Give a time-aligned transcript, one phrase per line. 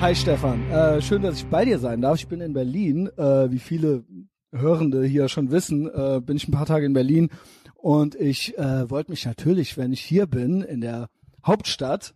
[0.00, 2.16] Hi Stefan, äh, schön, dass ich bei dir sein darf.
[2.16, 3.10] Ich bin in Berlin.
[3.18, 4.02] Äh, wie viele
[4.50, 7.28] Hörende hier schon wissen, äh, bin ich ein paar Tage in Berlin
[7.74, 11.10] und ich äh, wollte mich natürlich, wenn ich hier bin, in der
[11.44, 12.14] Hauptstadt,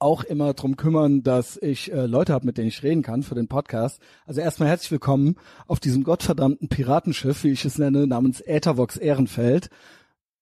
[0.00, 3.36] auch immer drum kümmern, dass ich äh, Leute habe, mit denen ich reden kann für
[3.36, 4.02] den Podcast.
[4.26, 5.36] Also erstmal herzlich willkommen
[5.68, 9.70] auf diesem gottverdammten Piratenschiff, wie ich es nenne, namens Äthervox Ehrenfeld.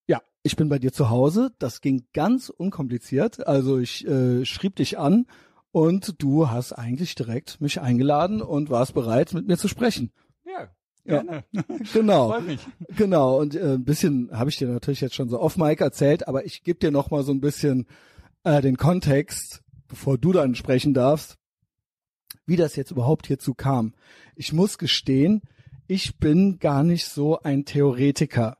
[0.07, 1.51] Ja, ich bin bei dir zu Hause.
[1.59, 3.47] Das ging ganz unkompliziert.
[3.47, 5.27] Also ich äh, schrieb dich an
[5.73, 10.13] und du hast eigentlich direkt mich eingeladen und warst bereit, mit mir zu sprechen.
[10.45, 10.69] Ja,
[11.05, 11.45] gerne.
[11.53, 12.29] Ja, genau.
[12.31, 12.61] Freut mich.
[12.97, 13.39] Genau.
[13.41, 16.45] Und äh, ein bisschen habe ich dir natürlich jetzt schon so off Mic erzählt, aber
[16.45, 17.87] ich gebe dir noch mal so ein bisschen
[18.45, 21.37] äh, den Kontext, bevor du dann sprechen darfst,
[22.47, 23.95] wie das jetzt überhaupt hierzu kam.
[24.35, 25.43] Ich muss gestehen,
[25.87, 28.59] ich bin gar nicht so ein Theoretiker.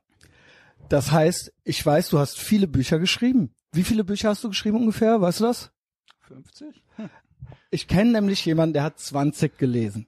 [0.89, 3.53] Das heißt, ich weiß, du hast viele Bücher geschrieben.
[3.71, 5.21] Wie viele Bücher hast du geschrieben ungefähr?
[5.21, 5.71] Weißt du das?
[6.31, 6.83] 50?
[7.69, 10.07] Ich kenne nämlich jemanden, der hat 20 gelesen.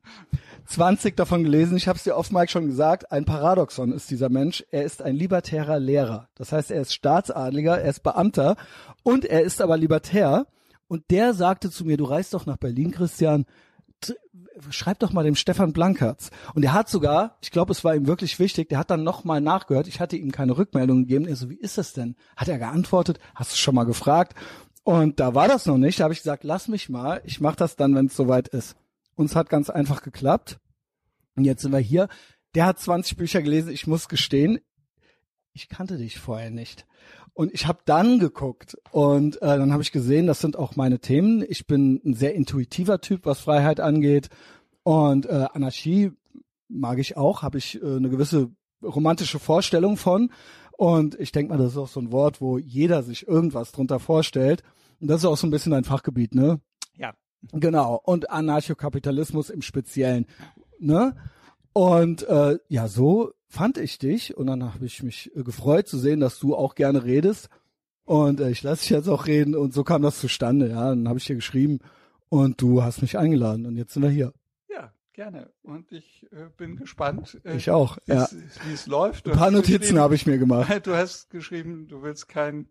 [0.66, 1.78] 20 davon gelesen.
[1.78, 3.12] Ich habe es dir Mike schon gesagt.
[3.12, 4.64] Ein Paradoxon ist dieser Mensch.
[4.72, 6.30] Er ist ein libertärer Lehrer.
[6.36, 8.56] Das heißt, er ist Staatsadliger, er ist Beamter
[9.04, 10.48] und er ist aber libertär.
[10.88, 13.46] Und der sagte zu mir, du reist doch nach Berlin, Christian.
[14.70, 16.30] Schreib doch mal dem Stefan Blankertz.
[16.54, 19.42] Und er hat sogar, ich glaube, es war ihm wirklich wichtig, der hat dann nochmal
[19.42, 19.88] nachgehört.
[19.88, 21.26] Ich hatte ihm keine Rückmeldung gegeben.
[21.26, 22.16] Er so, wie ist das denn?
[22.38, 23.20] Hat er geantwortet?
[23.34, 24.36] Hast du schon mal gefragt?
[24.84, 26.00] Und da war das noch nicht.
[26.00, 27.22] Da habe ich gesagt, lass mich mal.
[27.26, 28.76] Ich mache das dann, wenn es soweit ist.
[29.16, 30.60] Uns hat ganz einfach geklappt.
[31.36, 32.10] Und jetzt sind wir hier.
[32.56, 33.72] Der hat 20 Bücher gelesen.
[33.72, 34.60] Ich muss gestehen,
[35.54, 36.86] ich kannte dich vorher nicht.
[37.34, 41.00] Und ich habe dann geguckt und äh, dann habe ich gesehen, das sind auch meine
[41.00, 41.44] Themen.
[41.48, 44.30] Ich bin ein sehr intuitiver Typ, was Freiheit angeht.
[44.84, 46.12] Und äh, Anarchie
[46.68, 48.52] mag ich auch, habe ich äh, eine gewisse
[48.84, 50.32] romantische Vorstellung von.
[50.78, 54.00] Und ich denke mal, das ist auch so ein Wort, wo jeder sich irgendwas drunter
[54.00, 54.64] vorstellt.
[55.00, 56.60] Und das ist auch so ein bisschen dein Fachgebiet, ne?
[56.98, 57.14] Ja.
[57.52, 58.00] Genau.
[58.04, 60.26] Und Anarchokapitalismus im Speziellen.
[60.80, 61.16] Ne?
[61.74, 65.98] Und äh, ja, so fand ich dich und dann habe ich mich äh, gefreut zu
[65.98, 67.50] sehen, dass du auch gerne redest.
[68.06, 70.70] Und äh, ich lasse dich jetzt auch reden und so kam das zustande.
[70.70, 71.80] Ja, dann habe ich dir geschrieben
[72.30, 74.34] und du hast mich eingeladen und jetzt sind wir hier.
[75.14, 75.52] Gerne.
[75.62, 77.98] Und ich äh, bin gespannt, äh, Ich auch.
[78.06, 78.24] wie Ja.
[78.24, 78.36] es-
[78.68, 79.28] wie es läuft.
[79.28, 80.68] Du Ein paar Notizen habe ich mir gemacht.
[80.88, 82.68] Du hast geschrieben, du willst kein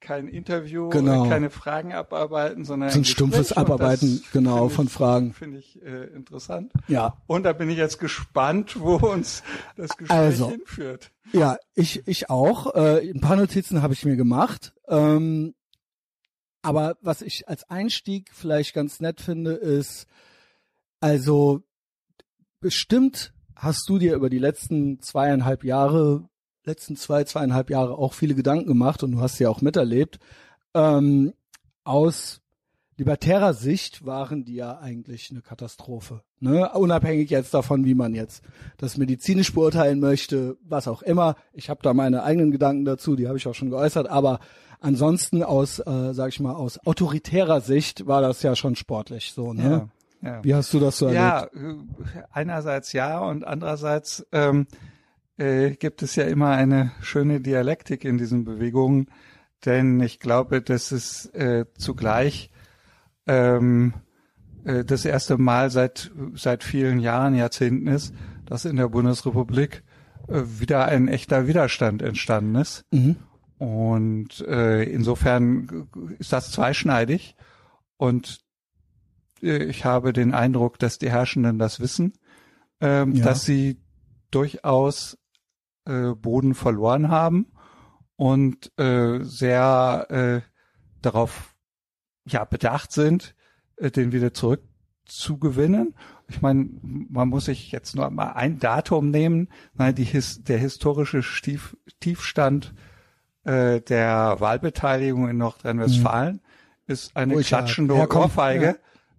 [0.00, 1.26] kein Interview, Genau.
[1.30, 3.56] keine Fragen abarbeiten, sondern So ein ein stumpfes Gespräch.
[3.64, 5.32] Abarbeiten, genau, finde von ich- Fragen.
[5.32, 6.72] Finde ich äh, interessant.
[6.88, 7.16] Ja.
[7.26, 9.42] Und da bin ich jetzt gespannt, wo uns
[9.76, 10.50] das Gespräch Also.
[10.50, 11.10] hinführt.
[11.32, 12.74] Ja, ich, ich auch.
[12.74, 14.74] Äh, ein paar Notizen habe ich mir gemacht.
[14.88, 15.54] Ähm,
[16.60, 20.06] aber was ich als Einstieg vielleicht ganz nett finde, ist,
[21.00, 21.62] also
[22.64, 26.24] bestimmt hast du dir über die letzten zweieinhalb Jahre,
[26.64, 30.18] letzten zwei, zweieinhalb Jahre auch viele Gedanken gemacht und du hast sie auch miterlebt.
[30.72, 31.34] Ähm,
[31.84, 32.40] aus
[32.96, 36.22] libertärer Sicht waren die ja eigentlich eine Katastrophe.
[36.40, 36.70] Ne?
[36.72, 38.42] Unabhängig jetzt davon, wie man jetzt
[38.78, 41.36] das medizinisch beurteilen möchte, was auch immer.
[41.52, 44.08] Ich habe da meine eigenen Gedanken dazu, die habe ich auch schon geäußert.
[44.08, 44.40] Aber
[44.80, 49.52] ansonsten aus, äh, sag ich mal, aus autoritärer Sicht war das ja schon sportlich so.
[49.52, 49.62] Ne?
[49.62, 49.88] Ja,
[50.24, 50.42] ja.
[50.42, 51.20] Wie hast du das so erlebt?
[51.20, 51.76] Ja, äh,
[52.32, 54.66] einerseits ja und andererseits ähm,
[55.36, 59.06] äh, gibt es ja immer eine schöne Dialektik in diesen Bewegungen,
[59.64, 62.50] denn ich glaube, dass es äh, zugleich
[63.26, 63.94] ähm,
[64.64, 68.14] äh, das erste Mal seit seit vielen Jahren, Jahrzehnten ist,
[68.46, 69.82] dass in der Bundesrepublik
[70.28, 72.84] äh, wieder ein echter Widerstand entstanden ist.
[72.90, 73.16] Mhm.
[73.58, 77.36] Und äh, insofern ist das zweischneidig.
[77.96, 78.43] Und äh,
[79.44, 82.12] ich habe den Eindruck, dass die Herrschenden das wissen,
[82.80, 83.24] ähm, Ja.
[83.24, 83.80] dass sie
[84.30, 85.18] durchaus
[85.86, 87.46] äh, Boden verloren haben
[88.16, 90.40] und äh, sehr äh,
[91.02, 91.54] darauf
[92.26, 93.34] ja bedacht sind,
[93.76, 95.94] äh, den wieder zurückzugewinnen.
[96.28, 99.48] Ich meine, man muss sich jetzt nur mal ein Datum nehmen.
[99.74, 102.74] Nein, die his der historische Stief Tiefstand
[103.44, 106.40] äh, der Wahlbeteiligung in Nordrhein-Westfalen
[106.86, 108.78] ist eine ja klatschende Ohrfeige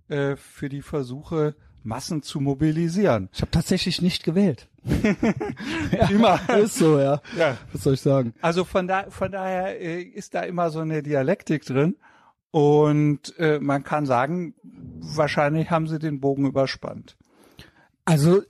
[0.10, 3.30] äh, für die Versuche, Massen zu mobilisieren.
[3.32, 4.68] Ich habe tatsächlich nicht gewählt.
[5.92, 6.36] ja.
[6.56, 7.22] Ist so, ja.
[7.38, 7.58] Ja.
[7.72, 8.34] Was soll ich sagen?
[8.42, 11.96] Also von, da, von daher äh, ist da immer so eine Dialektik drin.
[12.52, 17.18] Und äh, man kann sagen, wahrscheinlich haben sie den Bogen überspannt.
[18.06, 18.44] Also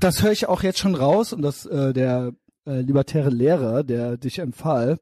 [0.00, 2.32] das höre ich auch jetzt schon raus und das äh, der
[2.66, 4.98] äh, libertäre Lehrer, der dich empfahl,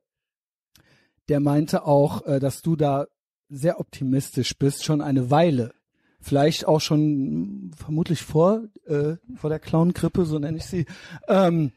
[1.29, 3.07] der meinte auch, äh, dass du da
[3.49, 5.73] sehr optimistisch bist, schon eine Weile.
[6.21, 10.87] Vielleicht auch schon vermutlich vor äh, vor der Clown-Grippe, so nenne ich sie.
[11.29, 11.73] Ähm,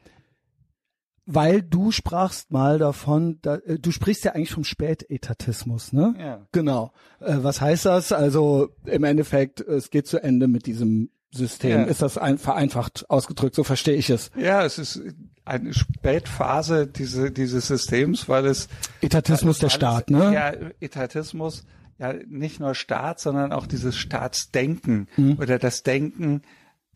[1.25, 6.13] weil du sprachst mal davon, da, äh, du sprichst ja eigentlich vom Spätetatismus, ne?
[6.19, 6.45] Ja.
[6.51, 6.92] Genau.
[7.22, 8.12] Äh, was heißt das?
[8.12, 11.72] Also im Endeffekt, es geht zu Ende mit diesem System.
[11.72, 11.84] Ja.
[11.86, 13.56] Ist das ein, vereinfacht ausgedrückt?
[13.56, 14.31] So verstehe ich es.
[14.38, 15.01] Ja, es ist
[15.46, 18.68] eine Spätphase diese, dieses Systems, weil es
[19.01, 20.34] Etatismus der alles- Staat, ne?
[20.34, 20.51] Ja,
[20.81, 21.63] Etatismus,
[22.04, 25.38] ja, nicht nur Staat, sondern auch dieses Staatsdenken Mhm.
[25.40, 26.42] oder das Denken,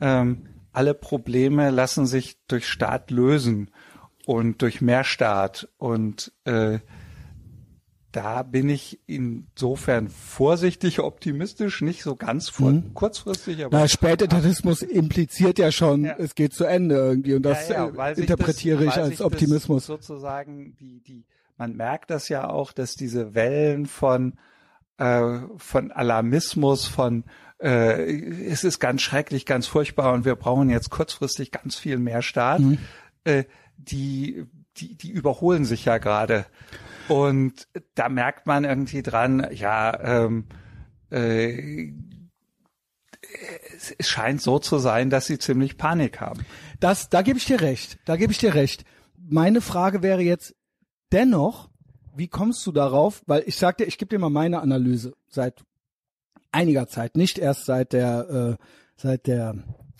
[0.01, 3.71] ähm, alle Probleme lassen sich durch Staat lösen
[4.25, 6.79] und durch mehr Staat und äh,
[8.11, 13.83] da bin ich insofern vorsichtig optimistisch, nicht so ganz vor, kurzfristig, aber Mhm.
[13.83, 16.15] Na, Spätetatismus impliziert ja schon, Ja.
[16.17, 19.85] es geht zu Ende irgendwie und das Ja, ja, interpretiere das, ich als sich Optimismus.
[19.85, 21.25] Sozusagen die die
[21.59, 24.33] man merkt das ja auch, dass diese Wellen von
[24.97, 27.23] äh, von Alarmismus, von
[27.59, 32.21] äh, es ist ganz schrecklich, ganz furchtbar und wir brauchen jetzt kurzfristig ganz viel mehr
[32.21, 32.77] Staat, Mhm.
[33.23, 33.43] äh,
[33.77, 34.45] die
[34.77, 36.45] die die überholen sich ja gerade
[37.07, 39.99] und da merkt man irgendwie dran, ja.
[40.25, 40.45] Ähm,
[41.09, 41.93] äh,
[43.75, 46.45] es- scheint so zu sein, dass sie ziemlich Panik haben.
[46.79, 47.97] Das, da gebe ich dir recht.
[48.05, 48.85] Da gebe ich dir recht.
[49.17, 50.55] Meine Frage wäre jetzt
[51.11, 51.69] dennoch,
[52.17, 53.21] wie kommst du darauf?
[53.25, 55.63] Weil ich sagte, ich gebe dir mal meine Analyse seit
[56.51, 58.63] einiger Zeit, nicht erst seit der äh,
[58.95, 59.55] seit der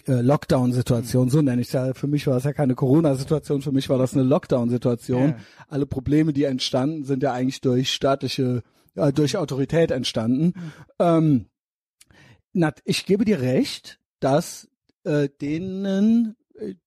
[0.08, 1.94] äh, Lockdown-Situation, so nenne ich es ja.
[1.94, 5.30] Für mich war es ja keine Corona-Situation, für mich war das eine Lockdown-Situation.
[5.30, 5.38] Ja.
[5.68, 8.64] Alle Probleme, die entstanden, sind ja eigentlich durch staatliche,
[8.96, 10.54] äh, durch Autorität entstanden.
[11.00, 11.48] Ähm,
[12.54, 14.70] na, ich gebe dir recht, dass
[15.04, 16.36] äh, denen,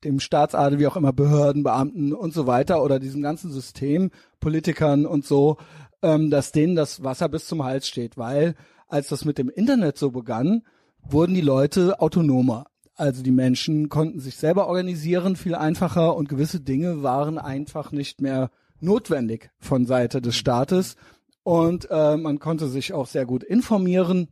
[0.05, 5.07] dem Staatsadel, wie auch immer, Behörden, Beamten und so weiter oder diesem ganzen System, Politikern
[5.07, 5.59] und so,
[6.03, 8.55] ähm, dass denen das Wasser bis zum Hals steht, weil
[8.89, 10.63] als das mit dem Internet so begann,
[11.03, 12.67] wurden die Leute autonomer.
[12.97, 18.21] Also die Menschen konnten sich selber organisieren, viel einfacher und gewisse Dinge waren einfach nicht
[18.21, 18.51] mehr
[18.81, 20.97] notwendig von Seite des Staates.
[21.43, 24.29] Und äh, man konnte sich auch sehr gut informieren.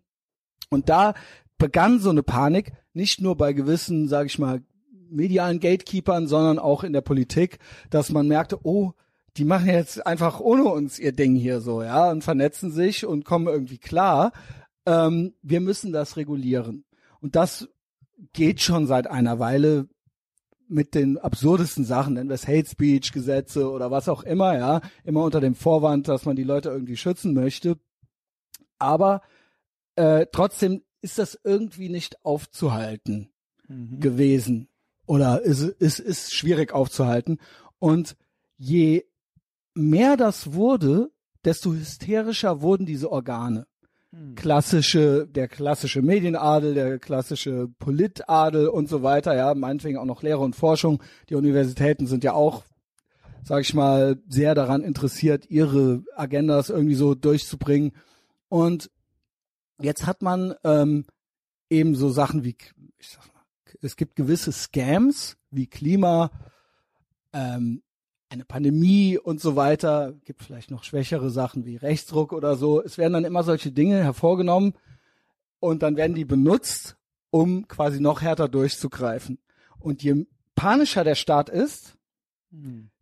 [0.68, 1.14] Und da
[1.56, 4.60] begann so eine Panik, nicht nur bei gewissen, sage ich mal,
[5.10, 7.58] medialen Gatekeepern, sondern auch in der Politik,
[7.90, 8.92] dass man merkte, oh,
[9.36, 13.24] die machen jetzt einfach ohne uns ihr Ding hier so, ja, und vernetzen sich und
[13.24, 14.32] kommen irgendwie klar.
[14.86, 16.84] Ähm, wir müssen das regulieren.
[17.20, 17.68] Und das
[18.32, 19.88] geht schon seit einer Weile
[20.66, 24.80] mit den absurdesten Sachen, nennen wir es Hate Speech Gesetze oder was auch immer, ja,
[25.04, 27.78] immer unter dem Vorwand, dass man die Leute irgendwie schützen möchte.
[28.78, 29.22] Aber
[29.96, 33.30] äh, trotzdem ist das irgendwie nicht aufzuhalten
[33.68, 34.68] gewesen
[35.08, 37.38] oder ist ist ist schwierig aufzuhalten
[37.78, 38.14] und
[38.58, 39.04] je
[39.74, 41.10] mehr das wurde,
[41.44, 43.66] desto hysterischer wurden diese Organe.
[44.34, 50.40] Klassische, der klassische Medienadel, der klassische Politadel und so weiter, ja, meinetwegen auch noch Lehre
[50.40, 51.02] und Forschung.
[51.28, 52.64] Die Universitäten sind ja auch,
[53.44, 57.92] sag ich mal, sehr daran interessiert, ihre Agendas irgendwie so durchzubringen.
[58.48, 58.90] Und
[59.80, 61.04] jetzt hat man ähm,
[61.68, 62.56] eben so Sachen wie,
[62.98, 63.37] ich sag mal,
[63.80, 66.30] es gibt gewisse Scams wie Klima,
[67.32, 67.82] ähm,
[68.30, 72.82] eine Pandemie und so weiter, gibt vielleicht noch schwächere Sachen wie Rechtsdruck oder so.
[72.82, 74.74] Es werden dann immer solche Dinge hervorgenommen
[75.60, 76.96] und dann werden die benutzt,
[77.30, 79.38] um quasi noch härter durchzugreifen.
[79.78, 81.96] Und je panischer der Staat ist,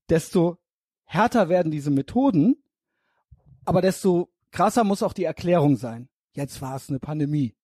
[0.08, 0.58] desto
[1.05, 2.56] härter werden diese Methoden,
[3.64, 6.08] aber desto krasser muss auch die Erklärung sein.
[6.32, 7.55] Jetzt war es eine Pandemie.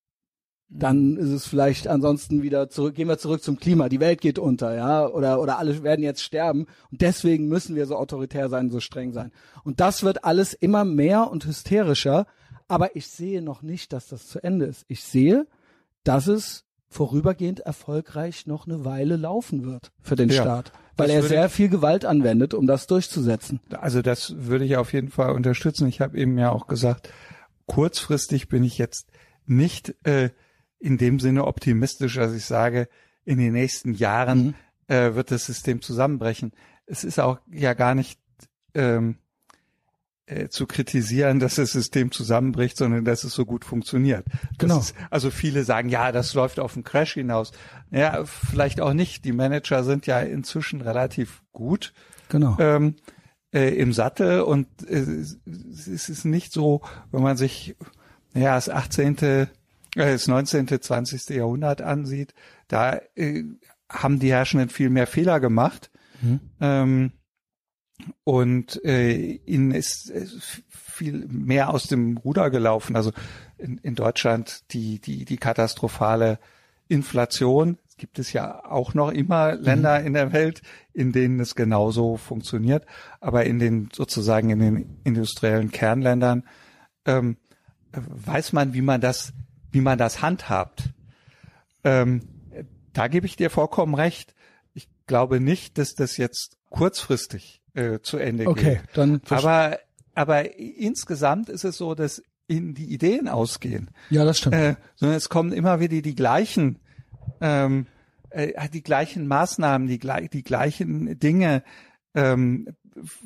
[0.75, 3.91] Dann ist es vielleicht ansonsten wieder zurück, gehen wir zurück zum Klima.
[3.91, 6.67] Die Welt geht unter, ja, oder, oder alle werden jetzt sterben.
[6.91, 9.33] Und deswegen müssen wir so autoritär sein, so streng sein.
[9.65, 12.27] Und das wird alles immer mehr und hysterischer.
[12.69, 14.87] Aber ich sehe noch nicht, dass das zu Ende ist.
[14.89, 15.47] Ich sehe,
[16.05, 20.73] dass es vorübergehend erfolgreich noch eine Weile laufen wird für den Ja, Staat.
[20.97, 23.61] Weil er sehr viel Gewalt anwendet, um das durchzusetzen.
[23.71, 25.87] Also das würde ich auf jeden Fall unterstützen.
[25.89, 27.09] Ich habe eben ja auch gesagt,
[27.67, 29.09] kurzfristig bin ich jetzt
[29.47, 30.31] nicht äh,
[30.83, 32.89] in dem Sinne optimistisch, dass ich sage,
[33.25, 34.55] in den nächsten Jahren Mhm.
[34.89, 36.53] äh, wird das System zusammenbrechen.
[36.87, 38.19] Es ist auch ja gar nicht
[38.75, 39.17] ähm,
[40.27, 44.25] äh, zu kritisieren, dass das System zusammenbricht, sondern dass es so gut funktioniert.
[44.27, 44.79] Das Genau.
[44.81, 47.53] Ist, also viele sagen, ja, das läuft auf einen Crash hinaus.
[47.93, 49.25] Ja, vielleicht auch nicht.
[49.25, 51.93] Die Manager sind ja inzwischen relativ gut
[52.29, 52.57] Genau.
[52.59, 52.97] ähm,
[53.55, 56.81] äh, im Sattel und äh, es ist nicht so,
[57.13, 57.77] wenn man sich
[58.35, 59.47] ja das 18., äh,
[59.95, 61.29] das 19., 20.
[61.31, 62.35] Jahrhundert ansieht,
[62.69, 63.45] da äh,
[63.89, 65.91] haben die Herrschenden viel mehr Fehler gemacht.
[66.61, 67.13] Ähm,
[68.25, 70.27] und äh, ihnen ist äh,
[70.69, 72.97] viel mehr aus dem Ruder gelaufen.
[72.97, 73.13] Also
[73.59, 76.39] in, in Deutschland die, die, die katastrophale
[76.89, 80.07] Inflation gibt es ja auch noch immer Länder mhm.
[80.07, 82.87] in der Welt, in denen es genauso funktioniert.
[83.21, 86.45] Aber in den sozusagen in den industriellen Kernländern
[87.05, 87.37] ähm,
[87.93, 89.33] weiß man, wie man das,
[89.73, 90.91] wie man das handhabt.
[91.85, 92.23] Ähm,
[92.93, 94.35] da gebe ich dir vollkommen recht.
[94.75, 98.83] Ich glaube nicht, dass das jetzt kurzfristig äh, zu Ende okay, geht.
[98.95, 99.79] Dann aber
[100.15, 103.91] aber insgesamt ist es so, dass in die Ideen ausgehen.
[104.11, 104.55] Ja, das stimmt.
[104.55, 106.79] Äh, sondern es kommen immer wieder die gleichen
[107.41, 107.87] ähm,
[108.31, 109.99] äh, die gleichen Maßnahmen, die,
[110.33, 111.63] die gleichen Dinge.
[112.15, 112.69] Ähm,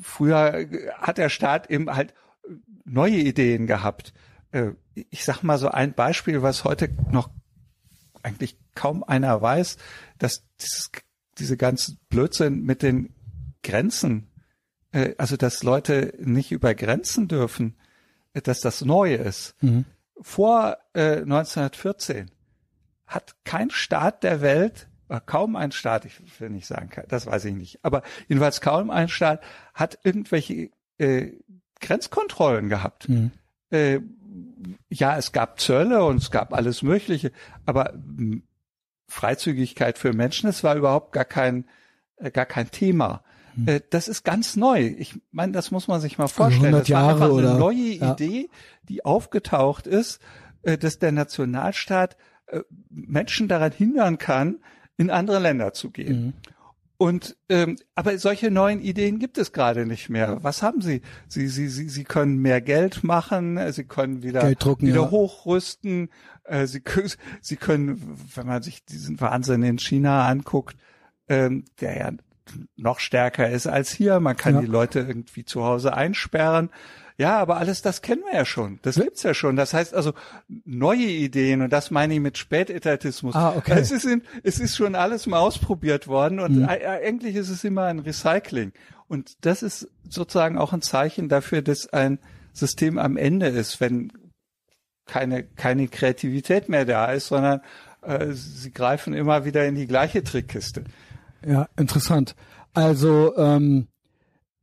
[0.01, 0.67] früher
[0.99, 2.13] hat der Staat eben halt
[2.85, 4.13] neue Ideen gehabt.
[4.57, 7.29] Äh, ich sag mal so ein Beispiel, was heute noch
[8.23, 9.77] eigentlich kaum einer weiß,
[10.17, 10.91] dass dieses,
[11.37, 13.13] diese ganzen Blödsinn mit den
[13.63, 14.27] Grenzen,
[14.91, 17.77] äh, also dass Leute nicht über Grenzen dürfen,
[18.33, 19.55] äh, dass das neu ist.
[19.61, 19.85] Mhm.
[20.19, 22.31] Vor äh, 1914
[23.05, 24.89] hat kein Staat der Welt,
[25.25, 29.07] kaum ein Staat, ich will nicht sagen, das weiß ich nicht, aber jedenfalls kaum ein
[29.07, 29.41] Staat
[29.73, 31.31] hat irgendwelche äh,
[31.79, 33.07] Grenzkontrollen gehabt.
[33.07, 33.31] Mhm.
[33.69, 34.01] Äh,
[34.89, 37.31] ja, es gab Zölle und es gab alles Mögliche,
[37.65, 38.43] aber hm,
[39.07, 41.65] Freizügigkeit für Menschen, das war überhaupt gar kein,
[42.17, 43.23] äh, gar kein Thema.
[43.55, 43.67] Mhm.
[43.67, 44.95] Äh, das ist ganz neu.
[44.97, 46.73] Ich meine, das muss man sich mal vorstellen.
[46.73, 48.13] das war einfach oder, eine neue ja.
[48.13, 48.49] Idee,
[48.83, 50.19] die aufgetaucht ist,
[50.63, 52.17] äh, dass der Nationalstaat
[52.89, 54.59] Menschen daran hindern kann,
[54.95, 56.27] in andere Länder zu gehen.
[56.27, 56.33] Mhm.
[56.99, 60.43] Und ähm, aber solche neuen Ideen gibt es gerade nicht mehr.
[60.43, 61.01] Was haben Sie?
[61.27, 63.59] Sie Sie Sie Sie können mehr Geld machen.
[63.71, 65.11] Sie können wieder drucken, wieder ja.
[65.11, 66.09] hochrüsten.
[66.43, 66.81] Äh, Sie
[67.41, 70.75] Sie können, wenn man sich diesen Wahnsinn in China anguckt,
[71.29, 72.11] ähm, der ja
[72.75, 74.19] noch stärker ist als hier.
[74.19, 74.61] Man kann ja.
[74.61, 76.71] die Leute irgendwie zu Hause einsperren.
[77.17, 78.79] Ja, aber alles das kennen wir ja schon.
[78.83, 79.55] Das gibt's ja schon.
[79.55, 80.13] Das heißt also
[80.65, 83.33] neue Ideen und das meine ich mit Spätetatismus.
[83.35, 83.79] Ah, okay.
[83.79, 86.65] Es ist, in, es ist schon alles mal ausprobiert worden und mhm.
[86.65, 88.71] eigentlich ist es immer ein Recycling.
[89.07, 92.19] Und das ist sozusagen auch ein Zeichen dafür, dass ein
[92.53, 94.11] System am Ende ist, wenn
[95.05, 97.61] keine, keine Kreativität mehr da ist, sondern
[98.03, 100.83] äh, sie greifen immer wieder in die gleiche Trickkiste.
[101.45, 102.35] Ja, interessant.
[102.73, 103.87] Also ähm,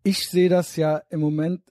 [0.04, 1.62] ich sehe das ja im Moment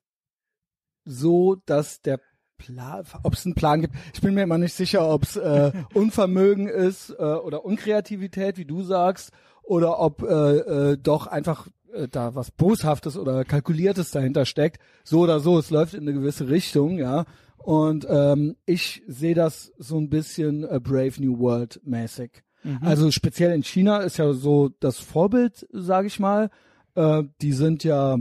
[1.06, 2.20] so, dass der
[2.58, 3.96] Plan, ob es einen Plan gibt.
[4.14, 8.66] Ich bin mir immer nicht sicher, ob es äh, Unvermögen ist äh, oder Unkreativität, wie
[8.66, 9.32] du sagst,
[9.64, 14.82] oder ob äh, äh, doch einfach äh, da was Boshaftes oder Kalkuliertes dahinter steckt.
[15.04, 17.26] So oder so, es läuft in eine gewisse Richtung, ja.
[17.58, 22.44] Und ähm, ich sehe das so ein bisschen äh, Brave New World mäßig.
[22.64, 22.80] Mhm.
[22.82, 26.50] Also speziell in China ist ja so das Vorbild, sage ich mal.
[26.96, 28.18] Äh, die sind ja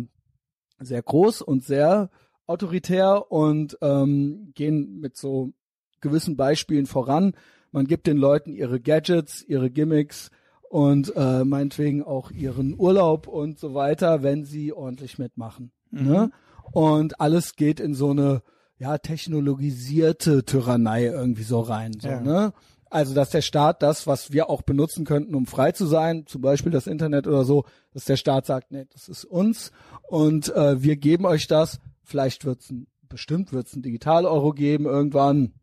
[0.78, 2.10] sehr groß und sehr
[2.46, 5.52] autoritär und ähm, gehen mit so
[6.00, 7.34] gewissen Beispielen voran.
[7.70, 10.30] Man gibt den Leuten ihre Gadgets, ihre Gimmicks
[10.68, 15.72] und äh, meinetwegen auch ihren Urlaub und so weiter, wenn sie ordentlich mitmachen.
[15.90, 16.04] Mhm.
[16.04, 16.30] Ne?
[16.72, 18.42] Und alles geht in so eine
[18.78, 21.92] ja technologisierte Tyrannei irgendwie so rein.
[22.00, 22.20] So, ja.
[22.20, 22.52] ne?
[22.90, 26.42] Also, dass der Staat das, was wir auch benutzen könnten, um frei zu sein, zum
[26.42, 29.72] Beispiel das Internet oder so, dass der Staat sagt, nee, das ist uns
[30.08, 35.54] und äh, wir geben euch das, Vielleicht wird's ein, bestimmt wird's ein Digital-Euro geben irgendwann.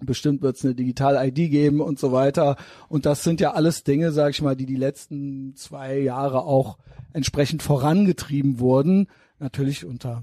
[0.00, 2.56] Bestimmt wird's eine Digital-ID geben und so weiter.
[2.88, 6.78] Und das sind ja alles Dinge, sag ich mal, die die letzten zwei Jahre auch
[7.12, 9.08] entsprechend vorangetrieben wurden.
[9.38, 10.22] Natürlich unter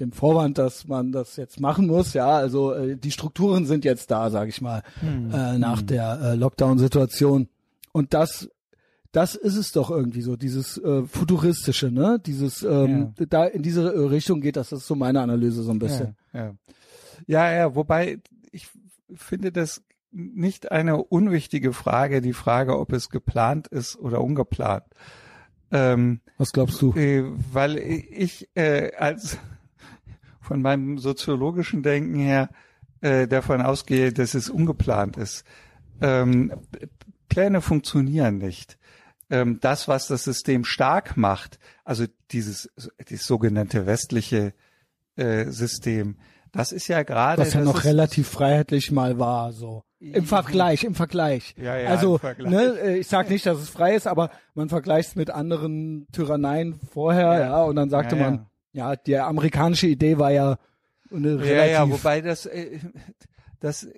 [0.00, 2.14] dem Vorwand, dass man das jetzt machen muss.
[2.14, 5.30] Ja, also äh, die Strukturen sind jetzt da, sag ich mal, hm.
[5.32, 5.86] äh, nach hm.
[5.86, 7.48] der äh, Lockdown-Situation.
[7.92, 8.48] Und das
[9.12, 12.20] das ist es doch irgendwie so, dieses äh, futuristische, ne?
[12.24, 13.26] Dieses ähm, ja.
[13.26, 16.16] da in diese Richtung geht das, das ist so meine Analyse so ein bisschen.
[16.32, 16.54] Ja, ja,
[17.26, 18.20] ja, ja wobei
[18.52, 18.68] ich
[19.14, 24.84] finde das nicht eine unwichtige Frage, die Frage, ob es geplant ist oder ungeplant.
[25.70, 26.92] Ähm, Was glaubst du?
[26.94, 29.38] Äh, weil ich äh, als
[30.40, 32.50] von meinem soziologischen Denken her
[33.00, 35.44] äh, davon ausgehe, dass es ungeplant ist.
[36.00, 36.52] Ähm,
[37.28, 38.78] Pläne funktionieren nicht
[39.30, 42.70] ähm, das, was das System stark macht, also dieses,
[43.08, 44.54] dieses sogenannte westliche
[45.16, 46.16] äh, System,
[46.52, 47.42] das ist ja gerade.
[47.42, 49.84] Was ja noch relativ freiheitlich mal war, so.
[50.00, 51.54] Im Vergleich, im Vergleich.
[51.58, 52.50] Ja, ja, also, Vergleich.
[52.50, 56.06] Ne, äh, ich sag nicht, dass es frei ist, aber man vergleicht es mit anderen
[56.12, 60.56] Tyranneien vorher, ja, ja und dann sagte ja, man, ja, die amerikanische Idee war ja
[61.12, 61.50] eine relativ.
[61.50, 62.78] Ja, ja, wobei das, äh,
[63.58, 63.88] das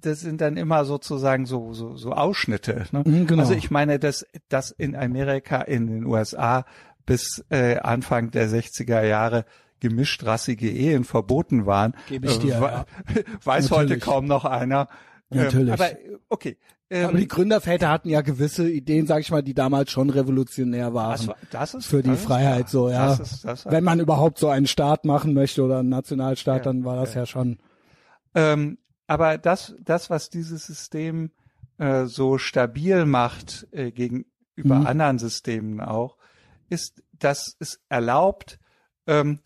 [0.00, 2.86] das sind dann immer sozusagen so so, so Ausschnitte.
[2.92, 3.02] Ne?
[3.04, 3.42] Mhm, genau.
[3.42, 6.64] Also ich meine, dass dass in Amerika, in den USA
[7.06, 9.44] bis äh, Anfang der 60er Jahre
[9.80, 12.84] gemischtrassige Ehen verboten waren, Gebe ich dir, äh, ja.
[13.44, 13.90] weiß Natürlich.
[13.92, 14.88] heute kaum noch einer.
[15.30, 15.72] Ähm, Natürlich.
[15.72, 15.88] aber
[16.28, 16.56] okay,
[16.90, 20.92] ähm, Aber die Gründerväter hatten ja gewisse Ideen, sag ich mal, die damals schon revolutionär
[20.94, 21.12] waren.
[21.12, 22.68] das, war- das ist für die das ist Freiheit wahr.
[22.70, 23.06] so, ja.
[23.08, 26.72] Das ist, das Wenn man überhaupt so einen Staat machen möchte oder einen Nationalstaat, Ja,
[26.72, 27.58] dann war das ja, schon.
[28.34, 31.30] Ähm, aber das, das, was dieses System
[31.78, 34.86] äh, so stabil macht äh, gegenüber Mhm.
[34.86, 36.16] anderen Systemen auch,
[36.68, 38.58] ist, dass es erlaubt,
[39.06, 39.40] ähm,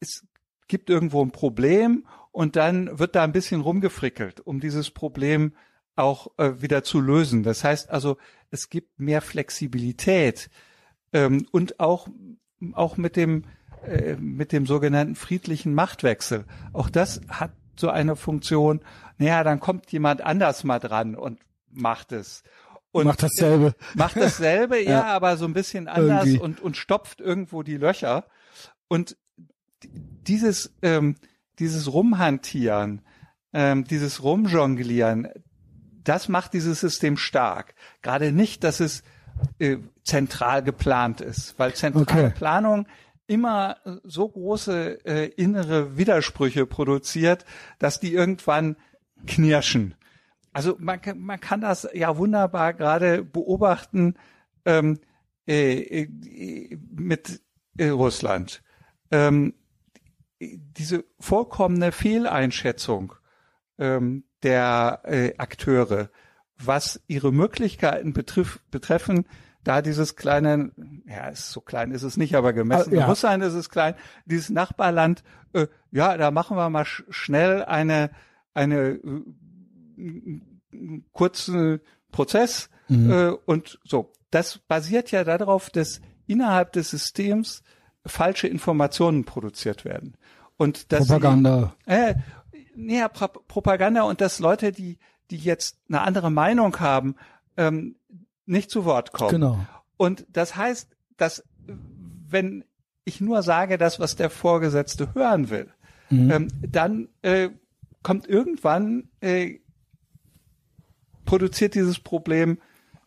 [0.00, 0.24] es
[0.68, 5.52] gibt irgendwo ein Problem und dann wird da ein bisschen rumgefrickelt, um dieses Problem
[5.96, 7.42] auch äh, wieder zu lösen.
[7.42, 8.18] Das heißt also,
[8.50, 10.50] es gibt mehr Flexibilität
[11.12, 12.08] ähm, und auch
[12.72, 13.44] auch mit dem
[13.86, 16.44] äh, mit dem sogenannten friedlichen Machtwechsel.
[16.72, 18.80] Auch das hat so eine Funktion.
[19.18, 21.40] Naja, dann kommt jemand anders mal dran und
[21.70, 22.42] macht es.
[22.92, 23.74] Und Macht dasselbe.
[23.94, 25.04] macht dasselbe, ja, Ja.
[25.04, 26.40] aber so ein bisschen anders Irgendwie.
[26.40, 28.24] und, und stopft irgendwo die Löcher.
[28.88, 29.16] Und
[29.82, 31.16] dieses, ähm,
[31.58, 33.02] dieses Rumhantieren,
[33.52, 35.28] ähm, dieses Rumjonglieren,
[36.04, 37.74] das macht dieses System stark.
[38.02, 39.02] Gerade nicht, dass es
[39.58, 42.30] äh, zentral geplant ist, weil zentrale Okay.
[42.34, 42.86] Planung
[43.26, 47.44] immer so große äh, innere Widersprüche produziert,
[47.78, 48.76] dass die irgendwann
[49.26, 49.94] knirschen.
[50.52, 54.14] Also man kann, man kann das ja wunderbar gerade beobachten
[54.64, 54.98] ähm,
[55.46, 57.42] äh, äh, mit
[57.76, 58.62] äh, Russland.
[59.10, 59.54] Ähm,
[60.40, 63.14] diese vollkommene Fehleinschätzung
[63.78, 66.10] ähm, der äh, Akteure,
[66.58, 69.26] was ihre Möglichkeiten betrifft, betreffen,
[69.66, 70.70] da dieses kleine,
[71.06, 73.02] ja, ist so klein ist es nicht, aber gemessen Ah, ja.
[73.04, 73.94] in Russland ist es klein,
[74.24, 78.10] dieses Nachbarland, äh, ja, da machen wir mal sch schnell eine
[78.54, 79.00] eine
[79.96, 81.80] äh, kurzen
[82.12, 83.10] Prozess Mhm.
[83.10, 84.12] äh, und so.
[84.30, 87.64] Das basiert ja darauf, dass innerhalb des Systems
[88.04, 90.16] falsche Informationen produziert werden.
[90.56, 91.74] Und dass Propaganda.
[91.84, 92.14] Sie, äh,
[92.76, 94.98] ja, Pro Propaganda und dass Leute, die,
[95.32, 97.16] die jetzt eine andere Meinung haben,
[97.56, 97.96] ähm,
[98.46, 99.30] nicht zu Wort kommen.
[99.30, 99.66] Genau.
[99.96, 101.44] Und das heißt, dass
[102.28, 102.64] wenn
[103.04, 105.70] ich nur sage, das, was der Vorgesetzte hören will,
[106.10, 106.30] Mhm.
[106.30, 107.50] ähm, dann äh,
[108.02, 109.58] kommt irgendwann äh,
[111.24, 112.58] produziert dieses Problem,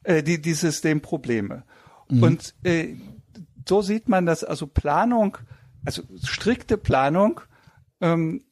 [0.04, 1.63] äh, die, dieses System Probleme.
[2.10, 2.96] Und äh,
[3.68, 5.38] so sieht man, dass also Planung,
[5.86, 7.42] also strikte Planung
[8.02, 8.44] ähm,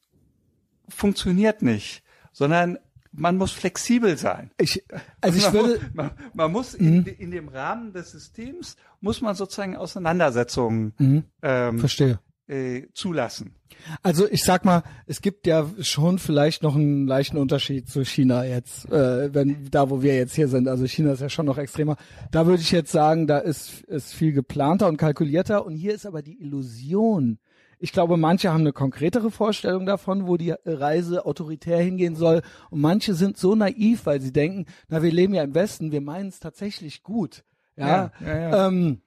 [0.88, 2.78] funktioniert nicht, sondern
[3.18, 4.50] man muss flexibel sein.
[4.58, 4.82] Ich,
[5.20, 9.20] also ich man, würde, muss, man, man muss in, in dem Rahmen des Systems muss
[9.20, 11.24] man sozusagen Auseinandersetzungen Mhm.
[11.42, 12.18] ähm, verstehe.
[12.46, 13.54] äh, zulassen.
[14.02, 18.44] Also ich sag mal, es gibt ja schon vielleicht noch einen leichten Unterschied zu China
[18.44, 20.66] jetzt, äh, wenn da wo wir jetzt hier sind.
[20.68, 21.96] Also China ist ja schon noch extremer.
[22.30, 26.06] Da würde ich jetzt sagen, da ist ist viel geplanter und kalkulierter und hier ist
[26.06, 27.38] aber die Illusion.
[27.78, 32.80] Ich glaube, manche haben eine konkretere Vorstellung davon, wo die Reise autoritär hingehen soll und
[32.80, 36.28] manche sind so naiv, weil sie denken, na wir leben ja im Westen, wir meinen
[36.28, 37.44] es tatsächlich gut.
[37.76, 38.66] Ja, Ja, ja, ja.
[38.66, 39.00] Ähm,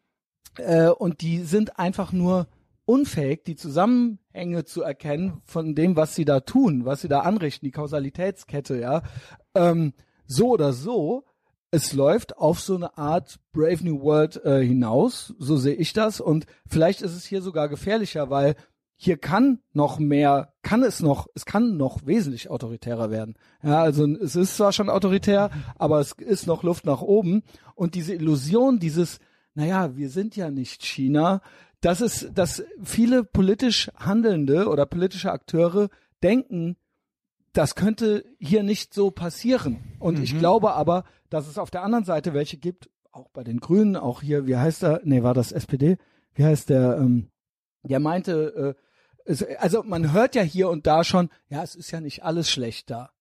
[0.58, 2.48] äh, und die sind einfach nur
[2.86, 7.66] unfähig, die Zusammenhänge zu erkennen von dem, was sie da tun, was sie da anrichten,
[7.66, 9.04] die Kausalitätskette, ja.
[9.56, 9.94] Ähm,
[10.26, 11.26] so oder so,
[11.72, 16.20] es läuft auf so eine Art Brave New World äh, hinaus, so sehe ich das.
[16.20, 18.56] Und vielleicht ist es hier sogar gefährlicher, weil
[18.98, 23.36] hier kann noch mehr, kann es noch, es kann noch wesentlich autoritärer werden.
[23.64, 27.42] Ja, also es ist zwar schon autoritär, aber es ist noch Luft nach oben.
[27.74, 29.20] Und diese Illusion, dieses,
[29.56, 31.42] naja, wir sind ja nicht China,
[31.80, 35.90] das ist, dass viele politisch Handelnde oder politische Akteure
[36.22, 36.76] denken,
[37.54, 39.96] das könnte hier nicht so passieren.
[40.00, 43.60] Und ich glaube aber, dass es auf der anderen Seite welche gibt, auch bei den
[43.60, 45.02] Grünen, auch hier, wie heißt er?
[45.04, 45.98] Nee, war das SPD?
[46.34, 46.98] Wie heißt der?
[46.98, 47.30] Ähm,
[47.84, 48.82] der meinte, äh,
[49.26, 52.50] es, also man hört ja hier und da schon, ja, es ist ja nicht alles
[52.50, 53.12] schlecht da.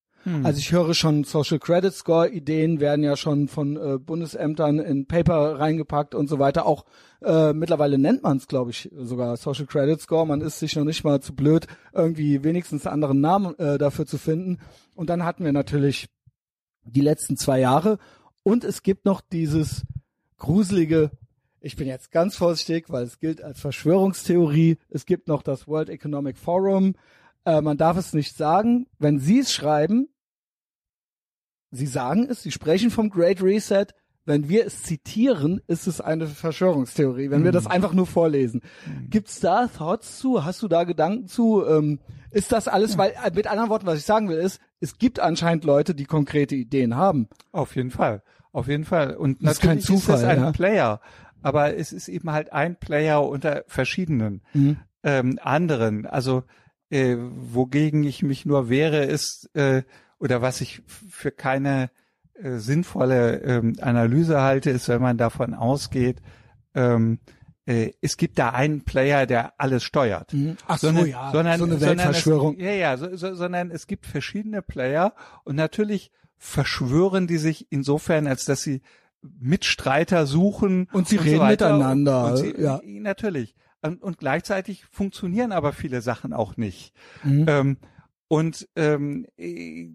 [0.43, 5.07] Also ich höre schon Social Credit Score Ideen werden ja schon von äh, Bundesämtern in
[5.07, 6.67] Paper reingepackt und so weiter.
[6.67, 6.85] Auch
[7.23, 10.27] äh, mittlerweile nennt man es, glaube ich, sogar Social Credit Score.
[10.27, 14.07] Man ist sich noch nicht mal zu blöd, irgendwie wenigstens einen anderen Namen äh, dafür
[14.07, 14.59] zu finden.
[14.95, 16.09] Und dann hatten wir natürlich
[16.85, 17.99] die letzten zwei Jahre
[18.43, 19.85] und es gibt noch dieses
[20.39, 21.11] gruselige
[21.63, 24.79] ich bin jetzt ganz vorsichtig, weil es gilt als Verschwörungstheorie.
[24.89, 26.95] Es gibt noch das World Economic Forum.
[27.45, 28.87] Äh, man darf es nicht sagen.
[28.99, 30.09] Wenn Sie es schreiben,
[31.71, 33.87] Sie sagen es, Sie sprechen vom Great Reset.
[34.27, 37.31] Wenn wir es zitieren, ist es eine Verschwörungstheorie.
[37.31, 38.61] Wenn wir das einfach nur vorlesen.
[39.09, 40.45] Gibt's da Thoughts zu?
[40.45, 41.65] Hast du da Gedanken zu?
[41.67, 42.01] Ähm,
[42.31, 45.21] ist das alles, weil äh, mit anderen Worten, was ich sagen will, ist, es gibt
[45.21, 47.29] anscheinend Leute, die konkrete Ideen haben.
[47.51, 48.23] Auf jeden Fall,
[48.53, 49.17] auf jeden Fall.
[49.17, 50.53] Und Das ist kein natürlich ist Zufall, ein ja.
[50.53, 51.01] Player,
[51.43, 54.77] aber es ist eben halt ein Player unter verschiedenen Mhm.
[55.03, 56.07] ähm, anderen.
[56.07, 56.45] Also
[56.91, 59.83] äh, wogegen ich mich nur wehre, ist äh,
[60.19, 61.91] oder was ich für keine
[62.35, 66.21] äh, sinnvolle ähm, Analyse halte, ist, wenn man davon ausgeht,
[66.75, 67.19] ähm,
[67.67, 70.33] äh, es gibt da einen Player, der alles steuert.
[70.33, 70.57] Mhm.
[70.67, 72.57] Ach so, sondern, ja, sondern, so eine sondern Weltverschwörung.
[72.57, 77.67] Es, ja, ja, so, so, sondern es gibt verschiedene Player und natürlich verschwören die sich
[77.71, 78.83] insofern, als dass sie
[79.23, 81.73] Mitstreiter suchen Und sie so reden weiter.
[81.73, 82.81] miteinander, Und sie, ja.
[82.85, 83.55] Natürlich.
[83.83, 86.93] Und, und gleichzeitig funktionieren aber viele Sachen auch nicht.
[87.25, 87.47] Mhm.
[87.49, 87.77] Ähm,
[88.29, 89.89] und ähm, äh,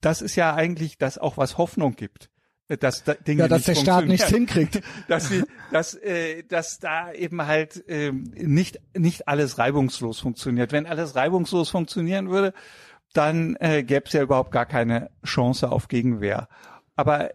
[0.00, 2.30] das ist ja eigentlich das auch, was Hoffnung gibt.
[2.68, 4.82] äh, Dass da Dinge ja, dass nicht der Staat nichts hinkriegt.
[5.08, 10.72] dass sie, dass, äh, dass da eben halt ähm, nicht nicht alles reibungslos funktioniert.
[10.72, 12.52] Wenn alles reibungslos funktionieren würde,
[13.14, 16.48] dann äh, gäbe es ja überhaupt gar keine Chance auf Gegenwehr.
[16.94, 17.30] Aber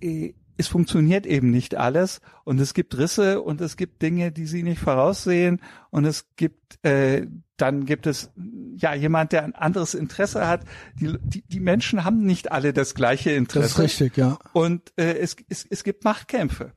[0.00, 4.46] äh, es funktioniert eben nicht alles und es gibt Risse und es gibt Dinge, die
[4.46, 8.30] sie nicht voraussehen und es gibt äh, dann gibt es
[8.76, 10.62] ja jemand, der ein anderes Interesse hat.
[11.00, 13.62] Die, die, die Menschen haben nicht alle das gleiche Interesse.
[13.62, 14.38] Das ist richtig, ja.
[14.52, 16.72] Und äh, es, es, es gibt Machtkämpfe.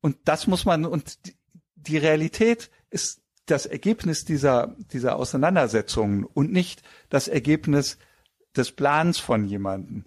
[0.00, 1.36] Und das muss man, und die,
[1.76, 7.98] die Realität ist das Ergebnis dieser, dieser Auseinandersetzungen und nicht das Ergebnis
[8.56, 10.04] des Plans von jemandem.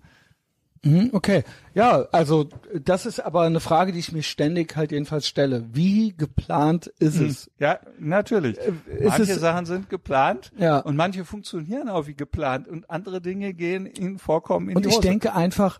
[0.83, 2.47] Mhm, Okay, ja, also
[2.81, 5.65] das ist aber eine Frage, die ich mir ständig halt jedenfalls stelle.
[5.73, 7.51] Wie geplant ist es?
[7.59, 8.57] Ja, natürlich.
[8.57, 8.77] ist
[9.09, 10.79] manche es- Sachen sind geplant Ja.
[10.79, 14.89] und manche funktionieren auch wie geplant und andere Dinge gehen ihnen vorkommen in Und die
[14.89, 15.07] ich Hose.
[15.07, 15.79] denke einfach,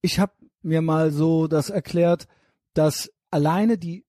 [0.00, 0.32] ich habe
[0.62, 2.28] mir mal so das erklärt,
[2.74, 4.04] dass alleine die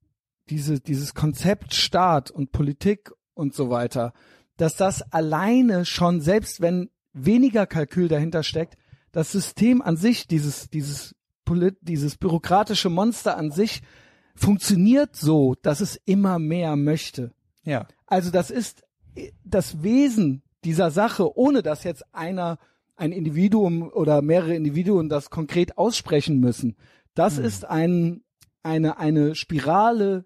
[0.49, 4.13] diese dieses Konzept Staat und Politik und so weiter,
[4.57, 8.75] dass das alleine schon selbst wenn weniger Kalkül dahinter steckt,
[9.11, 11.15] das System an sich, dieses dieses
[11.45, 13.81] Polit dieses bürokratische Monster an sich
[14.35, 17.31] funktioniert so, dass es immer mehr möchte.
[17.63, 17.87] ja.
[18.05, 18.83] Also das ist
[19.43, 22.57] das Wesen dieser Sache, ohne dass jetzt einer,
[22.95, 26.75] ein Individuum oder mehrere Individuen das konkret aussprechen müssen.
[27.13, 28.23] Das ist ein,
[28.63, 30.25] eine, eine Spirale,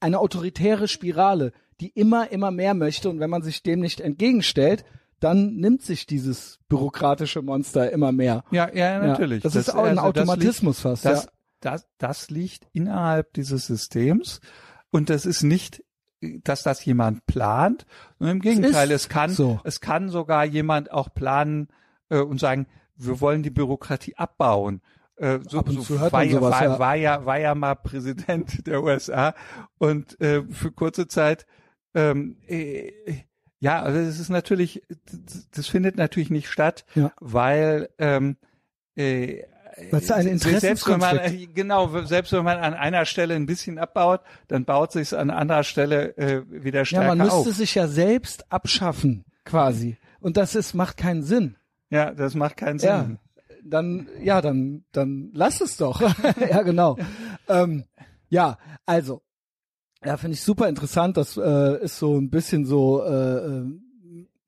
[0.00, 3.10] eine autoritäre Spirale, die immer, immer mehr möchte.
[3.10, 4.84] Und wenn man sich dem nicht entgegenstellt,
[5.22, 8.44] dann nimmt sich dieses bürokratische Monster immer mehr.
[8.50, 9.42] Ja, ja, natürlich.
[9.42, 11.04] das, ist auch ein also das Automatismus liegt, fast.
[11.04, 11.30] Das, ja.
[11.60, 14.40] das, das liegt innerhalb dieses Systems
[14.90, 15.84] und das ist nicht,
[16.20, 17.86] dass das jemand plant,
[18.18, 19.60] sondern im Gegenteil, ist es kann, so.
[19.64, 21.68] es kann sogar jemand auch planen
[22.08, 24.82] äh, und sagen, wir wollen die Bürokratie abbauen.
[25.16, 26.78] Äh, so, Ab und so war, ja, sowas, war, ja.
[26.78, 29.34] war ja war ja mal Präsident der USA
[29.78, 31.46] und äh, für kurze Zeit
[31.94, 32.90] ähm, äh,
[33.62, 34.82] ja, also es ist natürlich,
[35.52, 37.12] das- findet natürlich nicht statt, Ja.
[37.20, 38.36] weil ähm,
[38.96, 39.44] äh,
[39.92, 41.18] es ein selbst wenn man
[41.54, 45.62] genau selbst wenn man an einer Stelle ein bisschen abbaut, dann baut sich an anderer
[45.64, 47.46] Stelle äh, wieder Ja, stärker man müsste auf.
[47.54, 49.96] sich ja selbst abschaffen, quasi.
[50.20, 51.56] Und das ist, macht keinen Sinn.
[51.88, 52.88] Ja, das macht keinen Sinn.
[52.88, 53.10] Ja,
[53.64, 56.00] dann, ja, dann, dann lass es doch.
[56.50, 56.98] ja, genau.
[57.48, 57.84] Ähm,
[58.28, 59.22] ja, also,
[60.04, 61.16] ja, finde ich super interessant.
[61.16, 63.64] Das äh, ist so ein bisschen so äh, äh,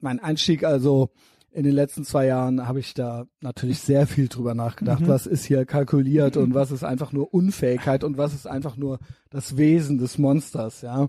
[0.01, 0.65] mein Einstieg.
[0.65, 1.11] Also
[1.51, 5.07] in den letzten zwei Jahren habe ich da natürlich sehr viel drüber nachgedacht.
[5.07, 8.99] Was ist hier kalkuliert und was ist einfach nur Unfähigkeit und was ist einfach nur
[9.31, 10.83] das Wesen des Monsters.
[10.83, 11.07] Ja,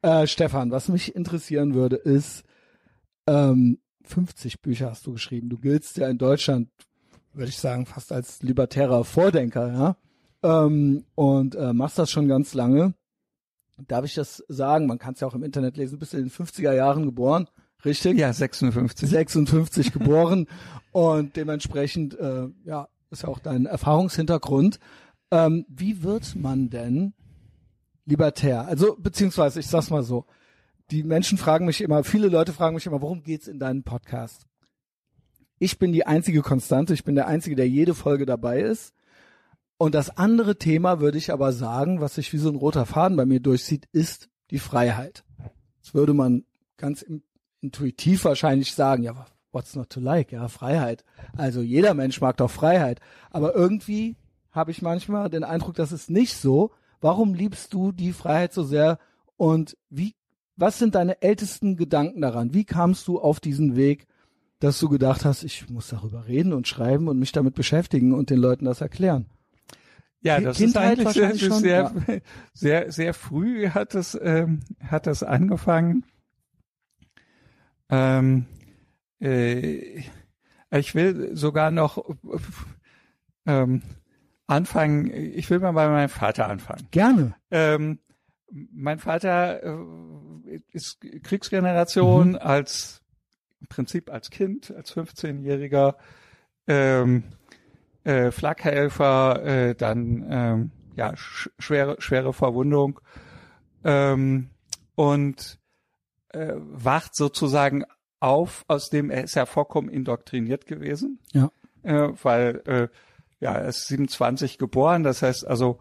[0.00, 2.44] äh, Stefan, was mich interessieren würde, ist
[3.26, 5.50] ähm, 50 Bücher hast du geschrieben.
[5.50, 6.68] Du giltst ja in Deutschland,
[7.34, 9.96] würde ich sagen, fast als libertärer Vordenker, ja.
[10.42, 12.94] Ähm, und äh, machst das schon ganz lange.
[13.76, 14.86] Darf ich das sagen?
[14.86, 15.94] Man kann es ja auch im Internet lesen.
[15.94, 17.48] Du bist in den 50er Jahren geboren,
[17.84, 18.18] richtig?
[18.18, 19.08] Ja, 56.
[19.08, 20.46] 56 geboren
[20.92, 24.78] und dementsprechend, äh, ja, ist ja auch dein Erfahrungshintergrund.
[25.30, 27.14] Ähm, wie wird man denn
[28.04, 28.66] libertär?
[28.66, 30.26] Also, beziehungsweise, ich sag's mal so,
[30.90, 34.46] die Menschen fragen mich immer, viele Leute fragen mich immer, worum geht's in deinem Podcast?
[35.58, 38.92] Ich bin die einzige Konstante, ich bin der Einzige, der jede Folge dabei ist.
[39.76, 43.16] Und das andere Thema würde ich aber sagen, was sich wie so ein roter Faden
[43.16, 45.24] bei mir durchzieht, ist die Freiheit.
[45.82, 46.44] Das würde man
[46.76, 47.04] ganz
[47.60, 50.32] intuitiv wahrscheinlich sagen, ja, what's not to like?
[50.32, 51.04] Ja, Freiheit.
[51.36, 53.00] Also jeder Mensch mag doch Freiheit.
[53.30, 54.16] Aber irgendwie
[54.50, 56.70] habe ich manchmal den Eindruck, das ist nicht so.
[57.00, 58.98] Warum liebst du die Freiheit so sehr?
[59.36, 60.14] Und wie,
[60.56, 62.54] was sind deine ältesten Gedanken daran?
[62.54, 64.06] Wie kamst du auf diesen Weg,
[64.60, 68.30] dass du gedacht hast, ich muss darüber reden und schreiben und mich damit beschäftigen und
[68.30, 69.26] den Leuten das erklären?
[70.24, 71.92] Ja, das Kindheit ist eigentlich sehr, schon, sehr,
[72.54, 76.06] sehr, sehr früh hat es, ähm, hat das angefangen.
[77.90, 78.46] Ähm,
[79.20, 80.02] äh,
[80.70, 82.02] ich will sogar noch
[83.44, 83.82] ähm,
[84.46, 86.88] anfangen, ich will mal bei meinem Vater anfangen.
[86.90, 87.34] Gerne.
[87.50, 87.98] Ähm,
[88.50, 93.02] mein Vater äh, ist Kriegsgeneration als
[93.60, 95.96] im Prinzip als Kind, als 15-Jähriger
[96.66, 97.24] ähm,
[98.04, 103.00] äh, Flakhelfer, äh, dann ähm, ja sch schwere schwere Verwundung
[103.84, 104.50] ähm,
[104.94, 105.58] und
[106.30, 107.84] äh, wacht sozusagen
[108.20, 111.50] auf, aus dem er ist ja vollkommen indoktriniert gewesen, Ja.
[111.82, 112.88] äh, weil äh,
[113.40, 115.78] ja er ist 27 geboren, das heißt also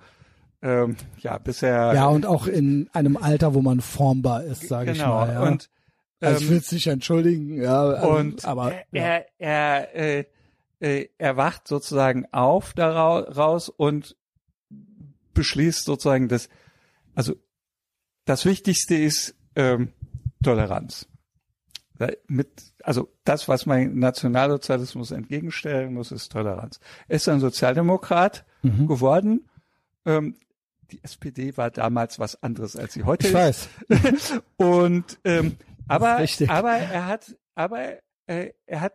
[0.61, 4.97] ähm, ja bisher Ja, und auch in einem Alter, wo man formbar ist, sage ich
[4.99, 5.33] genau mal.
[5.33, 5.41] Ja.
[5.43, 5.69] und
[6.21, 9.01] also ich ähm, will es nicht entschuldigen, ja, also, und aber ja.
[9.01, 10.25] er, er, äh,
[10.83, 14.17] äh, er wacht sozusagen auf daraus und
[15.33, 16.49] beschließt sozusagen, dass,
[17.15, 17.35] also
[18.25, 19.93] das Wichtigste ist ähm,
[20.43, 21.07] Toleranz.
[22.27, 26.81] Mit, also das, was man Nationalsozialismus entgegenstellen muss, ist Toleranz.
[27.07, 28.87] Er ist ein Sozialdemokrat Mhm.
[28.87, 29.49] geworden.
[30.05, 30.35] Ähm,
[30.91, 33.69] die SPD war damals was anderes, als sie heute ich ist.
[33.89, 34.41] weiß.
[34.57, 38.93] Und ähm, aber aber er hat aber äh, er hat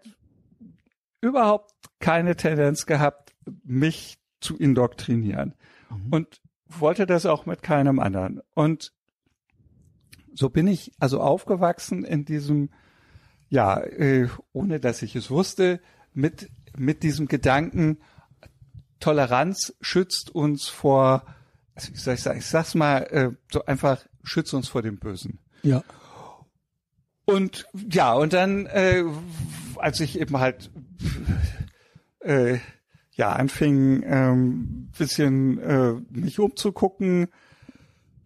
[1.21, 5.55] überhaupt keine Tendenz gehabt, mich zu indoktrinieren
[5.91, 6.13] Mhm.
[6.13, 8.41] und wollte das auch mit keinem anderen.
[8.55, 8.93] Und
[10.35, 12.71] so bin ich also aufgewachsen in diesem
[13.49, 15.81] ja äh, ohne dass ich es wusste
[16.13, 17.99] mit mit diesem Gedanken
[19.01, 21.25] Toleranz schützt uns vor
[21.75, 24.99] also wie soll ich sagen ich sag's mal äh, so einfach schützt uns vor dem
[24.99, 25.41] Bösen.
[25.63, 25.83] Ja.
[27.25, 29.05] Und ja, und dann, äh,
[29.79, 30.71] als ich eben halt
[32.21, 32.59] äh,
[33.13, 37.29] ja anfing, ähm, bisschen äh, mich umzugucken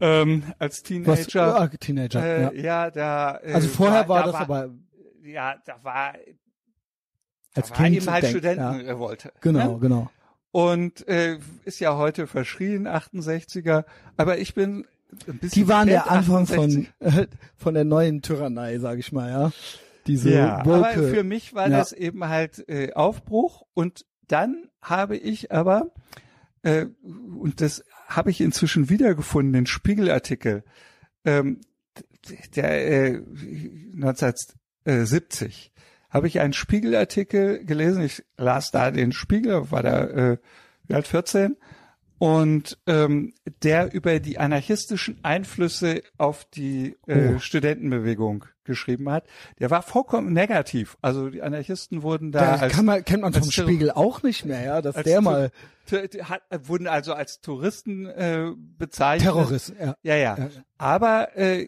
[0.01, 1.61] ähm, als Was, Teenager.
[1.61, 2.53] ah, Teenager, äh, ja.
[2.53, 3.39] ja, da.
[3.43, 4.71] Äh, Also vorher da, war da das aber
[5.23, 6.15] Ja, da war,
[7.55, 8.51] als da war Kind eben halt denkt, ja.
[8.51, 9.33] Studentenrevolte.
[9.41, 9.79] Genau, Ne?
[9.81, 10.11] genau.
[10.51, 13.85] Und äh, ist ja heute verschrien, 68er.
[14.19, 14.87] Aber ich bin
[15.27, 16.91] ein bisschen Die waren der Anfang 68.
[17.01, 19.53] von äh, von der neuen Tyrannei, sag ich mal, ja.
[20.07, 21.79] Diese Ja, aber woke, für mich war Ja.
[21.79, 25.93] das eben halt äh, Aufbruch und dann habe ich aber
[26.63, 30.65] äh, und das habe ich inzwischen wiedergefunden, den Spiegelartikel,
[31.25, 31.61] ähm,
[32.55, 33.23] der äh,
[33.95, 35.73] 1970
[36.11, 38.03] habe ich einen Spiegelartikel gelesen.
[38.03, 40.39] Ich las da den Spiegel, war da äh,
[40.87, 41.57] wie alt 14
[42.23, 47.39] und ähm, der über die anarchistischen Einflüsse auf die äh, Oh.
[47.41, 49.25] Studentenbewegung geschrieben hat.
[49.59, 50.97] Der war vollkommen negativ.
[51.03, 54.45] Also die Anarchisten wurden da da als kann man, kennt man vom Spiegel auch nicht
[54.45, 55.51] mehr, ja, dass der mal
[55.91, 59.33] hat, wurden also als Touristen äh, bezeichnet.
[59.33, 59.97] Terrorist, ja.
[60.05, 60.39] Ja, ja.
[60.39, 60.49] Ja.
[60.79, 61.67] Aber äh,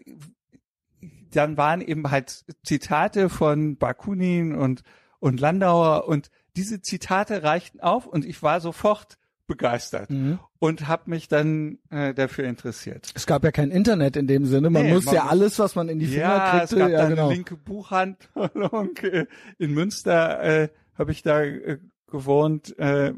[1.33, 4.85] dann waren eben halt Zitate von Bakunin und
[5.19, 9.19] und Landauer und diese Zitate reichten auf und ich war sofort
[9.57, 10.39] begeistert Mhm.
[10.59, 13.11] und habe mich dann äh, dafür interessiert.
[13.15, 14.71] Es gab ja kein Internet in dem Sinne.
[14.71, 16.77] Man Nee, muss man ja muss- alles, was man in die Finger Ja, es kriegte,
[16.77, 17.27] gab ja da genau.
[17.27, 18.91] eine linke Buchhandlung
[19.59, 21.79] in Münster, äh, habe ich da äh,
[22.11, 23.13] gewohnt äh,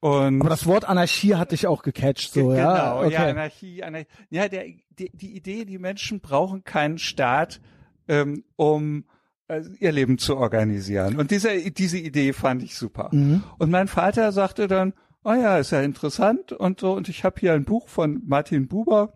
[0.00, 2.72] und Aber das Wort Anarchie hat dich auch gecatcht, so, Ge- ja.
[2.72, 3.30] Genau, ja, okay.
[3.30, 4.06] Anarchie, Anarchie.
[4.30, 4.64] Ja, der,
[4.98, 7.60] die, die Idee, die Menschen brauchen keinen Staat,
[8.06, 9.04] ähm, um
[9.48, 11.16] äh, ihr Leben zu organisieren.
[11.18, 13.08] Und diese, diese Idee fand ich super.
[13.12, 13.42] Mhm.
[13.58, 14.92] Und mein Vater sagte dann,
[15.26, 16.92] oh ja, ist ja interessant und so.
[16.92, 19.14] Und ich habe hier ein Buch von Martin Buber,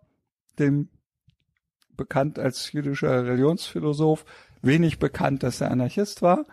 [0.59, 0.89] dem
[1.97, 4.25] bekannt als jüdischer Religionsphilosoph,
[4.61, 6.47] wenig bekannt, dass er Anarchist war.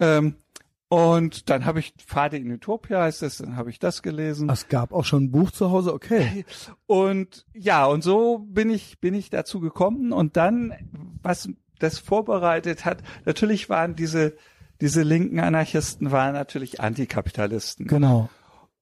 [0.00, 0.36] Ähm,
[0.88, 4.48] und dann habe ich Pfade in Utopia heißt es, dann habe ich das gelesen.
[4.48, 6.46] Es gab auch schon ein Buch zu Hause, okay.
[6.86, 10.12] Und ja, und so bin ich, bin ich dazu gekommen.
[10.12, 10.72] Und dann,
[11.22, 14.34] was das vorbereitet hat, natürlich waren diese,
[14.80, 17.86] diese linken Anarchisten waren natürlich Antikapitalisten.
[17.86, 18.30] Genau.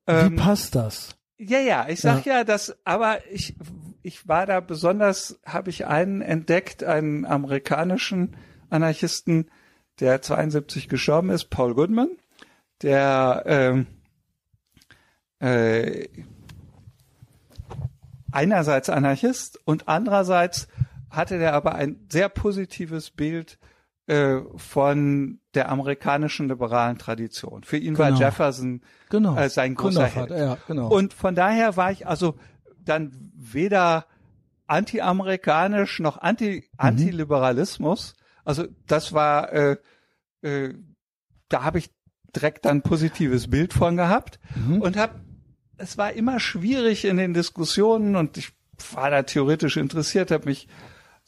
[0.07, 1.17] Ähm, Wie passt das?
[1.39, 3.57] Ja, ja, ich sag ja, dass, aber ich,
[4.03, 8.37] ich war da besonders, habe ich einen entdeckt, einen amerikanischen
[8.71, 9.51] Anarchisten,
[10.01, 12.11] der 72 gestorben ist, Paul Goodman,
[12.83, 13.87] der ähm,
[15.41, 16.09] äh,
[18.33, 20.69] einerseits Anarchist und andererseits
[21.11, 23.59] hatte der aber ein sehr positives Bild
[24.07, 27.65] äh, von der amerikanischen liberalen Tradition.
[27.65, 28.21] Für ihn war Genau.
[28.21, 29.37] Jefferson Genau.
[29.37, 30.31] äh, sein großer Held.
[30.31, 30.89] ja, genau.
[30.89, 32.37] Und von daher war ich also
[32.85, 34.07] dann weder
[34.69, 38.15] anti-amerikanisch noch anti Antiliberalismus.
[38.45, 39.77] Also das war, äh,
[40.43, 40.75] äh,
[41.49, 41.91] da habe ich
[42.35, 44.81] direkt dann ein positives Bild von gehabt Mhm.
[44.83, 45.21] und habe,
[45.79, 48.53] es war immer schwierig in den Diskussionen und ich
[48.93, 50.69] war da theoretisch interessiert, habe mich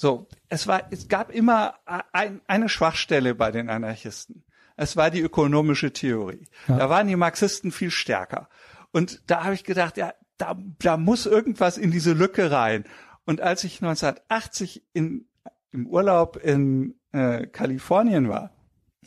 [0.01, 1.75] so, es war, es gab immer
[2.13, 4.45] ein, eine Schwachstelle bei den Anarchisten.
[4.77, 6.47] Es war die ökonomische Theorie.
[6.69, 6.77] Ja.
[6.79, 8.49] Da waren die Marxisten viel stärker.
[8.93, 12.85] Und da habe ich gedacht, ja, da, da muss irgendwas in diese Lücke rein.
[13.27, 15.27] Und als ich 1980 in,
[15.73, 18.55] im Urlaub in äh, Kalifornien war,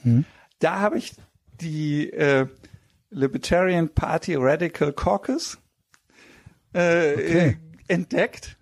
[0.04, 0.26] Mhm.
[0.60, 1.14] da habe ich
[1.62, 2.48] die, äh,
[3.12, 5.58] Libertarian Party Radical Caucus
[6.74, 7.58] äh, Okay.
[7.88, 8.58] äh, entdeckt.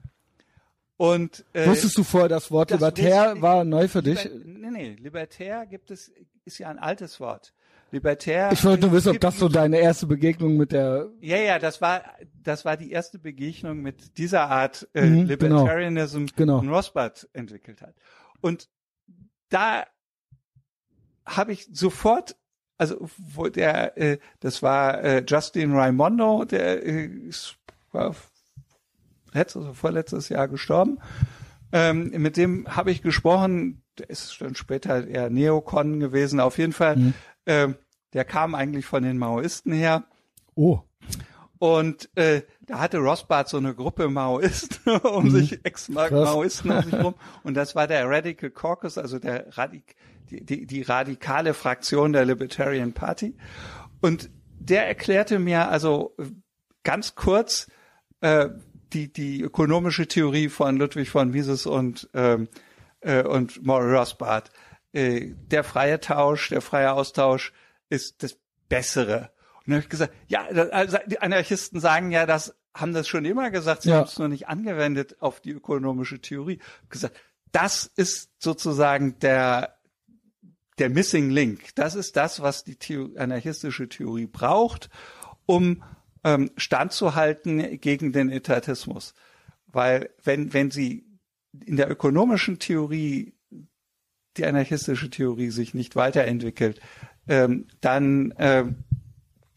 [1.00, 4.30] Und äh, Wusstest du vorher, das Wort das Libertär wusste- war neu für dich?
[4.44, 6.12] Nee, nee, Libertär gibt es,
[6.44, 7.54] ist ja ein altes Wort.
[7.92, 8.52] Libertär.
[8.52, 11.80] Ich wollte nur wissen, ob das so deine erste Begegnung mit der Ja, ja, das
[11.80, 12.04] war,
[12.44, 16.60] das war die erste Begegnung mit dieser Art äh, Mhm, Libertarianism, Genau.
[16.60, 17.96] den Rothbard entwickelt hat.
[18.42, 18.68] Und
[19.48, 19.86] da
[21.26, 22.36] habe ich sofort,
[22.78, 27.10] also wo der, äh, das war äh, Justin Raimondo, der äh,
[27.94, 28.14] war
[29.34, 31.00] letztes oder vorletztes Jahr gestorben.
[31.72, 36.74] Ähm, mit dem habe ich gesprochen, der ist dann später eher Neokon gewesen, auf jeden
[36.74, 36.96] Fall.
[36.96, 37.14] Mhm.
[37.46, 37.76] Ähm,
[38.14, 40.06] der kam eigentlich von den Maoisten her.
[40.56, 40.80] Oh,
[41.60, 45.32] Und äh, da hatte Rothbard so eine Gruppe Maoisten um Mhm.
[45.32, 47.16] sich, Ex-Maoisten um sich rum.
[47.44, 49.96] Und das war der Radical Caucus, also der Radik
[50.32, 53.36] die, die, die radikale Fraktion der Libertarian Party.
[54.02, 56.16] Und der erklärte mir also
[56.84, 57.68] ganz kurz
[58.22, 58.50] äh,
[58.94, 62.48] die, die ökonomische Theorie von Ludwig von Mises und, ähm,
[63.02, 64.52] äh, und Maury Rothbard.
[64.92, 67.54] Äh, der freie Tausch, der freie Austausch
[67.90, 69.32] ist das Bessere.
[69.58, 73.26] Und dann habe ich gesagt, ja, also die Anarchisten sagen ja, das haben das schon
[73.26, 73.98] immer gesagt, sie Ja.
[73.98, 76.60] haben es nur nicht angewendet auf die ökonomische Theorie.
[76.84, 77.20] Ich gesagt,
[77.52, 79.76] das ist sozusagen der
[80.78, 81.76] der Missing Link.
[81.76, 84.90] Das ist das, was die Theo anarchistische Theorie braucht,
[85.46, 85.84] um
[86.24, 89.14] ähm, standzuhalten gegen den Etatismus.
[89.68, 91.06] Weil wenn, wenn sie
[91.66, 93.34] in der ökonomischen Theorie
[94.38, 96.80] die anarchistische Theorie sich nicht weiterentwickelt,
[97.28, 98.84] ähm, dann ähm,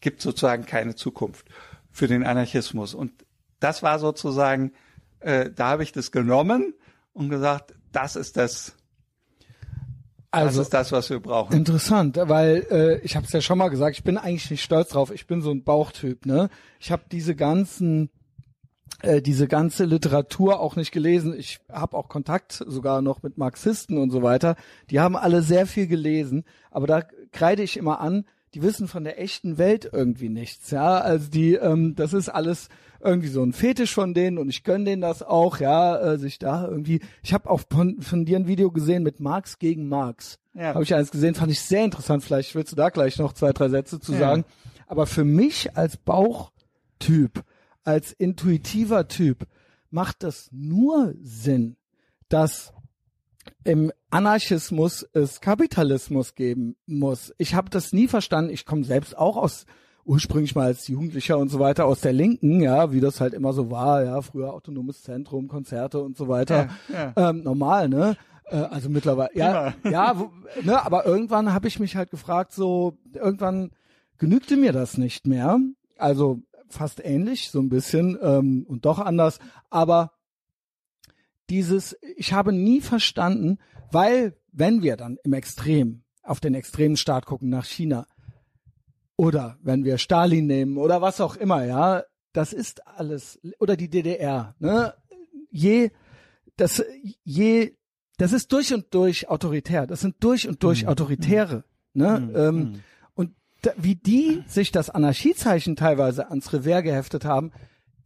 [0.01, 1.47] gibt sozusagen keine Zukunft
[1.91, 2.93] für den Anarchismus.
[2.93, 3.11] Und
[3.59, 4.73] das war sozusagen,
[5.19, 6.73] äh, da habe ich das genommen
[7.13, 8.75] und gesagt, das ist das,
[10.33, 11.55] also das ist das, was wir brauchen.
[11.55, 14.89] Interessant, weil äh, ich habe es ja schon mal gesagt, ich bin eigentlich nicht stolz
[14.89, 15.11] drauf.
[15.11, 16.49] Ich bin so ein Bauchtyp, ne?
[16.79, 18.09] Ich habe diese ganzen
[19.01, 21.37] äh, diese ganze Literatur auch nicht gelesen.
[21.37, 24.55] Ich habe auch Kontakt sogar noch mit Marxisten und so weiter.
[24.89, 29.03] Die haben alle sehr viel gelesen, aber da kreide ich immer an, die wissen von
[29.03, 30.71] der echten Welt irgendwie nichts.
[30.71, 32.69] Ja, also die, ähm, das ist alles
[33.03, 36.39] irgendwie so ein Fetisch von denen und ich gönn denen das auch, ja, äh, sich
[36.39, 37.01] da irgendwie.
[37.21, 40.39] Ich habe auch von, von dir ein Video gesehen mit Marx gegen Marx.
[40.53, 40.73] Ja.
[40.73, 42.23] Habe ich eins gesehen, fand ich sehr interessant.
[42.23, 44.19] Vielleicht willst du da gleich noch zwei, drei Sätze zu Ja.
[44.19, 44.45] sagen.
[44.87, 47.43] Aber für mich als Bauchtyp,
[47.83, 49.47] als intuitiver Typ,
[49.89, 51.75] macht das nur Sinn,
[52.29, 52.73] dass
[53.63, 57.33] im Anarchismus es Kapitalismus geben muss.
[57.37, 58.51] Ich habe das nie verstanden.
[58.51, 59.65] Ich komme selbst auch aus
[60.05, 63.53] ursprünglich mal als Jugendlicher und so weiter aus der Linken, ja, wie das halt immer
[63.53, 66.69] so war, ja, früher autonomes Zentrum, Konzerte und so weiter.
[66.89, 67.29] Ja, ja.
[67.29, 68.17] Ähm, normal, ne?
[68.45, 72.97] Äh, also mittlerweile, ja, ja, wo, ne, aber irgendwann habe ich mich halt gefragt, so
[73.13, 73.71] irgendwann
[74.17, 75.59] genügte mir das nicht mehr.
[75.97, 79.39] Also fast ähnlich, so ein bisschen ähm, und doch anders,
[79.69, 80.11] aber
[81.49, 83.59] dieses, ich habe nie verstanden,
[83.91, 88.07] weil wenn wir dann im Extrem auf den extremen Staat gucken nach China
[89.23, 93.89] oder wenn wir Stalin nehmen oder was auch immer, ja, das ist alles oder die
[93.89, 94.93] DDR, ne?
[95.49, 95.91] Je
[96.57, 96.83] das
[97.23, 97.73] je
[98.17, 99.87] das ist durch und durch autoritär.
[99.87, 102.31] Das sind durch und durch Autoritäre, ne?
[102.35, 102.81] ähm,
[103.15, 107.51] und da, wie die sich das Anarchiezeichen teilweise ans Revers geheftet haben,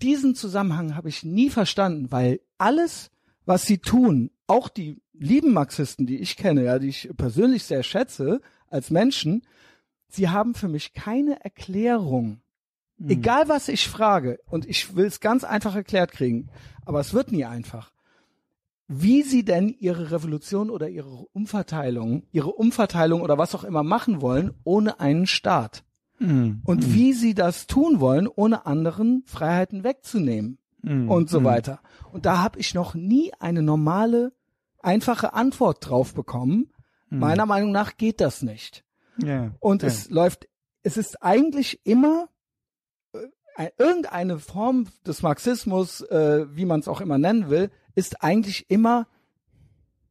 [0.02, 3.12] diesen Zusammenhang habe ich nie verstanden, weil alles,
[3.46, 7.84] was sie tun, auch die lieben Marxisten, die ich kenne, ja, die ich persönlich sehr
[7.84, 9.44] schätze als Menschen,
[10.10, 12.42] sie haben für mich keine Erklärung.
[13.08, 16.50] Egal was ich frage, und ich will es ganz einfach erklärt kriegen,
[16.84, 17.92] aber es wird nie einfach.
[18.88, 24.22] Wie sie denn ihre Revolution oder ihre Umverteilung, ihre Umverteilung oder was auch immer machen
[24.22, 25.84] wollen, ohne einen Staat.
[26.20, 26.62] Mhm.
[26.66, 31.10] Und wie sie das tun wollen, ohne anderen Freiheiten wegzunehmen Mhm.
[31.12, 31.82] und so weiter.
[32.12, 34.32] Und da habe ich noch nie eine normale,
[34.82, 36.72] einfache Antwort drauf bekommen.
[37.10, 38.84] Meiner Meinung nach geht das nicht.
[39.24, 39.52] Ja.
[39.60, 39.88] Und ja.
[39.88, 40.48] es läuft,
[40.84, 42.30] es ist eigentlich immer
[43.14, 43.20] äh,
[43.56, 48.70] ein- irgendeine Form des Marxismus, äh, wie man es auch immer nennen will, ist eigentlich
[48.70, 49.08] immer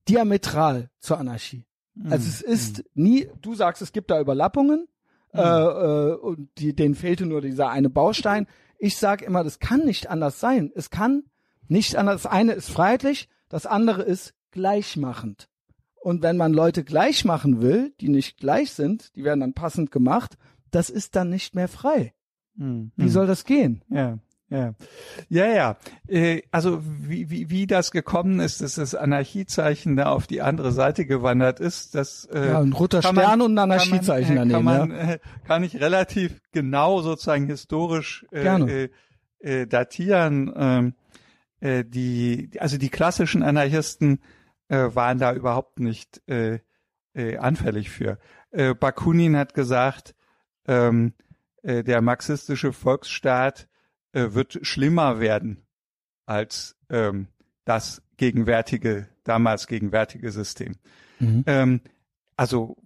[0.09, 1.65] diametral zur Anarchie.
[2.11, 4.87] Also es ist nie, du sagst, es gibt da Überlappungen
[5.33, 8.47] äh, äh, und die, denen fehlte nur dieser eine Baustein.
[8.79, 10.71] Ich sage immer, das kann nicht anders sein.
[10.75, 11.25] Es kann
[11.69, 12.23] nicht anders.
[12.25, 15.49] Das eine ist freiheitlich, das andere ist gleichmachend.
[16.07, 19.91] Und wenn man Leute gleich machen will, die nicht gleich sind, die werden dann passend
[19.91, 20.39] gemacht,
[20.71, 22.15] das ist dann nicht mehr frei.
[22.55, 22.93] Mhm.
[22.95, 23.83] Wie soll das gehen?
[23.89, 24.21] Ja.
[24.49, 24.73] Ja,
[25.29, 25.77] ja, ja.
[26.07, 30.71] Äh, also wie, wie, wie das gekommen ist, dass das Anarchiezeichen da auf die andere
[30.71, 34.49] Seite gewandert ist, das äh, Ja, ein roter kann Stern man- und ein Anarchiezeichen kann
[34.63, 38.89] man, daneben, Kann, man, äh, kann ich relativ genau sozusagen historisch äh, äh,
[39.41, 40.53] äh, datieren.
[40.55, 40.95] Ähm,
[41.59, 44.21] äh, die, also die klassischen Anarchisten
[44.69, 46.61] äh, waren da überhaupt nicht äh,
[47.15, 48.19] äh, anfällig für.
[48.51, 50.15] Äh, Bakunin hat gesagt,
[50.67, 51.15] ähm,
[51.63, 53.69] äh, der marxistische Volksstaat
[54.13, 55.67] äh, wird schlimmer werden
[56.27, 57.29] als ähm,
[57.65, 60.77] das gegenwärtige, damals gegenwärtige System.
[61.19, 61.45] Mhm.
[61.47, 61.81] Ähm,
[62.37, 62.77] also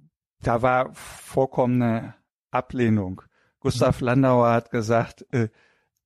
[0.42, 2.14] da war vollkommene
[2.50, 3.22] Ablehnung.
[3.60, 5.48] Gustav Landauer hat gesagt, äh,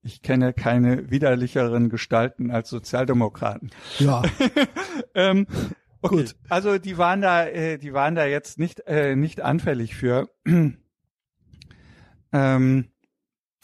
[0.05, 3.70] ich kenne keine widerlicheren Gestalten als Sozialdemokraten.
[3.98, 4.22] Ja,
[5.14, 5.46] Ähm,
[6.02, 6.16] okay.
[6.16, 6.36] Gut.
[6.48, 10.28] Also die waren da, äh, die waren da jetzt nicht äh, nicht anfällig für.
[12.32, 12.88] ähm,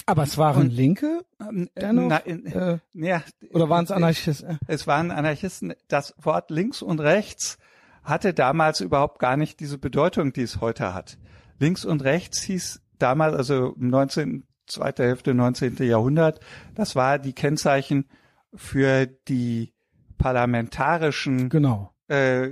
[0.07, 3.23] aber es waren Und- Linke ähm, Dennoch, na, in, äh, ja,
[3.53, 4.59] oder waren es Anarchisten?
[4.67, 5.75] Es waren Anarchisten.
[5.89, 7.59] Das Wort links und rechts
[8.03, 11.19] hatte damals überhaupt gar nicht diese Bedeutung, die es heute hat.
[11.59, 15.77] Links und rechts hieß damals, also im 19., zweite Hälfte 19.
[15.81, 16.41] Jahrhundert,
[16.75, 18.07] das war die Kennzeichen
[18.55, 19.73] für die
[20.19, 21.95] parlamentarischen Genau.
[22.09, 22.49] äh,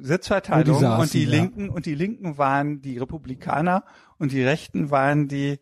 [0.00, 1.30] Sitzverteilung die und die ja.
[1.30, 3.84] Linken und die Linken waren die Republikaner
[4.18, 5.58] und die Rechten waren die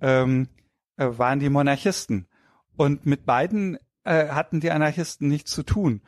[0.00, 0.48] ähm,
[0.96, 2.26] äh, waren die Monarchisten
[2.76, 6.02] und mit beiden äh, hatten die Anarchisten nichts zu tun.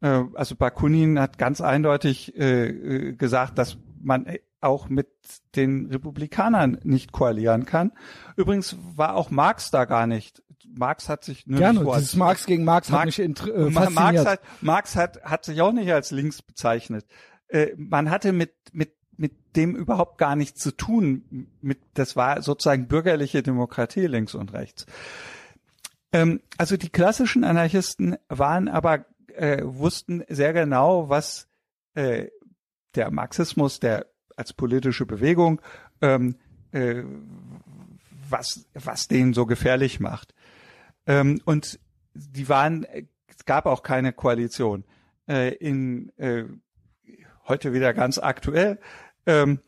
[0.00, 5.08] Äh, also Bakunin hat ganz eindeutig äh, äh, gesagt, dass man äh, auch mit
[5.56, 7.92] den Republikanern nicht koalieren kann.
[8.36, 10.42] Übrigens war auch Marx da gar nicht.
[10.76, 11.80] Marx hat sich nur Gerne.
[11.84, 14.26] nicht Dieses Marx gegen Marx, hat Marx- mich inter- äh, Ma- Marx fasziniert.
[14.26, 17.06] hat, Marx hat, hat sich auch nicht als links bezeichnet.
[17.48, 21.48] Äh, man hatte mit, mit, mit dem überhaupt gar nichts zu tun.
[21.60, 24.86] Mit, das war sozusagen bürgerliche Demokratie links und rechts.
[26.12, 29.04] Ähm, also die klassischen Anarchisten waren aber,
[29.34, 31.48] äh, wussten sehr genau, was
[31.94, 32.28] äh,
[32.94, 34.06] der Marxismus, der
[34.36, 35.60] als politische Bewegung,
[36.00, 36.36] ähm,
[36.72, 37.02] äh,
[38.28, 40.34] was, was den so gefährlich macht.
[41.06, 41.78] Ähm, und
[42.14, 42.86] die waren,
[43.26, 44.84] es gab auch keine Koalition.
[45.28, 46.44] Äh, in äh,
[47.46, 48.78] heute wieder ganz aktuell
[49.26, 49.60] ähm,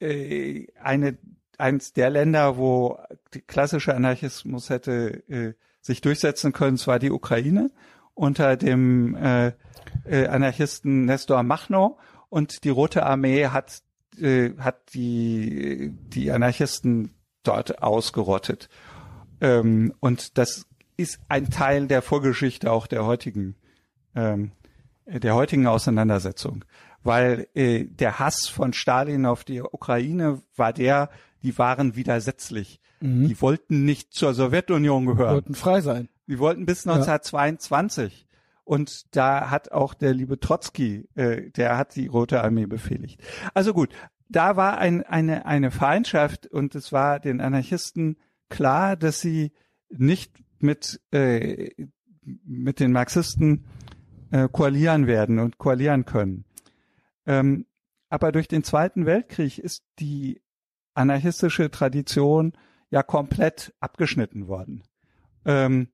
[0.00, 1.18] äh, eine
[1.56, 2.98] eines der Länder, wo
[3.32, 7.70] die klassische Anarchismus hätte äh, sich durchsetzen können, es war die Ukraine
[8.14, 9.52] unter dem äh,
[10.04, 11.98] äh, Anarchisten Nestor Machno
[12.28, 13.83] und die Rote Armee hat
[14.20, 17.10] äh, hat die die Anarchisten
[17.42, 18.68] dort ausgerottet
[19.40, 23.56] ähm, und das ist ein Teil der Vorgeschichte auch der heutigen
[24.14, 24.52] ähm,
[25.06, 26.64] der heutigen Auseinandersetzung,
[27.02, 31.10] weil äh, der Hass von Stalin auf die Ukraine war der,
[31.42, 32.80] die waren widersetzlich.
[33.00, 33.28] Mhm.
[33.28, 35.34] Die wollten nicht zur Sowjetunion gehören.
[35.34, 36.08] Wollten frei sein.
[36.26, 38.26] Die wollten bis 1922.
[38.64, 43.22] Und da hat auch der liebe Trotzki, äh, der hat die Rote Armee befehligt.
[43.52, 43.94] Also gut,
[44.28, 48.16] da war ein, eine, eine Feindschaft und es war den Anarchisten
[48.48, 49.52] klar, dass sie
[49.90, 51.70] nicht mit, äh,
[52.22, 53.66] mit den Marxisten
[54.30, 56.44] äh, koalieren werden und koalieren können.
[57.26, 57.66] Ähm,
[58.08, 60.40] aber durch den Zweiten Weltkrieg ist die
[60.94, 62.52] anarchistische Tradition
[62.90, 64.82] ja komplett abgeschnitten worden.
[65.44, 65.88] Ähm,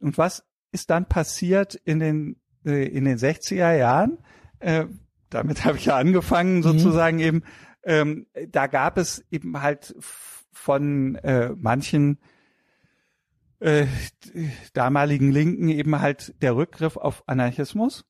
[0.00, 4.18] und was ist dann passiert in den äh, in den 60er Jahren?
[4.60, 4.86] Äh,
[5.30, 7.42] damit habe ich ja angefangen sozusagen eben.
[7.84, 9.94] Ähm, da gab es eben halt
[10.52, 12.18] von äh, manchen
[13.60, 13.86] äh,
[14.72, 18.04] damaligen Linken eben halt der Rückgriff auf Anarchismus.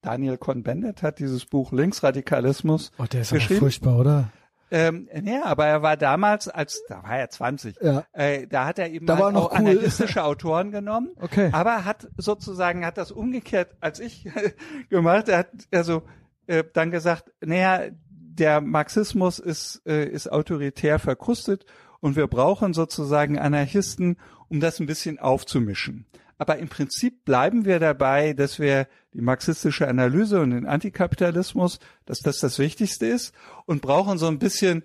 [0.00, 3.60] Daniel Cohn-Bendit hat dieses Buch Linksradikalismus Oh, der ist geschrieben.
[3.60, 4.32] furchtbar, oder?
[4.70, 8.04] Ähm, ja, aber er war damals, als da war er 20, Ja.
[8.12, 9.56] äh, da hat er eben Da halt auch cool.
[9.58, 11.48] anarchistische Autoren genommen, Okay.
[11.52, 14.28] aber hat sozusagen hat das umgekehrt als ich
[14.90, 15.28] gemacht.
[15.28, 16.02] Er hat also
[16.46, 21.64] äh, dann gesagt, naja, der Marxismus ist äh, ist autoritär verkrustet
[22.00, 24.16] und wir brauchen sozusagen Anarchisten,
[24.48, 26.06] um das ein bisschen aufzumischen.
[26.38, 32.20] Aber im Prinzip bleiben wir dabei, dass wir die marxistische Analyse und den Antikapitalismus, dass
[32.20, 33.34] das das Wichtigste ist
[33.66, 34.84] und brauchen so ein bisschen,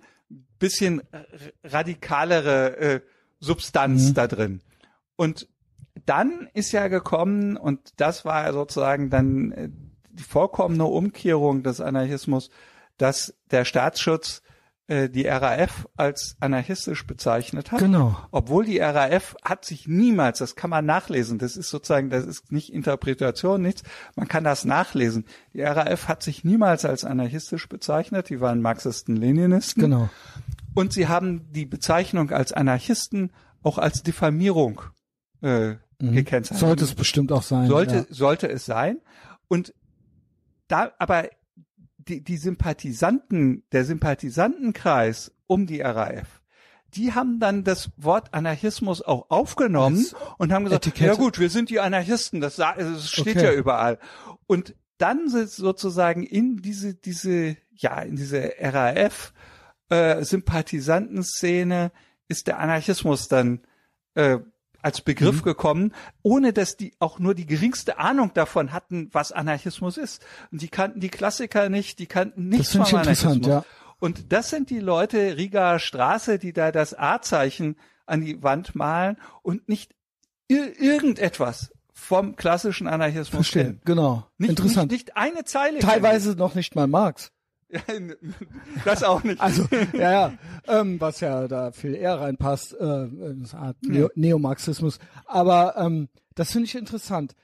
[0.58, 1.02] bisschen
[1.62, 3.00] radikalere äh,
[3.40, 4.14] Substanz Mhm.
[4.14, 4.60] da drin.
[5.16, 5.48] Und
[6.06, 9.68] dann ist ja gekommen, und das war sozusagen dann äh,
[10.10, 12.50] die vollkommene Umkehrung des Anarchismus,
[12.98, 14.53] dass der Staatsschutz äh,
[14.88, 17.78] die RAF als anarchistisch bezeichnet hat.
[17.78, 18.18] Genau.
[18.30, 22.52] Obwohl die RAF hat sich niemals, das kann man nachlesen, das ist sozusagen, das ist
[22.52, 23.82] nicht Interpretation, nichts,
[24.14, 25.24] man kann das nachlesen.
[25.54, 29.80] Die RAF hat sich niemals als anarchistisch bezeichnet, die waren Marxisten, Leninisten.
[29.80, 30.10] Genau.
[30.74, 33.30] Und sie haben die Bezeichnung als Anarchisten
[33.62, 34.82] auch als Diffamierung
[35.40, 36.60] äh, gekennzeichnet.
[36.60, 37.68] Sollte es bestimmt auch sein.
[37.68, 38.04] sollte ja.
[38.10, 39.00] sollte es sein.
[39.48, 39.72] Und
[40.68, 41.28] da, aber
[42.08, 46.42] die, die Sympathisanten, der Sympathisantenkreis um die RAF,
[46.94, 51.10] die haben dann das Wort Anarchismus auch aufgenommen Als und haben gesagt, Etikette?
[51.10, 53.44] ja gut, wir sind die Anarchisten, das, das steht Okay.
[53.44, 53.98] ja überall.
[54.46, 59.32] Und dann sozusagen in diese, diese, ja, in diese RAF,
[59.88, 61.90] äh, Sympathisantenszene
[62.28, 63.60] ist der Anarchismus dann,
[64.14, 64.38] äh,
[64.84, 65.44] als Begriff Mhm.
[65.44, 70.24] gekommen, ohne dass die auch nur die geringste Ahnung davon hatten, was Anarchismus ist.
[70.52, 73.46] Und die kannten die Klassiker nicht, die kannten nichts interessant, Anarchismus.
[73.46, 73.64] ja.
[73.98, 77.76] Und das sind die Leute Riga Straße, die da das A-Zeichen
[78.06, 79.94] an die Wand malen und nicht
[80.48, 83.80] ir irgendetwas vom klassischen Anarchismus Verstehe, kennen.
[83.84, 84.26] genau.
[84.36, 84.90] Nicht, Interessant.
[84.92, 85.78] Nicht, nicht eine Zeile.
[85.78, 87.30] Teilweise noch nicht mal Marx.
[88.84, 89.40] Das auch nicht.
[89.40, 90.32] Also, ja, ja,
[90.66, 94.98] ähm, was ja da viel eher reinpasst, äh, eine Art Neo Neomarxismus.
[95.26, 97.34] Aber ähm, das finde ich interessant.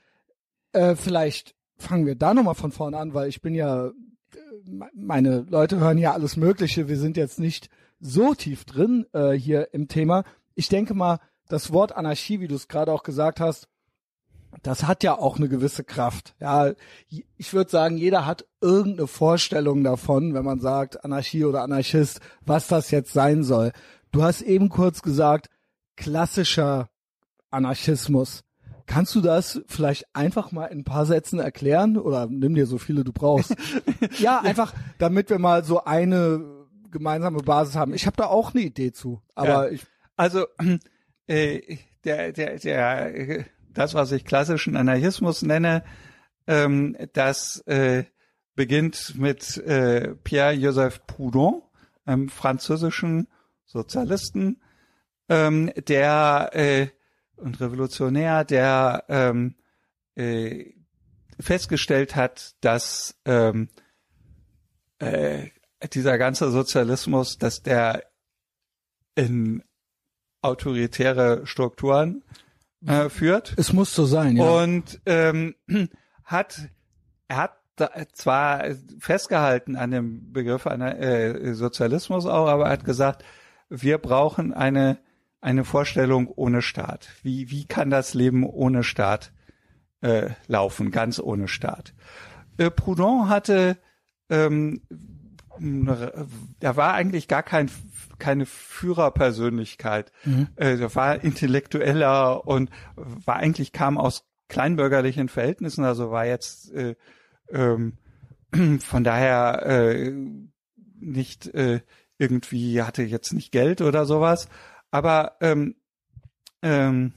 [0.73, 3.91] Äh, vielleicht fangen wir da nochmal von vorne an, weil ich bin ja, äh,
[4.65, 6.87] me- meine Leute hören ja alles Mögliche.
[6.87, 7.69] Wir sind jetzt nicht
[7.99, 10.23] so tief drin äh, hier im Thema.
[10.55, 13.67] Ich denke mal, das Wort Anarchie, wie du es gerade auch gesagt hast,
[14.63, 16.35] das hat ja auch eine gewisse Kraft.
[16.39, 16.71] Ja,
[17.37, 22.67] ich würde sagen, jeder hat irgendeine Vorstellung davon, wenn man sagt Anarchie oder Anarchist, was
[22.67, 23.71] das jetzt sein soll.
[24.11, 25.49] Du hast eben kurz gesagt,
[25.95, 26.89] klassischer
[27.49, 28.43] Anarchismus.
[28.85, 32.77] Kannst du das vielleicht einfach mal in ein paar Sätzen erklären oder nimm dir so
[32.77, 33.55] viele du brauchst?
[34.19, 36.43] ja, einfach, damit wir mal so eine
[36.89, 37.93] gemeinsame Basis haben.
[37.93, 39.71] Ich habe da auch eine Idee zu, aber Ja.
[39.71, 39.85] ich
[40.17, 40.45] Also
[41.27, 43.43] äh, der, der, der, äh,
[43.73, 45.83] das, was ich klassischen Anarchismus nenne,
[46.47, 48.05] ähm, das äh,
[48.55, 51.61] beginnt mit äh, Pierre-Joseph Proudhon,
[52.05, 53.27] einem französischen
[53.65, 54.61] Sozialisten,
[55.29, 56.87] ähm, der äh,
[57.37, 59.55] und Revolutionär, der ähm,
[60.15, 60.73] äh,
[61.39, 63.69] festgestellt hat, dass ähm,
[64.99, 65.47] äh,
[65.93, 68.03] dieser ganze Sozialismus, dass der
[69.15, 69.63] in
[70.41, 72.23] autoritäre Strukturen
[72.85, 74.43] äh, führt es muss so sein, ja.
[74.43, 75.55] und ähm,
[76.23, 76.69] hat
[77.27, 77.51] er hat
[78.13, 78.65] zwar
[78.99, 83.23] festgehalten an dem Begriff einer äh, Sozialismus auch, aber er hat gesagt,
[83.69, 84.99] wir brauchen eine
[85.39, 87.09] eine Vorstellung ohne Staat.
[87.23, 89.31] Wie wie kann das Leben ohne Staat
[90.01, 91.93] äh, laufen, ganz ohne Staat?
[92.57, 93.77] Äh, Proudhon hatte
[94.29, 94.81] ähm,
[96.59, 97.69] er war eigentlich gar kein
[98.21, 100.11] keine Führerpersönlichkeit.
[100.55, 106.95] Äh, er war intellektueller und war eigentlich kam aus kleinbürgerlichen Verhältnissen, also war jetzt äh,
[107.49, 107.97] ähm,
[108.79, 110.13] von daher äh,
[110.99, 111.81] nicht äh,
[112.17, 114.47] irgendwie hatte jetzt nicht Geld oder sowas,
[114.91, 115.75] aber ähm,
[116.61, 117.13] ähm,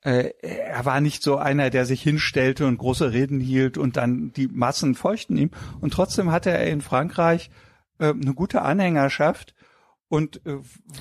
[0.00, 4.32] äh, er war nicht so einer, der sich hinstellte und große Reden hielt und dann
[4.32, 5.50] die Massen feuchten ihm.
[5.80, 7.50] Und trotzdem hatte er in Frankreich
[7.98, 9.54] äh, eine gute Anhängerschaft.
[10.08, 10.58] Und äh,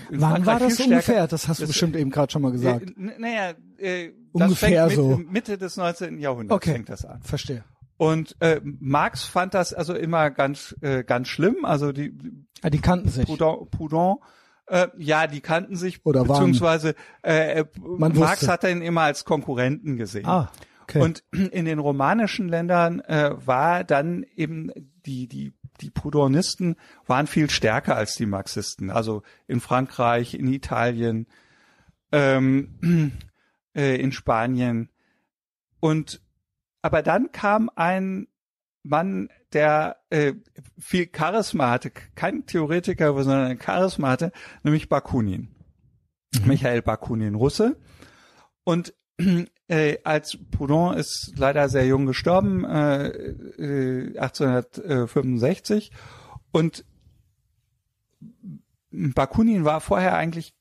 [0.10, 1.28] Wann war das stärker- ungefähr?
[1.28, 2.90] Das hast du das- bestimmt eben gerade schon mal gesagt.
[2.90, 5.18] Äh, naja, äh, Ungefähr das fängt so.
[5.18, 6.20] mit, Mitte des 19.
[6.20, 6.74] Jahrhunderts Okay.
[6.74, 7.22] fängt das an.
[7.22, 7.64] Verstehe.
[7.98, 11.64] Und äh, Marx fand das also immer ganz äh, ganz schlimm.
[11.64, 12.18] Also die
[12.64, 13.26] Ah, die kannten sich.
[13.26, 14.18] Proudhon, Proudhon
[14.68, 18.52] äh, ja, die kannten sich, Oder beziehungsweise äh, äh, Man Marx wusste.
[18.52, 20.26] hat ihn immer als Konkurrenten gesehen.
[20.26, 20.50] Ah,
[20.84, 21.02] okay.
[21.02, 24.72] Und in den romanischen Ländern äh, war dann eben
[25.06, 26.76] die die die Proudhonisten
[27.08, 28.90] waren viel stärker als die Marxisten.
[28.90, 31.28] Also in Frankreich, in Italien,
[32.12, 33.14] ähm,
[33.76, 34.90] äh, in Spanien.
[35.80, 36.22] Und
[36.82, 38.28] aber dann kam ein
[38.84, 40.34] Mann, der äh,
[40.78, 44.32] viel Charisma hatte, kein Theoretiker, sondern ein Charisma hatte,
[44.64, 45.56] nämlich Bakunin.
[46.46, 47.78] Michael Bakunin, Russe.
[48.64, 48.94] Und
[49.68, 55.92] äh, als Proudhon ist leider sehr jung gestorben, äh, äh, 1865.
[56.52, 56.86] Und
[58.92, 60.54] Bakunin war vorher eigentlich,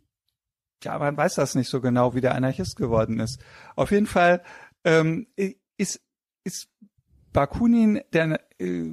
[0.83, 3.41] ja, man weiß das nicht so genau, wie der Anarchist geworden ist.
[3.77, 4.43] Auf jeden Fall
[4.85, 5.27] ähm,
[5.77, 6.01] ist,
[6.45, 6.69] ist
[7.33, 8.85] Bakunin, der äh,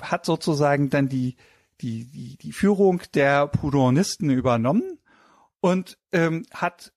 [0.00, 1.36] hat sozusagen dann die,
[1.80, 4.98] die, die, die Führung der Proudhonisten übernommen
[5.60, 6.92] und ähm, hat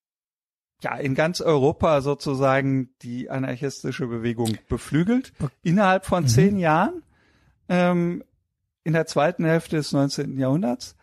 [0.83, 5.33] ja in ganz Europa sozusagen die anarchistische Bewegung beflügelt.
[5.63, 7.03] Innerhalb von zehn Jahren,
[7.69, 8.23] ähm,
[8.83, 10.37] in der zweiten Hälfte des 19.
[10.37, 10.95] Jahrhunderts.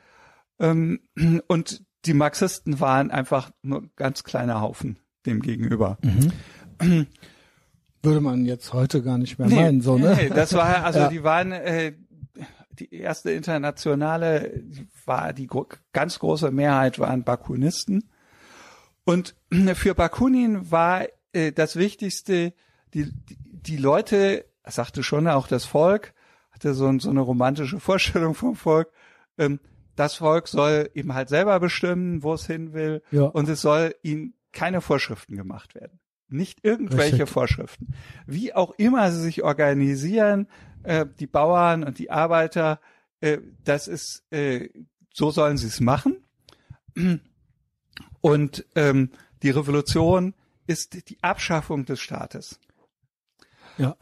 [0.58, 1.00] Ähm,
[1.48, 5.98] und die Marxisten waren einfach nur ein ganz kleiner Haufen dem gegenüber.
[8.02, 10.14] Würde man jetzt heute gar nicht mehr meinen, so, ne?
[10.14, 11.08] Nee, das war, also Ja.
[11.08, 11.94] die waren, äh,
[12.78, 18.04] die erste internationale die war die gro ganz große Mehrheit waren Bakunisten.
[19.04, 19.34] Und
[19.74, 22.52] für Bakunin war äh, das Wichtigste,
[22.94, 26.14] die, die, die Leute, sagte schon auch das Volk,
[26.50, 28.90] hatte so, so eine romantische Vorstellung vom Volk,
[29.38, 29.60] ähm,
[29.96, 33.24] das Volk soll eben halt selber bestimmen, wo es hin will, Ja.
[33.24, 36.00] und es soll ihnen keine Vorschriften gemacht werden.
[36.28, 37.28] Nicht irgendwelche Richtig.
[37.28, 37.94] Vorschriften.
[38.26, 40.48] Wie auch immer sie sich organisieren,
[40.82, 42.80] äh, die Bauern und die Arbeiter,
[43.20, 44.68] äh, das ist, äh,
[45.12, 46.24] so sollen sie es machen.
[48.24, 49.10] Und ähm,
[49.42, 50.32] die Revolution
[50.66, 52.58] ist die Abschaffung des Staates.
[53.76, 53.96] Ja.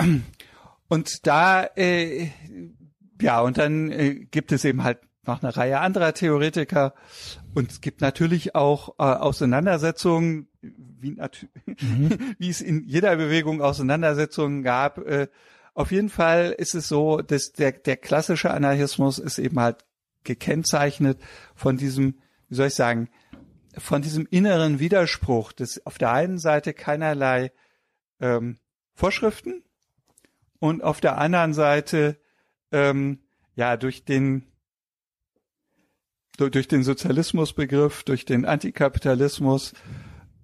[0.86, 2.28] Und da, äh,
[3.20, 6.94] ja, und dann äh, gibt es eben halt noch eine Reihe anderer Theoretiker
[7.54, 11.48] und es gibt natürlich auch äh, Auseinandersetzungen, wie, nat-
[12.38, 14.98] wie es in jeder Bewegung Auseinandersetzungen gab.
[14.98, 15.26] Äh,
[15.74, 19.84] auf jeden Fall ist es so, dass der, der klassische Anarchismus ist eben halt
[20.22, 21.18] gekennzeichnet
[21.56, 22.18] von diesem,
[22.48, 23.08] wie soll ich sagen,
[23.78, 27.52] von diesem inneren Widerspruch, dass auf der einen Seite keinerlei
[28.20, 28.58] ähm,
[28.94, 29.62] Vorschriften
[30.58, 32.18] und auf der anderen Seite
[32.70, 33.20] ähm,
[33.54, 34.46] ja durch den
[36.38, 39.74] durch, den Sozialismusbegriff, durch den Antikapitalismus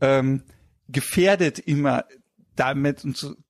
[0.00, 0.44] ähm,
[0.86, 2.04] gefährdet immer
[2.54, 3.06] damit,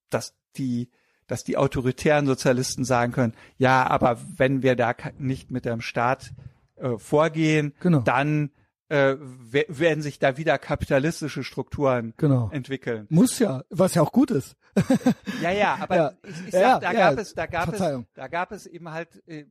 [0.08, 0.90] dass die
[1.26, 6.32] dass die autoritären Sozialisten sagen können, ja, aber wenn wir da nicht mit dem Staat
[6.76, 8.00] äh, vorgehen, Genau.
[8.00, 8.50] dann
[8.88, 12.48] äh, we- werden sich da wieder kapitalistische Strukturen Genau.
[12.52, 13.06] entwickeln.
[13.10, 14.56] Muss ja, was ja auch gut ist.
[15.42, 16.12] Ja, ja, aber Ja.
[16.22, 18.06] ich, ich Ja, sag, da ja, gab es, da gab es, Verzeihung.
[18.14, 19.44] da gab es eben halt, äh,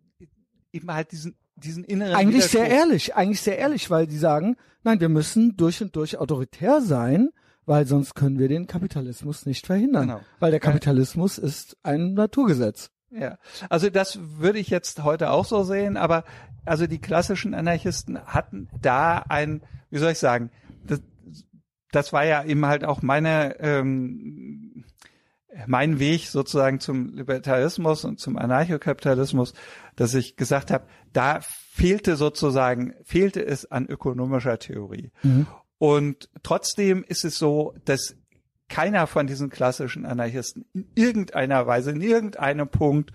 [0.71, 4.99] eben halt diesen, diesen inneren Eigentlich sehr ehrlich, eigentlich sehr ehrlich, weil die sagen, nein,
[4.99, 7.29] wir müssen durch und durch autoritär sein,
[7.65, 10.07] weil sonst können wir den Kapitalismus nicht verhindern.
[10.07, 10.21] Genau.
[10.39, 12.89] Weil der Kapitalismus ist ein Naturgesetz.
[13.09, 13.37] Ja,
[13.69, 16.23] also das würde ich jetzt heute auch so sehen, aber
[16.67, 20.51] also die klassischen Anarchisten hatten da ein, wie soll ich sagen,
[20.85, 21.01] das,
[21.91, 24.85] das war ja eben halt auch meine ähm,
[25.65, 29.53] mein Weg sozusagen zum Libertarismus und zum Anarchokapitalismus,
[29.95, 35.11] dass ich gesagt habe, da fehlte sozusagen fehlte es an ökonomischer Theorie.
[35.79, 38.15] Und trotzdem ist es so, dass
[38.69, 43.11] keiner von diesen klassischen Anarchisten in irgendeiner Weise, in irgendeinem Punkt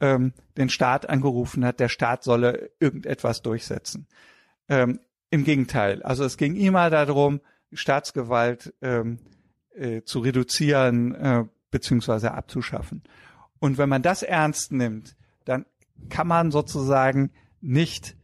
[0.00, 4.06] ähm, den Staat angerufen hat, der Staat solle irgendetwas durchsetzen.
[4.68, 6.02] Ähm, Im Gegenteil.
[6.02, 7.40] Also es ging immer darum,
[7.72, 9.18] Staatsgewalt ähm,
[9.74, 13.02] äh, zu reduzieren äh, beziehungsweise abzuschaffen.
[13.60, 15.66] Und wenn man das ernst nimmt, dann
[16.08, 17.30] kann man sozusagen
[17.60, 18.16] nicht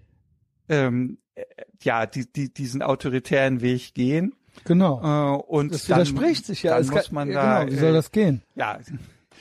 [0.69, 1.45] ähm, äh,
[1.83, 4.35] ja die, die, diesen autoritären Weg gehen.
[4.65, 5.01] Genau.
[5.03, 6.73] Äh, und das dann, widerspricht sich ja.
[6.73, 8.43] Dann Es muss kann- man ja, da, genau, wie soll äh, das gehen?
[8.55, 8.79] ja,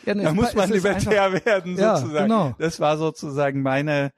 [0.05, 2.27] Ja, nee, da muss man libertär einfach- werden Ja, sozusagen.
[2.27, 2.55] genau.
[2.59, 4.11] Das war sozusagen meine,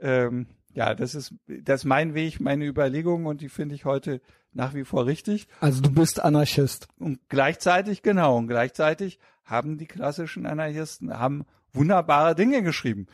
[0.00, 4.20] ähm, ja, das ist, das ist mein Weg, meine Überlegung und die finde ich heute
[4.52, 5.46] nach wie vor richtig.
[5.60, 6.88] Also du bist Anarchist.
[6.98, 13.06] Und gleichzeitig, genau, und gleichzeitig haben die klassischen Anarchisten, haben wunderbare Dinge geschrieben.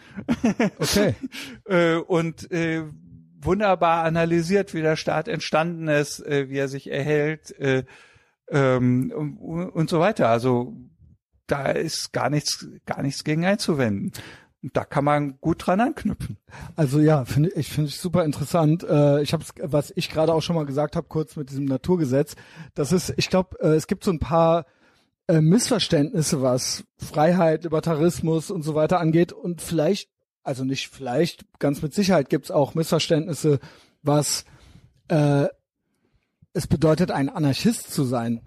[0.78, 1.14] Okay.
[1.66, 2.84] äh, und äh,
[3.40, 7.84] wunderbar analysiert, wie der Staat entstanden ist, äh, wie er sich erhält äh,
[8.50, 10.28] ähm, und, und so weiter.
[10.28, 10.74] Also
[11.46, 14.12] da ist gar nichts, gar nichts gegen einzuwenden.
[14.72, 16.38] Da kann man gut dran anknüpfen.
[16.74, 18.82] Also ja, finde ich finde ich super interessant.
[18.82, 22.34] Äh, ich habe was ich gerade auch schon mal gesagt habe, kurz mit diesem Naturgesetz.
[22.74, 24.66] Das ist, ich glaube, äh, es gibt so ein paar
[25.28, 29.32] äh, Missverständnisse, was Freiheit, Libertarismus und so weiter angeht.
[29.32, 30.08] Und vielleicht,
[30.42, 33.60] also nicht vielleicht, ganz mit Sicherheit gibt es auch Missverständnisse,
[34.02, 34.44] was
[35.08, 35.46] äh,
[36.52, 38.40] es bedeutet, ein Anarchist zu sein.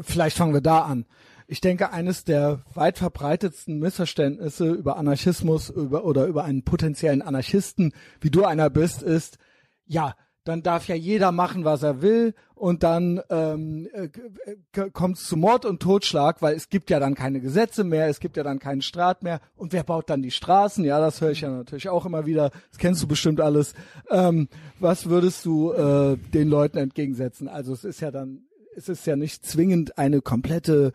[0.00, 1.06] Vielleicht fangen wir da an.
[1.46, 7.92] Ich denke, eines der weit verbreitetsten Missverständnisse über Anarchismus über, oder über einen potenziellen Anarchisten,
[8.20, 9.38] wie du einer bist, ist,
[9.86, 10.14] ja,
[10.44, 15.36] dann darf ja jeder machen, was er will und dann ähm, äh, kommt es zu
[15.36, 18.58] Mord und Totschlag, weil es gibt ja dann keine Gesetze mehr, es gibt ja dann
[18.58, 20.84] keinen Staat mehr und wer baut dann die Straßen?
[20.84, 23.72] Ja, das höre ich ja natürlich auch immer wieder, das kennst du bestimmt alles.
[24.10, 27.48] Ähm, was würdest du äh, den Leuten entgegensetzen?
[27.48, 28.44] Also es ist ja dann,
[28.76, 30.92] es ist ja nicht zwingend eine komplette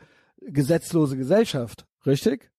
[0.52, 2.50] gesetzlose Gesellschaft, richtig?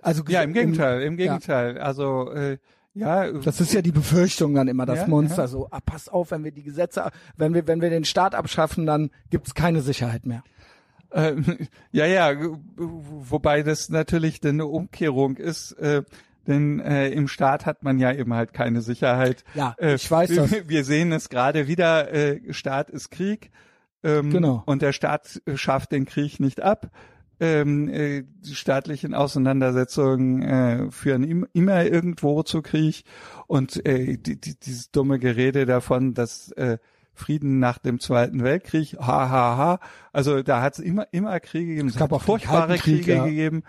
[0.00, 1.26] Also Ja, im Gegenteil, im ja.
[1.26, 1.78] Gegenteil.
[1.78, 2.58] Also äh,
[2.94, 5.48] ja, Das ist ja die Befürchtung dann immer, das Ja, Monster ja.
[5.48, 8.86] so, ah, pass auf, wenn wir die Gesetze, wenn wir, wenn wir den Staat abschaffen,
[8.86, 10.42] dann gibt's keine Sicherheit mehr.
[11.12, 11.44] Ähm,
[11.92, 12.32] ja, ja,
[12.76, 16.02] wobei das natürlich dann eine Umkehrung ist, äh,
[16.46, 19.44] denn äh, im Staat hat man ja eben halt keine Sicherheit.
[19.54, 20.52] Ja, äh, ich weiß wir, das.
[20.68, 23.50] Wir sehen es gerade wieder, äh, Staat ist Krieg
[24.02, 24.62] ähm, Genau.
[24.66, 26.90] und der Staat äh, schafft den Krieg nicht ab.
[27.40, 33.04] Ähm, äh, die staatlichen Auseinandersetzungen äh, führen im, immer irgendwo zu Krieg
[33.46, 36.78] und äh, die, die, dieses dumme Gerede davon, dass äh,
[37.18, 39.80] Frieden nach dem Zweiten Weltkrieg, ha, ha, ha.
[40.12, 41.88] Also da hat es immer, immer Kriege gegeben.
[41.88, 43.24] Es gab auch furchtbare Krieg, Kriege ja.
[43.24, 43.64] gegeben.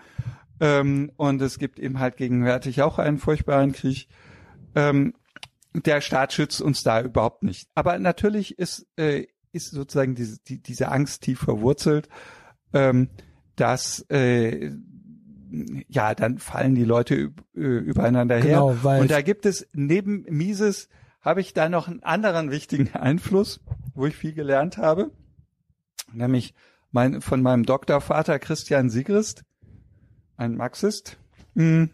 [0.60, 4.08] Ähm, und es gibt eben halt gegenwärtig auch einen furchtbaren Krieg.
[4.74, 5.14] Ähm,
[5.74, 7.68] der Staat schützt uns da überhaupt nicht.
[7.74, 12.08] Aber natürlich ist, äh, ist sozusagen diese, die, diese Angst tief verwurzelt,
[12.72, 13.08] ähm,
[13.60, 14.72] dass äh,
[15.88, 18.42] ja, dann fallen die Leute äh, übereinander her.
[18.42, 20.88] Genau, weil- Und da gibt es neben Mises
[21.20, 23.60] habe ich da noch einen anderen wichtigen Einfluss,
[23.94, 25.10] wo ich viel gelernt habe,
[26.12, 26.54] nämlich
[26.92, 29.44] mein, von meinem Doktorvater Christian Sigrist,
[30.36, 31.18] ein Marxist.
[31.54, 31.84] Mm.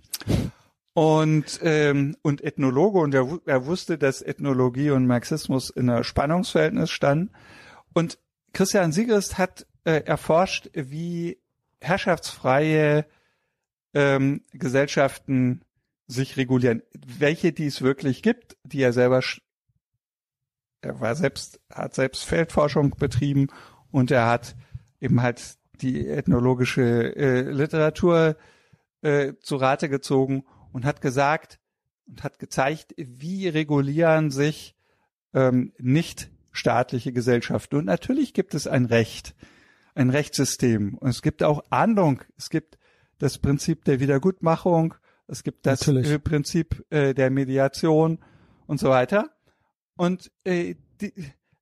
[0.94, 6.90] Und, ähm, und Ethnologe und er, er wusste, dass Ethnologie und Marxismus in einem Spannungsverhältnis
[6.90, 7.32] standen.
[7.92, 8.18] Und
[8.54, 11.38] Christian Sigrist hat äh, erforscht, wie
[11.86, 13.06] herrschaftsfreie
[13.94, 15.62] ähm, Gesellschaften
[16.06, 16.82] sich regulieren.
[16.94, 19.22] Welche, die es wirklich gibt, die er selber,
[20.82, 23.48] er war selbst, hat selbst Feldforschung betrieben
[23.90, 24.56] und er hat
[25.00, 28.36] eben halt die ethnologische äh, Literatur
[29.02, 31.58] äh, zu Rate gezogen und hat gesagt
[32.06, 34.76] und hat gezeigt, wie regulieren sich
[35.34, 37.76] ähm, nicht staatliche Gesellschaften.
[37.76, 39.34] Und natürlich gibt es ein Recht,
[39.96, 40.94] ein Rechtssystem.
[40.98, 42.22] Und es gibt auch Ahndung.
[42.36, 42.78] Es gibt
[43.18, 44.94] das Prinzip der Wiedergutmachung.
[45.26, 46.10] Es gibt das Natürlich.
[46.10, 48.18] äh, Prinzip äh, der Mediation
[48.66, 49.30] und so weiter.
[49.96, 51.12] Und äh, die,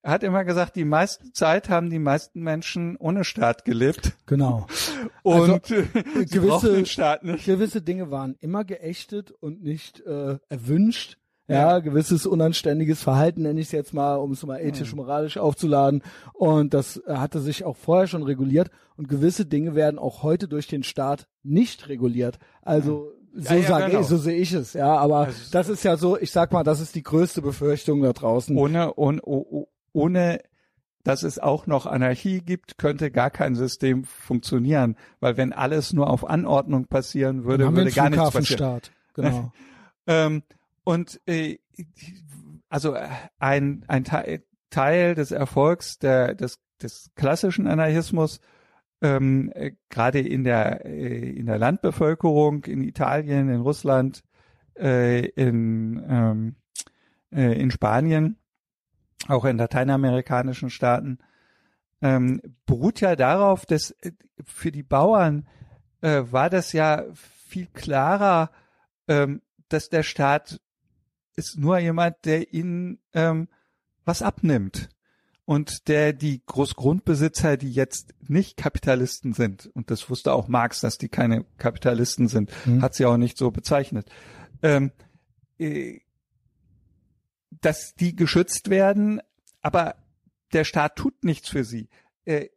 [0.03, 4.13] er hat immer gesagt, die meiste Zeit haben die meisten Menschen ohne Staat gelebt.
[4.27, 4.67] Genau.
[5.23, 7.45] Also, Und äh, sie gewisse- Staat nicht.
[7.45, 11.19] Gewisse Dinge waren immer geächtet und nicht äh, erwünscht.
[11.47, 16.03] Ja, gewisses unanständiges Verhalten nenne ich es jetzt mal, um es mal ethisch, moralisch aufzuladen.
[16.33, 18.71] Und das äh, hatte sich auch vorher schon reguliert.
[18.97, 22.39] Und gewisse Dinge werden auch heute durch den Staat nicht reguliert.
[22.63, 24.01] Also so Ja, ja, sage genau.
[24.01, 24.73] ich, so sehe ich es.
[24.73, 28.01] Ja, aber Also- das ist ja so, ich sag mal, das ist die größte Befürchtung
[28.01, 28.57] da draußen.
[28.57, 30.41] Ohne, ohne, oh- ohne,
[31.03, 34.97] dass es auch noch Anarchie gibt, könnte gar kein System funktionieren.
[35.21, 38.81] Weil wenn alles nur auf Anordnung passieren würde, würde gar nichts passieren.
[39.15, 39.53] Genau.
[40.09, 40.43] Ähm,
[40.85, 41.59] und äh,
[42.69, 43.09] also äh,
[43.39, 48.41] ein, ein Teil, Teil des Erfolgs der, des, des klassischen Anarchismus,
[49.01, 54.23] ähm, äh, gerade in der, äh, in der Landbevölkerung, in Italien, in Russland,
[54.77, 56.57] äh, in, ähm,
[57.33, 58.39] äh, in Spanien,
[59.29, 61.19] auch in lateinamerikanischen Staaten,
[62.03, 64.13] ähm, beruht ja darauf, dass äh,
[64.45, 65.47] für die Bauern
[66.01, 68.51] äh, war das ja viel klarer,
[69.09, 70.61] ähm, dass der Staat
[71.37, 73.49] ist nur jemand, der ihnen ähm,
[74.05, 74.89] was abnimmt
[75.45, 80.97] und der die Großgrundbesitzer, die jetzt nicht Kapitalisten sind, und das wusste auch Marx, dass
[80.99, 82.83] die keine Kapitalisten sind, Mhm.
[82.83, 84.09] hat sie auch nicht so bezeichnet,
[84.63, 84.93] ähm,
[85.59, 86.01] äh,
[87.51, 89.21] dass die geschützt werden,
[89.61, 89.97] aber
[90.53, 91.89] der Staat tut nichts für sie.
[92.25, 92.49] Äh,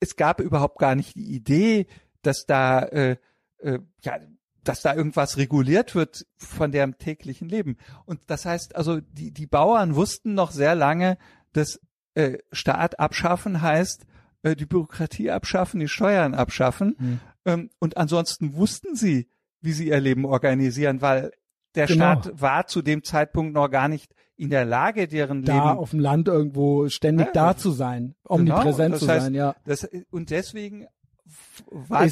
[0.00, 1.86] es gab überhaupt gar nicht die Idee,
[2.22, 3.16] dass da äh,
[3.58, 4.18] äh, ja
[4.64, 7.76] dass da irgendwas reguliert wird von deren täglichen Leben.
[8.06, 11.18] Und das heißt also, die, die Bauern wussten noch sehr lange,
[11.52, 11.80] dass
[12.14, 14.06] äh, Staat abschaffen heißt,
[14.42, 16.96] äh, die Bürokratie abschaffen, die Steuern abschaffen.
[16.98, 17.20] Mhm.
[17.44, 19.28] Ähm, und ansonsten wussten sie,
[19.60, 21.32] wie sie ihr Leben organisieren, weil
[21.74, 22.20] der Genau.
[22.20, 25.90] Staat war zu dem Zeitpunkt noch gar nicht in der Lage, deren Da Leben auf
[25.90, 29.54] dem Land irgendwo ständig Ja, da zu sein, omnipräsent Genau, das zu heißt, sein, ja.
[29.64, 30.86] Das, und deswegen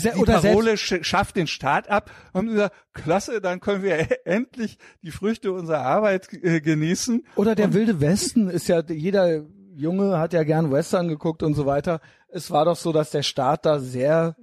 [0.04, 4.08] ja- die oder Parole, sch- schafft den Staat ab, haben gesagt, klasse, dann können wir
[4.26, 7.24] endlich die Früchte unserer Arbeit äh, genießen.
[7.36, 9.42] Oder der wilde Westen ist ja, jeder
[9.74, 12.00] Junge hat ja gern Western geguckt und so weiter.
[12.28, 14.36] Es war doch so, dass der Staat da sehr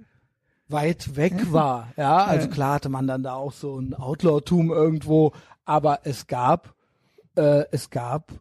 [0.68, 1.92] weit weg war.
[1.96, 5.32] Ja, also klar hatte man dann da auch so ein Outlaw-Tum irgendwo,
[5.64, 6.74] aber es gab,
[7.36, 8.32] äh, es gab,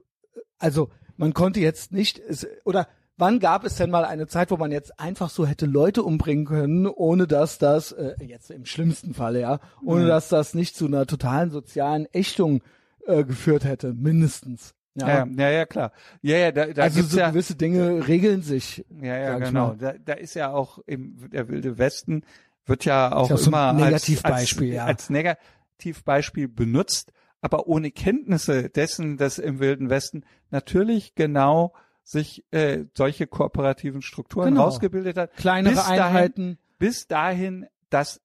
[0.59, 2.87] also man konnte jetzt nicht, es, oder
[3.19, 6.45] wann gab es denn mal eine Zeit, wo man jetzt einfach so hätte Leute umbringen
[6.45, 10.87] können, ohne dass das, äh, jetzt im schlimmsten Falle, ja, ohne dass das nicht zu
[10.87, 12.61] einer totalen sozialen Ächtung
[13.05, 14.73] äh, geführt hätte, mindestens.
[14.95, 15.91] Ja, ja, ja, klar.
[16.21, 18.85] Ja, ja, da, da also so ja, gewisse Dinge regeln sich.
[19.01, 19.75] ja, ja, genau.
[19.75, 22.23] Da, da ist ja auch im, der wilde Westen
[22.65, 24.85] wird ja auch ja so ein immer als, Negativbeispiel, als, ja.
[24.85, 27.11] als Negativbeispiel benutzt,
[27.41, 31.73] aber ohne Kenntnisse dessen, dass im wilden Westen natürlich genau
[32.09, 34.63] sich äh, solche kooperativen Strukturen Genau.
[34.63, 35.33] rausgebildet hat.
[35.37, 36.57] Kleinere bis dahin, Einheiten.
[36.79, 38.19] bis dahin, dass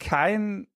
[0.00, 0.66] kein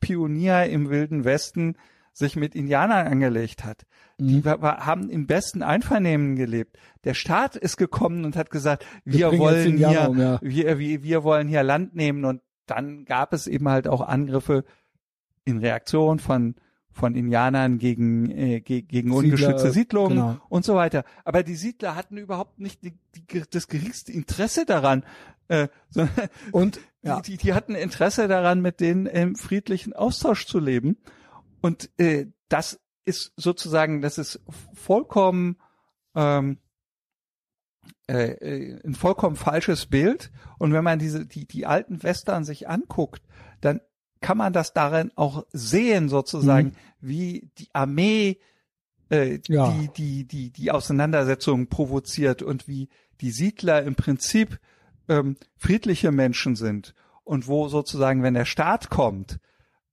[0.00, 1.76] Pionier im Wilden Westen
[2.12, 3.86] sich mit Indianern angelegt hat.
[4.18, 4.44] Die Mhm.
[4.44, 6.76] wa- haben im besten Einvernehmen gelebt.
[7.04, 10.38] Der Staat ist gekommen und hat gesagt, wir, jetzt wollen hier, um, ja.
[10.42, 14.64] wir, wir, wir wollen hier Land nehmen und dann gab es eben halt auch Angriffe
[15.46, 16.56] in Reaktion von
[16.92, 20.40] von Indianern gegen, äh, ge gegen ungeschützte Siedlungen genau.
[20.48, 21.04] und so weiter.
[21.24, 25.04] Aber die Siedler hatten überhaupt nicht die, die, das geringste Interesse daran,
[25.48, 30.58] äh, sondern Und ja, die, die hatten Interesse daran, mit denen im friedlichen Austausch zu
[30.58, 30.98] leben.
[31.60, 34.40] Und äh, das ist sozusagen, das ist
[34.74, 35.56] vollkommen
[36.14, 36.58] ähm,
[38.08, 40.30] äh, äh, ein vollkommen falsches Bild.
[40.58, 43.22] Und wenn man diese die die alten Western sich anguckt,
[43.60, 43.80] dann
[44.22, 46.74] kann man das darin auch sehen, sozusagen, Mhm.
[47.00, 48.38] wie die Armee
[49.10, 49.70] äh, Ja.
[49.70, 52.88] die die die die Auseinandersetzung provoziert und wie
[53.20, 54.58] die Siedler im Prinzip
[55.08, 56.94] ähm, friedliche Menschen sind
[57.24, 59.38] und wo sozusagen, wenn der Staat kommt,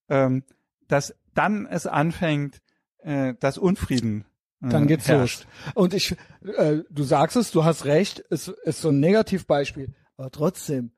[0.07, 0.43] ähm,
[0.87, 2.61] dass dann es anfängt,
[2.99, 4.25] äh, dass Unfrieden
[4.61, 5.45] äh, dann geht's herrscht.
[5.65, 5.73] los.
[5.75, 9.93] Und ich, äh, du sagst es, du hast recht, es ist so ein Negativbeispiel.
[10.17, 10.91] Aber trotzdem,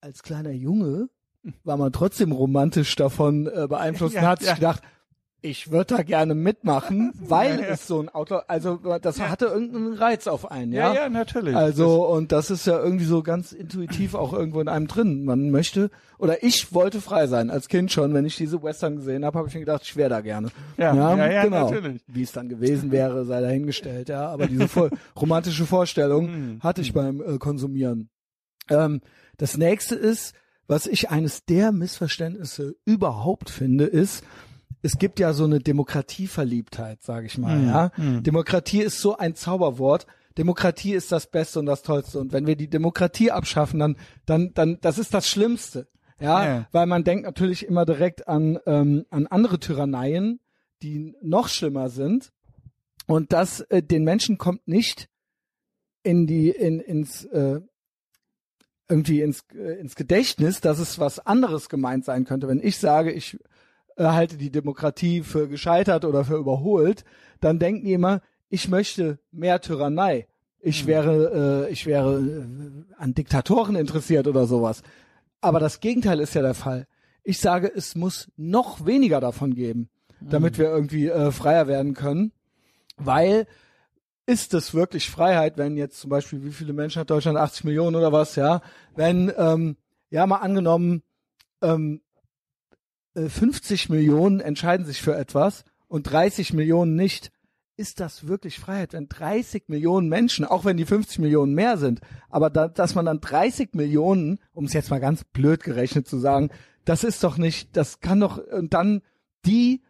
[0.00, 1.08] als kleiner Junge
[1.64, 4.54] war man trotzdem romantisch davon äh, beeinflusst und Ja, hat sich ja.
[4.54, 4.82] gedacht,
[5.40, 9.92] ich würde da gerne mitmachen, weil Ja, es so ein Auto, also das hatte irgendeinen
[9.94, 11.02] Reiz auf einen, Ja, ja.
[11.02, 11.54] ja, natürlich.
[11.54, 15.24] Also, und das ist ja irgendwie so ganz intuitiv auch irgendwo in einem drin.
[15.24, 18.14] Man möchte, oder ich wollte frei sein, als Kind schon.
[18.14, 20.48] Wenn ich diese Western gesehen habe, habe ich mir gedacht, ich wäre da gerne.
[20.76, 21.70] Ja, ja, ja, genau.
[21.70, 22.02] natürlich.
[22.08, 24.28] Wie es dann gewesen wäre, sei dahingestellt, ja.
[24.28, 24.90] Aber diese voll
[25.20, 26.58] romantische Vorstellung Hm.
[26.64, 28.10] hatte ich beim äh, Konsumieren.
[28.68, 29.00] Ähm,
[29.36, 30.34] das nächste ist,
[30.68, 34.22] was ich eines der Missverständnisse überhaupt finde, ist,
[34.82, 37.90] es gibt ja so eine Demokratieverliebtheit, sage ich mal, Hm, ja.
[37.94, 38.22] hm.
[38.22, 40.06] Demokratie ist so ein Zauberwort.
[40.36, 42.20] Demokratie ist das Beste und das Tollste.
[42.20, 45.88] Und wenn wir die Demokratie abschaffen, dann, dann, dann, das ist das Schlimmste.
[46.20, 46.68] Ja, Ja.
[46.72, 50.38] weil man denkt natürlich immer direkt an, ähm, an andere Tyranneien,
[50.82, 52.32] die noch schlimmer sind.
[53.06, 55.08] Und das, äh, den Menschen kommt nicht
[56.02, 57.60] in die, in, ins, äh,
[58.88, 62.48] irgendwie ins, äh, ins Gedächtnis, dass es was anderes gemeint sein könnte.
[62.48, 63.38] Wenn ich sage, ich
[63.96, 67.04] äh, halte die Demokratie für gescheitert oder für überholt,
[67.40, 70.26] dann denken die immer, ich möchte mehr Tyrannei.
[70.60, 74.82] Ich wäre, äh, ich wäre äh, an Diktatoren interessiert oder sowas.
[75.40, 76.86] Aber das Gegenteil ist ja der Fall.
[77.22, 79.88] Ich sage, es muss noch weniger davon geben,
[80.20, 82.32] damit wir irgendwie äh, freier werden können,
[82.96, 83.46] weil
[84.28, 87.38] ist es wirklich Freiheit, wenn jetzt zum Beispiel, wie viele Menschen hat Deutschland?
[87.38, 88.60] 80 Millionen oder was, ja?
[88.94, 89.78] Wenn, ähm,
[90.10, 91.02] ja, mal angenommen,
[91.62, 92.02] ähm,
[93.14, 97.32] äh, 50 Millionen entscheiden sich für etwas und 30 Millionen nicht.
[97.78, 102.00] Ist das wirklich Freiheit, wenn 30 Millionen Menschen, auch wenn die 50 Millionen mehr sind,
[102.28, 106.18] aber da, dass man dann 30 Millionen, um es jetzt mal ganz blöd gerechnet zu
[106.18, 106.50] sagen,
[106.84, 109.00] das ist doch nicht, das kann doch, und dann
[109.46, 109.80] die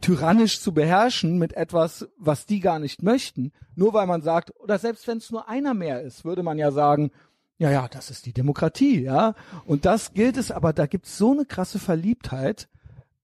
[0.00, 4.78] tyrannisch zu beherrschen mit etwas, was die gar nicht möchten, nur weil man sagt, oder
[4.78, 7.10] selbst wenn es nur einer mehr ist, würde man ja sagen,
[7.58, 9.34] ja, ja, das ist die Demokratie, ja.
[9.66, 12.68] Und das gilt es, aber da gibt's so eine krasse Verliebtheit.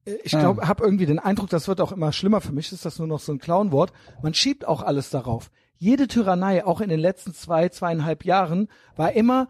[0.04, 0.40] Äh, Ich Ja.
[0.40, 2.40] glaube, habe irgendwie den Eindruck, das wird auch immer schlimmer.
[2.40, 3.92] Für mich ist das nur noch so ein Clownwort.
[4.22, 5.50] Man schiebt auch alles darauf.
[5.78, 9.48] Jede Tyrannei, auch in den letzten zwei, zweieinhalb Jahren, war immer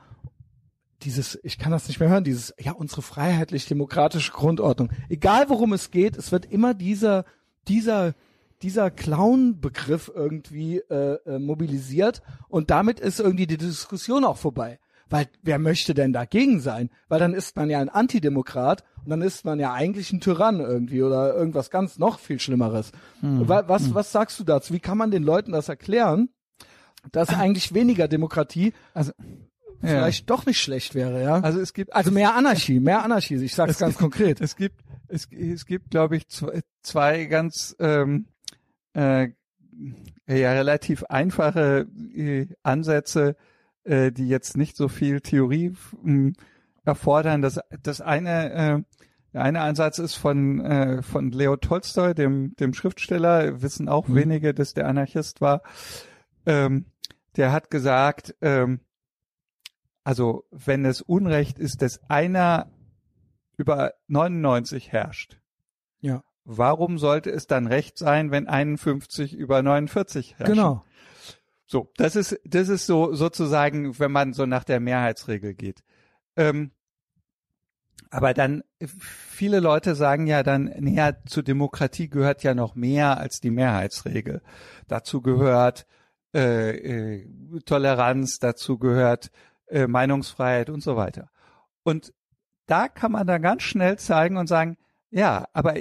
[1.02, 4.90] dieses, ich kann das nicht mehr hören, dieses, ja, unsere freiheitlich-demokratische Grundordnung.
[5.08, 7.24] Egal worum es geht, es wird immer dieser,
[7.68, 8.14] dieser,
[8.62, 14.78] dieser Clown-Begriff irgendwie äh, äh, mobilisiert und damit ist irgendwie die Diskussion auch vorbei.
[15.10, 16.88] Weil wer möchte denn dagegen sein?
[17.08, 20.60] Weil dann ist man ja ein Antidemokrat und dann ist man ja eigentlich ein Tyrann
[20.60, 22.90] irgendwie oder irgendwas ganz noch viel Schlimmeres.
[23.20, 24.72] Wa- Was, was sagst du dazu?
[24.72, 26.30] Wie kann man den Leuten das erklären,
[27.12, 29.12] dass eigentlich weniger Demokratie Also,
[29.86, 29.90] ja.
[29.98, 31.34] vielleicht doch nicht schlecht wäre, ja?
[31.40, 34.40] also es gibt Also mehr Anarchie, mehr Anarchie, ich sag's Es ganz gibt- konkret.
[34.40, 38.26] Es gibt, es, es gibt, glaube ich, zwei, zwei ganz ähm,
[38.94, 39.28] äh,
[40.28, 43.36] ja relativ einfache äh, Ansätze,
[43.84, 46.32] äh, die jetzt nicht so viel Theorie mh,
[46.84, 47.42] erfordern.
[47.42, 48.82] Das, das eine, äh,
[49.32, 54.14] der eine Ansatz ist von äh, von Leo Tolstoi, dem dem Schriftsteller, wissen auch Mhm.
[54.14, 55.62] wenige, dass der Anarchist war.
[56.46, 56.86] Ähm,
[57.36, 58.78] der hat gesagt, ähm,
[60.04, 62.70] also wenn es Unrecht ist, dass einer
[63.56, 65.40] über 99 herrscht.
[66.00, 66.22] Ja.
[66.44, 70.52] Warum sollte es dann Recht sein, wenn 51 über 49 herrscht?
[70.52, 70.84] Genau.
[71.66, 75.82] So, das ist, das ist so sozusagen, wenn man so nach der Mehrheitsregel geht.
[76.36, 76.72] Ähm,
[78.10, 83.40] aber dann, viele Leute sagen ja dann, näher zur Demokratie gehört ja noch mehr als
[83.40, 84.42] die Mehrheitsregel.
[84.86, 85.86] Dazu gehört
[86.34, 87.28] äh, äh,
[87.64, 89.30] Toleranz, dazu gehört
[89.74, 91.28] äh, Meinungsfreiheit und so weiter.
[91.82, 92.14] Und
[92.66, 94.78] da kann man dann ganz schnell zeigen und sagen,
[95.10, 95.74] ja, aber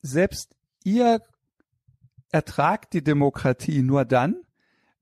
[0.00, 1.20] selbst ihr
[2.32, 4.36] ertragt die Demokratie nur dann,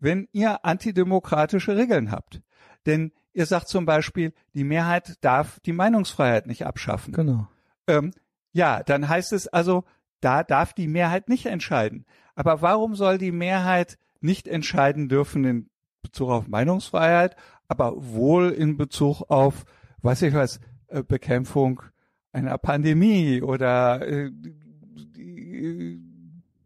[0.00, 2.42] wenn ihr antidemokratische Regeln habt.
[2.86, 7.14] Denn ihr sagt zum Beispiel, die Mehrheit darf die Meinungsfreiheit nicht abschaffen.
[7.14, 7.46] Genau.
[7.86, 8.12] Ähm,
[8.52, 9.84] ja, dann heißt es also,
[10.20, 12.04] da darf die Mehrheit nicht entscheiden.
[12.34, 15.70] Aber warum soll die Mehrheit nicht entscheiden dürfen in
[16.12, 17.36] Bezug auf Meinungsfreiheit,
[17.68, 19.64] aber wohl in Bezug auf,
[20.02, 21.82] weiß ich was, äh, Bekämpfung
[22.32, 24.30] einer Pandemie oder äh,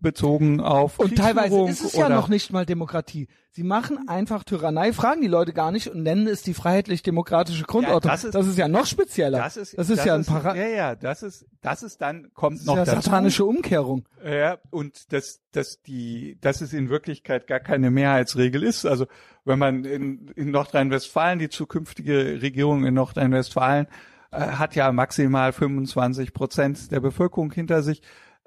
[0.00, 3.28] bezogen auf Und teilweise ist es ja noch nicht mal Demokratie.
[3.50, 8.12] Sie machen einfach Tyrannei, fragen die Leute gar nicht und nennen es die freiheitlich-demokratische Grundordnung.
[8.12, 9.38] das das, ist- ist, ja noch spezieller.
[9.38, 12.56] Das ist, das ist ja ein Para Ja, ja, das ist, das ist dann, kommt
[12.56, 13.00] das ist noch ja dazu.
[13.00, 14.06] satanische Umkehrung.
[14.22, 18.84] Ja, und dass, dass die, dass es in Wirklichkeit gar keine Mehrheitsregel ist.
[18.84, 19.06] Also
[19.46, 23.86] wenn man in, in Nordrhein-Westfalen, die zukünftige Regierung in Nordrhein-Westfalen
[24.32, 28.02] äh, hat ja maximal 25 Prozent der Bevölkerung hinter sich.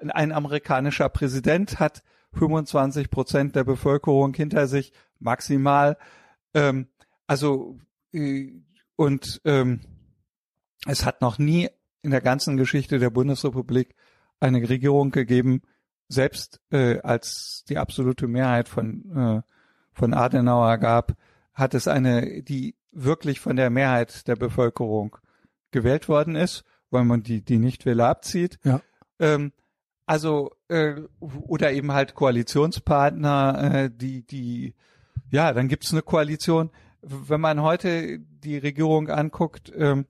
[0.08, 5.96] Ein amerikanischer Präsident hat 25 Prozent der Bevölkerung hinter sich, maximal.
[6.54, 6.88] Ähm,
[7.26, 7.78] also
[8.12, 8.52] äh,
[8.96, 9.80] und ähm,
[10.86, 11.68] es hat noch nie
[12.02, 13.94] in der ganzen Geschichte der Bundesrepublik
[14.40, 15.62] eine Regierung gegeben,
[16.08, 19.50] selbst äh, als die absolute Mehrheit von äh,
[19.92, 21.14] von Adenauer gab,
[21.52, 25.16] hat es eine, die wirklich von der Mehrheit der Bevölkerung
[25.70, 28.58] gewählt worden ist, weil man die die Nichtwähler abzieht.
[28.64, 28.80] Ja.
[29.18, 29.52] Ähm,
[30.10, 34.74] also äh, oder eben halt Koalitionspartner, äh, die die
[35.30, 36.70] ja, dann gibt's eine Koalition.
[37.02, 40.06] Wenn man heute die Regierung anguckt, ähm,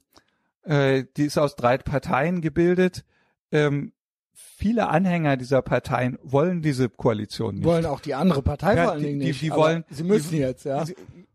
[0.62, 3.04] äh, die ist aus drei Parteien gebildet.
[3.52, 3.92] Ähm,
[4.32, 7.64] viele Anhänger dieser Parteien wollen diese Koalition nicht.
[7.64, 9.42] Wollen auch die andere Partei Ja, vor allen die- Dingen die- nicht.
[9.42, 10.84] die aber wollen- Sie müssen die- jetzt, ja.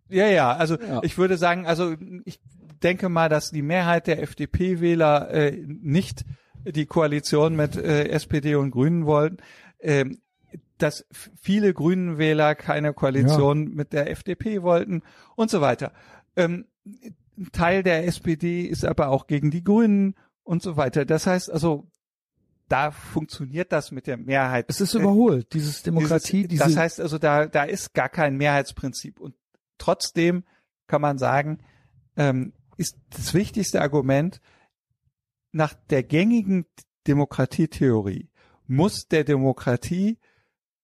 [0.10, 1.02] Ja, ja, also Ja.
[1.04, 1.96] ich würde sagen, also
[2.26, 2.40] ich
[2.84, 6.26] denke mal, dass die Mehrheit der FDP-Wähler äh, nicht
[6.66, 9.38] die Koalition mit äh, SPD und Grünen wollten,
[9.80, 10.20] ähm,
[10.78, 11.06] dass
[11.40, 15.04] viele Grünen Wähler keine Koalition mit der FDP wollten
[15.36, 15.94] und so weiter.
[16.36, 16.66] Ähm,
[17.52, 21.06] Teil der SPD ist aber auch gegen die Grünen und so weiter.
[21.06, 21.88] Das heißt also,
[22.68, 24.66] da funktioniert das mit der Mehrheit.
[24.70, 28.10] Es ist äh, überholt, dieses Demokratie, dieses, diese das heißt also, da, da ist gar
[28.10, 29.20] kein Mehrheitsprinzip.
[29.20, 29.36] Und
[29.78, 30.44] trotzdem
[30.88, 31.60] kann man sagen,
[32.18, 34.42] ähm, ist das wichtigste Argument,
[35.56, 36.66] nach der gängigen
[37.08, 38.30] Demokratietheorie
[38.68, 40.20] muss der Demokratie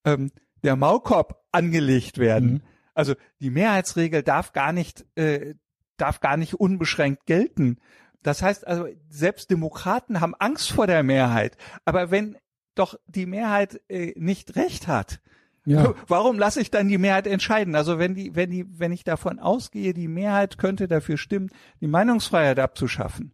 [0.05, 0.31] ähm,
[0.63, 2.51] der Maulkorb angelegt werden.
[2.51, 2.61] Mhm.
[2.93, 5.55] Also die Mehrheitsregel darf gar nicht, äh,
[5.97, 7.79] darf gar nicht unbeschränkt gelten.
[8.23, 11.57] Das heißt also, selbst Demokraten haben Angst vor der Mehrheit.
[11.83, 12.37] Aber wenn
[12.75, 15.19] doch die Mehrheit äh, nicht recht hat,
[15.65, 15.93] ja.
[16.07, 17.75] Warum lasse ich dann die Mehrheit entscheiden?
[17.75, 21.51] Also wenn die, wenn die, wenn ich davon ausgehe, die Mehrheit könnte dafür stimmen,
[21.81, 23.33] die Meinungsfreiheit abzuschaffen.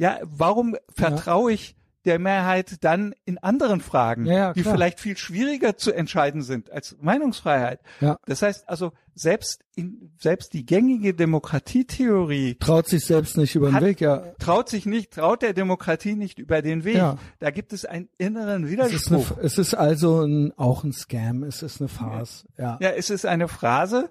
[0.00, 1.76] Ja, warum vertraue ich
[2.06, 6.70] der Mehrheit dann in anderen Fragen, Ja, ja, die vielleicht viel schwieriger zu entscheiden sind
[6.72, 7.80] als Meinungsfreiheit?
[8.00, 8.16] Ja.
[8.24, 13.74] Das heißt also, selbst in, selbst die gängige Demokratietheorie Traut sich selbst nicht über den
[13.74, 14.22] Hat- Weg, ja.
[14.38, 16.96] traut sich nicht, traut der Demokratie nicht über den Weg.
[16.96, 17.18] Ja.
[17.38, 19.38] Da gibt es einen inneren Es ist, eine, Widerspruch.
[19.42, 22.78] es ist also ein, auch ein Scam, es ist eine Farce, ja.
[22.80, 24.08] Ja, es ist eine Phrase.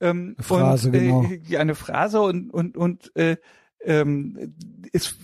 [0.00, 1.22] Ähm, Eine Phrase, und, genau.
[1.24, 3.36] Äh, ja, eine Phrase und und und äh,
[3.80, 4.54] ähm,
[4.92, 5.16] ist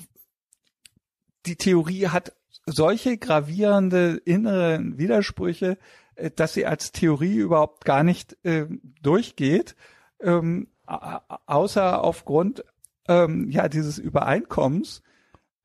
[1.47, 2.33] die Theorie hat
[2.67, 5.77] solche gravierende innere Widersprüche,
[6.15, 8.67] äh, dass sie als Theorie überhaupt gar nicht äh,
[9.03, 9.77] durchgeht,
[10.21, 12.65] ähm, außer aufgrund
[13.09, 15.03] ähm, ja dieses Übereinkommens,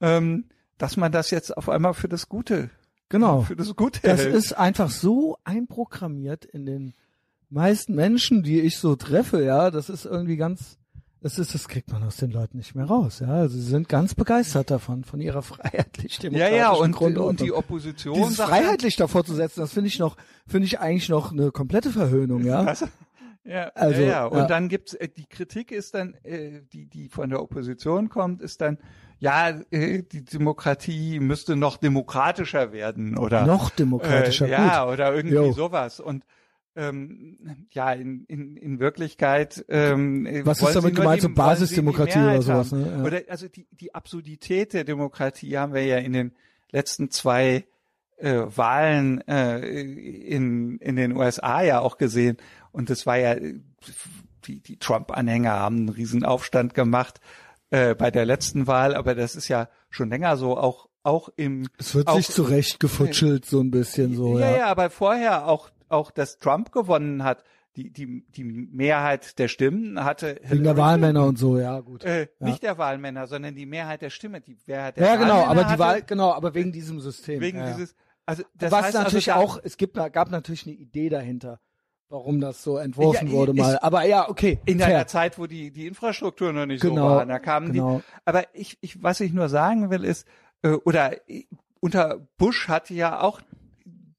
[0.02, 0.46] ähm,
[0.78, 2.70] dass man das jetzt auf einmal für das Gute
[3.10, 3.42] Genau.
[3.42, 4.36] für das Gute Das hält.
[4.36, 6.94] ist einfach so einprogrammiert in den
[7.50, 9.72] meisten Menschen, die ich so treffe, ja.
[9.72, 10.78] Das ist irgendwie ganz,
[11.22, 13.28] das ist, das kriegt man aus den Leuten nicht mehr raus, ja.
[13.28, 17.28] Also sie sind ganz begeistert davon, von ihrer ja, freiheitlich-demokratischen ja, und, Grundordnung.
[17.28, 20.16] und die Opposition Dieses sagt freiheitlich davor zu setzen, das finde ich noch,
[20.48, 22.64] finde ich eigentlich noch eine komplette Verhöhnung, ja.
[22.64, 22.86] Das,
[23.44, 24.26] ja, Also, ja, ja.
[24.26, 24.48] Und ja.
[24.48, 28.62] dann gibt's äh, die Kritik ist dann, äh, die die von der Opposition kommt, ist
[28.62, 28.78] dann,
[29.18, 34.94] ja, äh, die Demokratie müsste noch demokratischer werden oder Noch demokratischer, äh, ja gut.
[34.94, 35.52] oder irgendwie Jo.
[35.52, 36.24] sowas und
[36.76, 42.72] ähm, ja, in, in, in Wirklichkeit ähm, Was ist damit gemeint, so Basisdemokratie oder sowas,
[42.72, 42.88] ne?
[42.98, 43.04] Ja.
[43.04, 46.32] Oder also die, die Absurdität der Demokratie haben wir ja in den
[46.72, 47.66] letzten zwei
[48.18, 52.38] äh, Wahlen äh, in, in den USA ja auch gesehen.
[52.72, 57.20] Und das war ja, die, die Trump-Anhänger haben einen riesen Aufstand gemacht
[57.72, 61.68] äh, bei der letzten Wahl, aber das ist ja schon länger so, auch, auch im
[61.78, 64.58] Es wird auch, sich zurechtgefutschelt, so ein bisschen so, ja, ja.
[64.58, 67.44] ja, aber vorher auch, auch, dass Trump gewonnen hat,
[67.76, 72.04] die, die, die Mehrheit der Stimmen hatte Wegen der Wahlmänner und so, ja, gut.
[72.04, 72.48] äh, Ja.
[72.48, 74.42] Nicht der Wahlmänner, sondern die Mehrheit der Stimme.
[74.42, 77.40] Die Mehrheit der Ja, genau, Wahlmänner aber die Wahl, genau, aber wegen diesem System.
[77.42, 80.76] wegen ja, dieses, also das Was heißt natürlich also, auch, es gibt, gab natürlich eine
[80.76, 81.60] Idee dahinter,
[82.10, 83.78] warum das so entworfen Ja, wurde mal.
[83.80, 84.88] Aber ja, okay, in fair.
[84.88, 88.00] einer Zeit, wo die die Infrastruktur noch nicht so Genau, war, da kamen genau.
[88.00, 88.04] die.
[88.26, 90.28] Aber ich, ich, was ich nur sagen will, ist,
[90.64, 91.46] äh, oder äh,
[91.80, 93.42] unter Bush hatte ja auch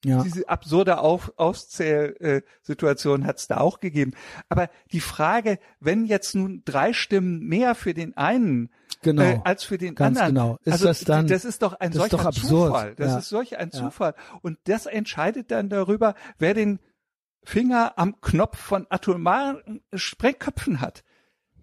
[0.04, 0.22] Ja.
[0.22, 4.12] diese absurde Auf Auszählsituation hat es da auch gegeben.
[4.48, 8.70] Aber die Frage, wenn jetzt nun drei Stimmen mehr für den einen
[9.02, 9.22] Genau.
[9.22, 10.58] äh, als für den Ganz anderen, genau.
[10.64, 12.30] Ist also das dann- das ist doch ein solcher doch.
[12.32, 12.94] Zufall.
[12.96, 13.18] Das Ja.
[13.18, 13.78] ist solch ein Ja.
[13.78, 14.14] Zufall.
[14.42, 16.80] Und das entscheidet dann darüber, wer den
[17.42, 21.02] Finger am Knopf von atomaren Sprengköpfen hat.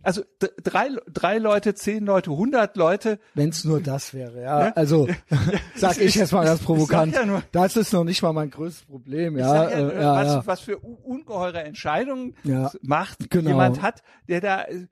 [0.03, 0.23] Also
[0.63, 4.59] drei, drei Leute, zehn Leute, hundert Leute, Wenn es nur das wäre, ja.
[4.65, 4.77] Ne?
[4.77, 5.07] Also
[5.75, 7.13] sag ich jetzt mal ganz provokant.
[7.13, 9.69] Ja nur- das ist noch nicht mal mein größtes Problem, ja.
[9.69, 12.35] ja, äh, ja, was, was für ungeheure Entscheidungen
[12.81, 13.49] macht genau.
[13.49, 14.87] jemand hat, der da, äh,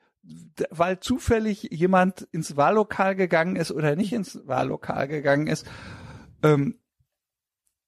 [0.69, 5.65] weil zufällig jemand ins Wahllokal gegangen ist oder nicht ins Wahllokal gegangen ist.
[6.43, 6.79] Ähm,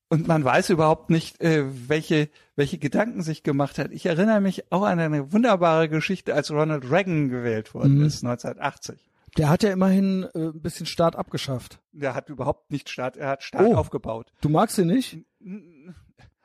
[0.10, 3.92] und man weiß überhaupt nicht, äh, welche, welche Gedanken sich gemacht hat.
[3.92, 8.06] Ich erinnere mich auch an eine wunderbare Geschichte, als Ronald Reagan gewählt worden Mhm.
[8.06, 9.00] ist, 1980.
[9.38, 11.80] Der hat ja immerhin äh, ein bisschen Staat abgeschafft.
[11.94, 13.76] Der hat überhaupt nicht Staat, er hat Staat Oh.
[13.76, 14.34] aufgebaut.
[14.42, 15.20] Du magst ihn nicht?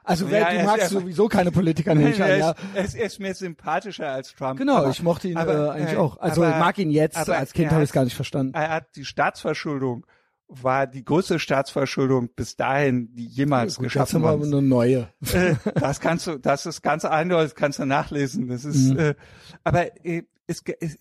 [0.04, 2.18] Also wer, Ja, du ist magst einfach- sowieso keine Politiker nicht.
[2.18, 2.50] er, ja.
[2.50, 4.58] ist, er, ist, er ist mir sympathischer als Trump.
[4.58, 6.18] Genau, aber, ich mochte ihn aber, äh, eigentlich äh, auch.
[6.18, 8.52] Also aber- ich mag ihn jetzt, aber als Kind habe ich es gar nicht verstanden.
[8.54, 10.04] er hat die Staatsverschuldung
[10.60, 14.52] war die größte Staatsverschuldung bis dahin, die jemals Gut, geschaffen haben wir worden ist.
[14.52, 15.08] eine neue.
[15.32, 18.48] Äh, das kannst du, das ist ganz eindeutig, kannst du nachlesen.
[18.48, 18.98] Das ist, Mhm.
[18.98, 19.14] äh,
[19.64, 20.98] aber äh, es, es,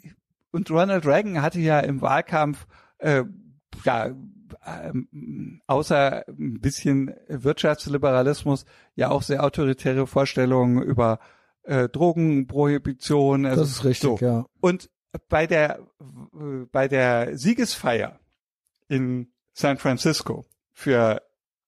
[0.52, 2.66] und Ronald Reagan hatte ja im Wahlkampf
[3.00, 3.24] äh,
[3.84, 4.12] ja
[4.66, 11.20] ähm, außer ein bisschen Wirtschaftsliberalismus ja auch sehr autoritäre Vorstellungen über
[11.64, 13.46] äh, Drogenprohibition.
[13.46, 14.26] Also, Das ist richtig, so.
[14.26, 14.46] ja.
[14.60, 14.90] Und
[15.30, 18.20] bei der äh, bei der Siegesfeier
[18.88, 21.22] in San Francisco für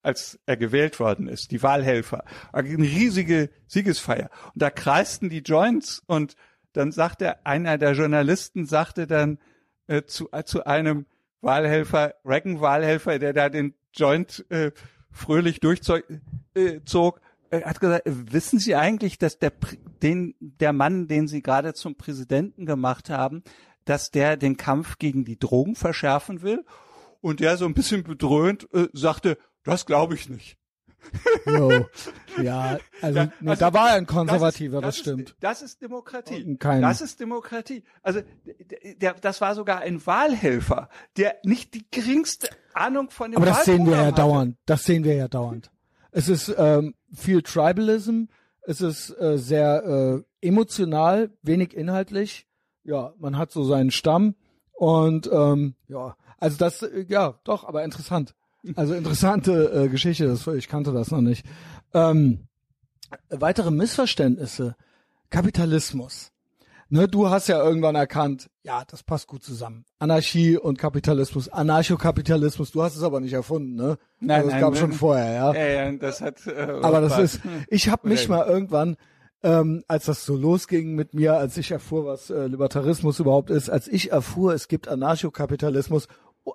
[0.04, 4.30] als er gewählt worden ist, die Wahlhelfer, eine riesige Siegesfeier.
[4.54, 6.36] Und da kreisten die Joints und
[6.74, 9.40] dann sagte einer der Journalisten sagte dann
[9.88, 11.06] äh, zu äh, zu einem
[11.42, 14.72] Wahlhelfer, Reagan-Wahlhelfer, der da den Joint äh,
[15.12, 16.04] fröhlich durchzog,
[16.56, 17.22] äh, zog,
[17.52, 19.52] äh, hat gesagt, wissen Sie eigentlich, dass der,
[20.02, 23.44] den, der Mann, den Sie gerade zum Präsidenten gemacht haben,
[23.86, 26.66] dass der den Kampf gegen die Drogen verschärfen will?
[27.24, 30.58] Und der so ein bisschen bedröhnt äh, sagte, das glaube ich nicht.
[31.46, 31.86] Jo.
[32.42, 35.36] Ja, also, nee, also da war er ein Das Konservativer, ist, das, ist, stimmt.
[35.40, 36.56] Das ist Demokratie.
[36.58, 37.84] Kein- Das ist Demokratie.
[38.02, 38.22] Also
[39.00, 43.66] der, das war sogar ein Wahlhelfer, der nicht die geringste Ahnung von dem Aber das
[43.66, 44.16] sehen wir ja hatte.
[44.16, 44.58] dauernd.
[44.66, 45.70] Das sehen wir ja dauernd.
[46.12, 48.24] Es ist ähm, viel Tribalism,
[48.64, 52.48] es ist äh, sehr äh, emotional, wenig inhaltlich.
[52.84, 54.34] Ja, man hat so seinen Stamm
[54.72, 58.36] und ähm, ja, also das, äh, ja, doch, aber interessant.
[58.76, 61.46] Also interessante äh, Geschichte, das, ich kannte das noch nicht.
[61.94, 62.48] Ähm,
[63.30, 64.76] weitere Missverständnisse.
[65.30, 66.32] Kapitalismus.
[66.90, 69.86] Ne, du hast ja irgendwann erkannt, ja, das passt gut zusammen.
[70.00, 73.98] Anarchie und Kapitalismus, Anarchokapitalismus, du hast es aber nicht erfunden, ne?
[74.20, 74.80] Nein, also, es nein, gab nein.
[74.82, 75.54] schon vorher, ja.
[75.54, 76.46] Ja, ja, das hat.
[76.46, 78.98] Äh, aber das ist, ich habe mich mal irgendwann,
[79.44, 83.70] ähm, als das so losging mit mir, als ich erfuhr, was äh, Libertarismus überhaupt ist,
[83.70, 86.08] als ich erfuhr, es gibt Anarchokapitalismus,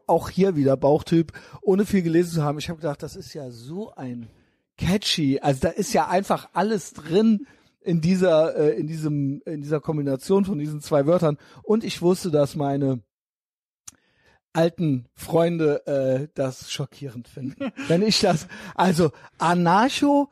[0.07, 1.33] auch hier wieder Bauchtyp,
[1.63, 4.29] ohne viel gelesen zu haben, ich habe gedacht, das ist ja so ein
[4.77, 7.47] catchy, also da ist ja einfach alles drin
[7.81, 12.31] in dieser äh, in diesem in dieser Kombination von diesen zwei Wörtern und ich wusste,
[12.31, 13.01] dass meine
[14.53, 17.73] alten Freunde äh, das schockierend finden.
[17.89, 20.29] Wenn ich das also Anarcho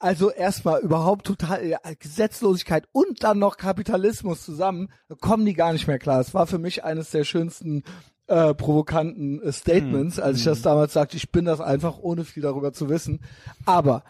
[0.00, 4.88] also erstmal überhaupt total Gesetzlosigkeit und dann noch Kapitalismus zusammen,
[5.20, 6.20] kommen die gar nicht mehr klar.
[6.20, 7.84] Es war für mich eines der schönsten
[8.26, 12.42] äh, provokanten äh, Statements, als ich das damals sagte, ich bin das einfach, ohne viel
[12.42, 13.20] darüber zu wissen.
[13.66, 14.02] Aber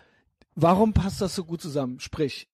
[0.55, 1.99] warum passt das so gut zusammen?
[1.99, 2.49] Sprich,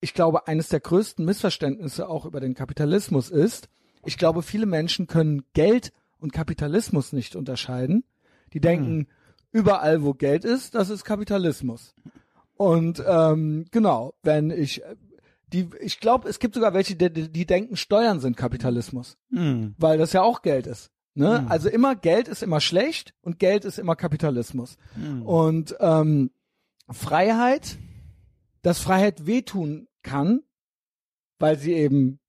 [0.00, 3.68] ich glaube, eines der größten Missverständnisse auch über den Kapitalismus ist,
[4.04, 8.02] ich glaube, viele Menschen können Geld und Kapitalismus nicht unterscheiden.
[8.52, 9.06] Die denken,
[9.52, 11.94] überall wo Geld ist, das ist Kapitalismus.
[12.62, 14.82] Und ähm, genau, wenn ich
[15.48, 19.74] die, ich glaube, es gibt sogar welche, die, die denken, Steuern sind Kapitalismus, Hm.
[19.78, 20.92] weil das ja auch Geld ist.
[21.14, 21.40] Ne?
[21.40, 21.48] Hm.
[21.48, 24.76] Also immer Geld ist immer schlecht und Geld ist immer Kapitalismus.
[24.94, 25.26] Hm.
[25.26, 26.30] Und ähm,
[26.88, 27.78] Freiheit,
[28.62, 30.42] dass Freiheit wehtun kann,
[31.40, 32.20] weil sie eben,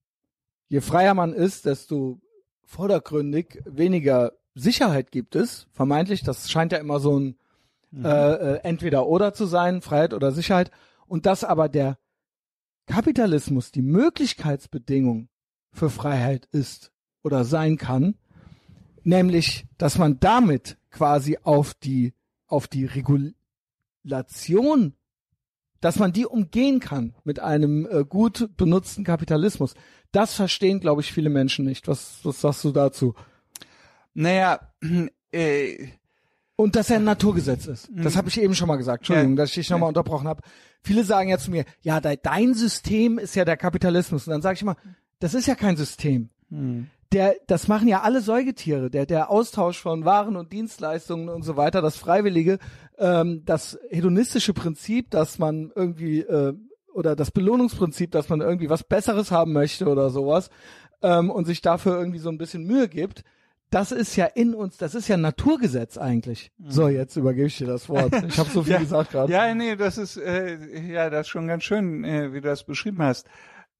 [0.68, 2.20] je freier man ist, desto
[2.64, 5.68] vordergründig weniger Sicherheit gibt es.
[5.70, 7.36] Vermeintlich, das scheint ja immer so ein
[7.94, 8.04] Mhm.
[8.04, 10.70] äh, entweder oder zu sein, Freiheit oder Sicherheit.
[11.06, 11.98] Und dass aber der
[12.86, 15.28] Kapitalismus die Möglichkeitsbedingung
[15.72, 16.92] für Freiheit ist
[17.22, 18.16] oder sein kann,
[19.02, 22.14] nämlich, dass man damit quasi auf die,
[22.46, 24.94] auf die Regulation,
[25.80, 29.74] dass man die umgehen kann mit einem äh, gut benutzten Kapitalismus.
[30.12, 31.88] Das verstehen, glaube ich, viele Menschen nicht.
[31.88, 33.14] Was, was sagst du dazu?
[34.14, 34.72] Naja,
[35.32, 35.88] äh,
[36.56, 37.90] Und dass er ein Naturgesetz ist.
[37.90, 38.02] Mhm.
[38.02, 39.00] Das habe ich eben schon mal gesagt.
[39.02, 39.36] Entschuldigung, Ja.
[39.42, 40.42] dass ich dich nochmal unterbrochen habe.
[40.82, 44.26] Viele sagen ja zu mir, ja, de- dein System ist ja der Kapitalismus.
[44.26, 44.76] Und dann sage ich immer,
[45.18, 46.28] das ist ja kein System.
[46.50, 46.88] hm.
[47.12, 48.90] Der, das machen ja alle Säugetiere.
[48.90, 52.58] Der, der Austausch von Waren und Dienstleistungen und so weiter, das Freiwillige,
[52.98, 56.54] ähm, das hedonistische Prinzip, dass man irgendwie äh,
[56.92, 60.50] oder das Belohnungsprinzip, dass man irgendwie was Besseres haben möchte oder sowas
[61.02, 63.22] ähm, und sich dafür irgendwie so ein bisschen Mühe gibt,
[63.74, 66.52] das ist ja in uns, das ist ja Naturgesetz eigentlich.
[66.68, 68.12] So, jetzt übergebe ich dir das Wort.
[68.28, 68.78] Ich habe so viel Ja.
[68.78, 69.32] gesagt gerade.
[69.32, 70.58] Ja, nee, das ist äh,
[70.92, 73.26] ja das ist schon ganz schön, äh, wie du das beschrieben hast.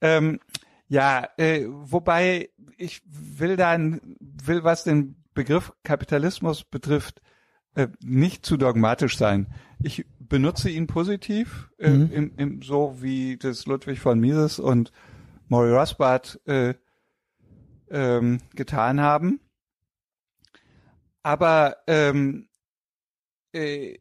[0.00, 0.40] Ähm,
[0.88, 7.22] ja, äh, wobei ich will dann will was den Begriff Kapitalismus betrifft
[7.74, 9.46] äh, nicht zu dogmatisch sein.
[9.82, 12.10] Ich benutze ihn positiv, äh, Mhm.
[12.12, 14.92] im, im, so wie das Ludwig von Mises und
[15.48, 16.74] Maury Rothbard äh,
[17.90, 19.40] ähm, getan haben.
[21.24, 22.48] Aber ähm,
[23.52, 23.98] äh,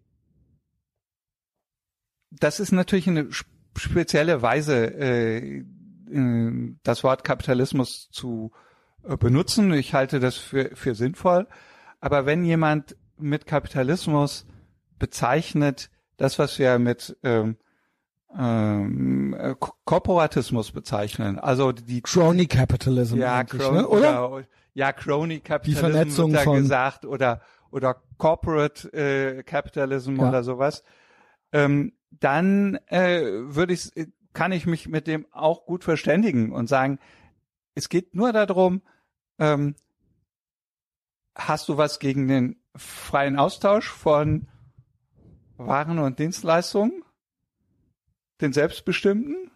[2.29, 5.63] das ist natürlich eine sp- spezielle Weise, äh,
[6.11, 8.51] äh, das Wort Kapitalismus zu
[9.03, 9.73] äh, benutzen.
[9.73, 11.47] Ich halte das für, für sinnvoll.
[12.01, 14.45] Aber wenn jemand mit Kapitalismus
[14.99, 17.55] bezeichnet, das, was wir mit ähm,
[18.37, 23.87] ähm, äh, Ko- Korporatismus bezeichnen, also die Crony Capitalism ja, Crony, ne?
[23.87, 24.31] oder?
[24.31, 24.47] oder?
[24.73, 27.41] Ja, Crony Vernetzung wird da gesagt oder
[27.71, 30.29] oder Corporate äh, Capitalism Ja.
[30.29, 30.83] oder sowas.
[31.51, 33.91] Ähm, dann äh, würde ich
[34.33, 36.99] kann ich mich mit dem auch gut verständigen und sagen,
[37.75, 38.81] es geht nur darum,
[39.39, 39.75] ähm,
[41.35, 44.47] hast du was gegen den freien Austausch von
[45.57, 47.03] Waren und Dienstleistungen,
[48.41, 49.51] den selbstbestimmten?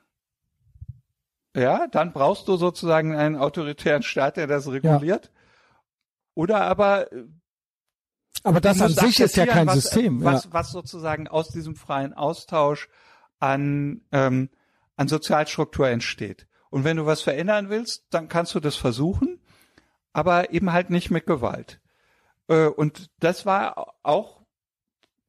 [1.55, 5.31] Ja, dann brauchst du sozusagen einen autoritären Staat, der das reguliert.
[6.35, 7.23] Oder aber äh,
[8.43, 10.23] Aber das an sich ist ja kein was, System.
[10.23, 10.53] Was, ja.
[10.53, 12.89] was sozusagen aus diesem freien Austausch
[13.39, 14.49] an, ähm,
[14.95, 16.47] an Sozialstruktur entsteht.
[16.69, 19.39] Und wenn du was verändern willst, dann kannst du das versuchen,
[20.13, 21.79] aber eben halt nicht mit Gewalt.
[22.47, 24.41] Äh, und das war auch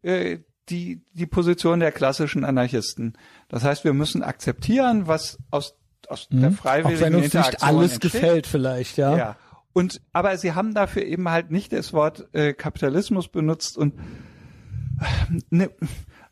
[0.03, 3.17] äh, die, die Position der klassischen Anarchisten.
[3.49, 5.78] Das heißt, wir müssen akzeptieren, was aus,
[6.11, 6.55] aus der Mhm.
[6.55, 8.13] freiwilligen Auch wenn uns nicht alles entsteht.
[8.13, 9.17] gefällt vielleicht, ja.
[9.17, 9.37] Ja.
[9.73, 13.95] Und aber sie haben dafür eben halt nicht das Wort äh, Kapitalismus benutzt und
[15.01, 15.71] äh, ne,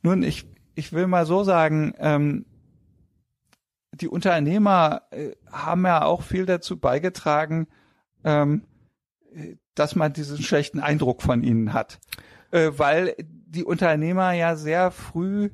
[0.03, 2.47] nun ich ich will mal so sagen, ähm,
[3.93, 7.67] die Unternehmer äh, haben ja auch viel dazu beigetragen,
[8.25, 8.63] ähm,
[9.35, 11.99] äh, dass man diesen schlechten Eindruck von ihnen hat,
[12.51, 15.51] äh, weil die Unternehmer ja sehr früh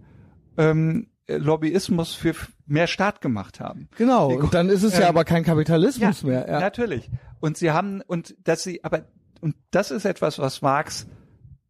[0.57, 2.35] ähm, Lobbyismus für
[2.73, 3.89] mehr Staat gemacht haben.
[3.97, 4.31] Genau.
[4.31, 6.49] Die- Und dann ist es ja ähm, aber kein Kapitalismus mehr.
[6.49, 6.59] Ja.
[6.61, 7.11] Natürlich.
[7.41, 9.05] Und sie haben, und dass sie, aber,
[9.41, 11.07] und das ist etwas, was Marx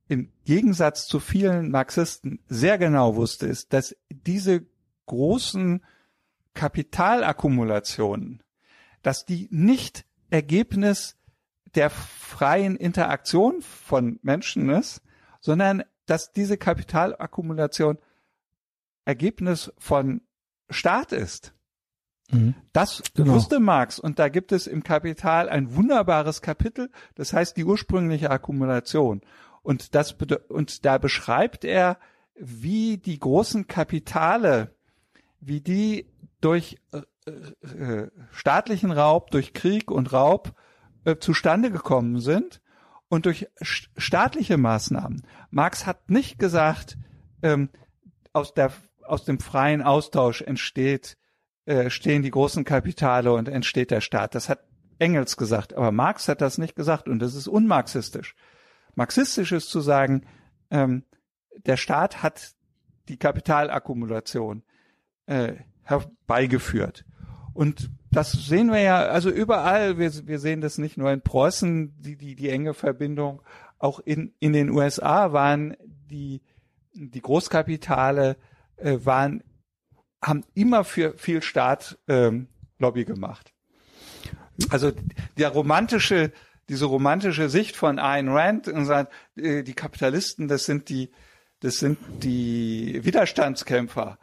[0.09, 4.65] im Gegensatz zu vielen Marxisten sehr genau wusste, ist, dass diese
[5.07, 5.83] großen
[6.55, 8.43] Kapitalakkumulationen,
[9.03, 11.17] dass die nicht Ergebnis
[11.75, 15.03] der freien Interaktion von Menschen ist,
[15.41, 17.99] sondern dass diese Kapitalakkumulation
[19.05, 20.21] Ergebnis von
[20.71, 21.55] Staat ist.
[22.31, 22.55] Mhm.
[22.73, 23.35] Das Genau.
[23.35, 28.31] wusste Marx und da gibt es im Kapital ein wunderbares Kapitel, das heißt die ursprüngliche
[28.31, 29.21] Akkumulation.
[29.63, 30.17] Und das
[30.49, 31.99] und da beschreibt er,
[32.35, 34.75] wie die großen Kapitale,
[35.41, 36.09] wie die
[36.41, 37.31] durch äh,
[37.67, 40.55] äh, staatlichen Raub, durch Krieg und Raub
[41.05, 42.61] äh, zustande gekommen sind
[43.09, 45.23] und durch st- staatliche Maßnahmen.
[45.51, 46.97] Marx hat nicht gesagt,
[47.43, 47.69] ähm,
[48.33, 48.73] aus der
[49.05, 51.17] aus dem freien Austausch entsteht
[51.65, 54.35] äh, stehen die großen Kapitale und entsteht der Staat.
[54.35, 54.65] Das hat
[54.99, 58.35] Engels gesagt, aber Marx hat das nicht gesagt und das ist unmarxistisch.
[58.97, 60.27] Marxistisch ist zu sagen,
[60.71, 61.05] ähm,
[61.65, 62.55] der Staat hat
[63.09, 64.65] die Kapitalakkumulation
[65.27, 67.05] äh, herbeigeführt.
[67.55, 71.95] Und das sehen wir ja, also überall, wir, wir sehen das nicht nur in Preußen,
[72.01, 73.41] die, die, die enge Verbindung,
[73.79, 75.77] auch in, in den USA waren
[76.11, 76.43] die,
[76.93, 78.37] die Großkapitale,
[78.83, 79.43] äh, waren,
[80.23, 82.49] haben immer für viel Staat ähm,
[82.79, 83.53] Lobby gemacht.
[84.71, 84.93] Also
[85.39, 86.33] der romantische,
[86.69, 91.11] diese romantische Sicht von Ayn Rand und sagt, äh, die Kapitalisten, das sind die,
[91.61, 94.19] das sind die Widerstandskämpfer.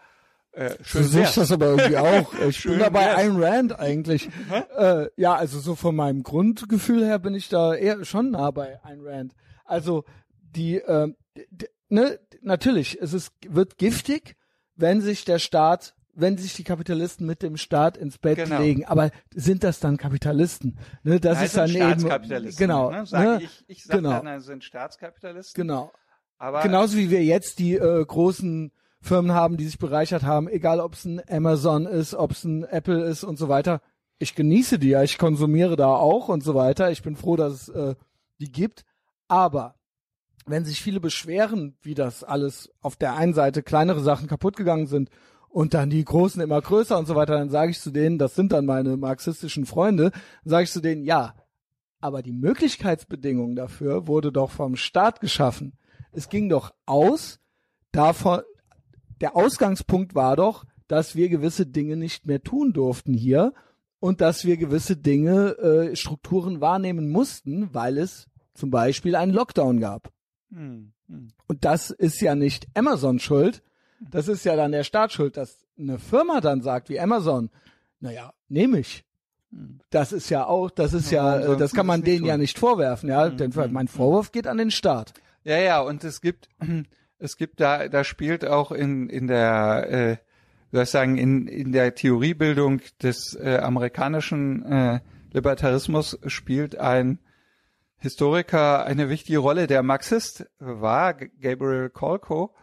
[0.51, 1.35] Äh, Du schön siehst wär's.
[1.35, 2.33] das aber irgendwie auch.
[2.47, 3.17] Ich bin da bei wär's.
[3.19, 4.29] Ayn Rand eigentlich.
[4.77, 8.79] Äh, ja, also so von meinem Grundgefühl her bin ich da eher schon nah bei
[8.83, 9.33] Ayn Rand.
[9.65, 10.05] Also
[10.41, 11.13] die, äh,
[11.89, 14.35] ne, natürlich, es ist, wird giftig,
[14.79, 18.59] wenn sich der Staat wenn sich die Kapitalisten mit dem Staat ins Bett Genau.
[18.59, 18.85] legen.
[18.85, 20.77] Aber sind das dann Kapitalisten?
[21.03, 22.67] Ne, das Ja, ist dann eben Staatskapitalisten.
[22.67, 22.91] genau.
[22.91, 23.05] Ne?
[23.05, 23.39] Sag ne?
[23.43, 24.21] ich ich sag genau.
[24.21, 25.61] dann, sind Staatskapitalisten.
[25.61, 25.91] Genau.
[26.37, 30.79] Aber Genauso wie wir jetzt die äh, großen Firmen haben, die sich bereichert haben, egal
[30.81, 33.81] ob es ein Amazon ist, ob es ein Apple ist und so weiter.
[34.17, 36.91] Ich genieße die ja, ich konsumiere da auch und so weiter.
[36.91, 37.95] Ich bin froh, dass es äh,
[38.39, 38.83] die gibt.
[39.29, 39.75] Aber
[40.49, 44.87] wenn sich viele beschweren, wie das alles auf der einen Seite kleinere Sachen kaputt gegangen
[44.87, 45.09] sind
[45.47, 48.35] und dann die großen immer größer und so weiter, dann sage ich zu denen, das
[48.35, 50.11] sind dann meine marxistischen Freunde,
[50.43, 51.35] sage ich zu denen, ja,
[51.99, 55.73] aber die Möglichkeitsbedingung dafür wurde doch vom Staat geschaffen.
[56.11, 57.39] Es ging doch aus
[57.91, 58.41] davon,
[59.21, 63.53] der Ausgangspunkt war doch, dass wir gewisse Dinge nicht mehr tun durften hier
[63.99, 69.79] und dass wir gewisse Dinge, äh, Strukturen wahrnehmen mussten, weil es zum Beispiel einen Lockdown
[69.79, 70.11] gab.
[70.51, 71.27] Hm, hm.
[71.47, 73.63] Und das ist ja nicht Amazon schuld,
[73.99, 77.49] das ist ja dann der Staat schuld, dass eine Firma dann sagt wie Amazon,
[77.99, 79.03] naja, nehme ich.
[79.89, 83.09] Das ist ja auch, das ist Ja, ja, das kann man denen ja nicht vorwerfen,
[83.09, 83.29] ja.
[83.29, 85.13] Mhm, Denn mein Vorwurf geht an den Staat.
[85.43, 86.49] Ja, ja, und es gibt,
[87.19, 90.17] es gibt da, da spielt auch in, in der, äh,
[90.71, 94.99] soll ich sagen, in, in der Theoriebildung des äh, amerikanischen äh,
[95.33, 97.19] Libertarismus spielt ein
[97.99, 99.67] Historiker eine wichtige Rolle.
[99.67, 102.55] Der Marxist war Gabriel Kolko,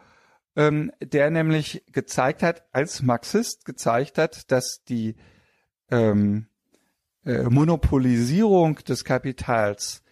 [0.55, 5.15] ähm, der nämlich gezeigt hat, als Marxist gezeigt hat, dass die
[5.91, 6.47] ähm,
[7.25, 10.03] äh, Monopolisierung des Kapitals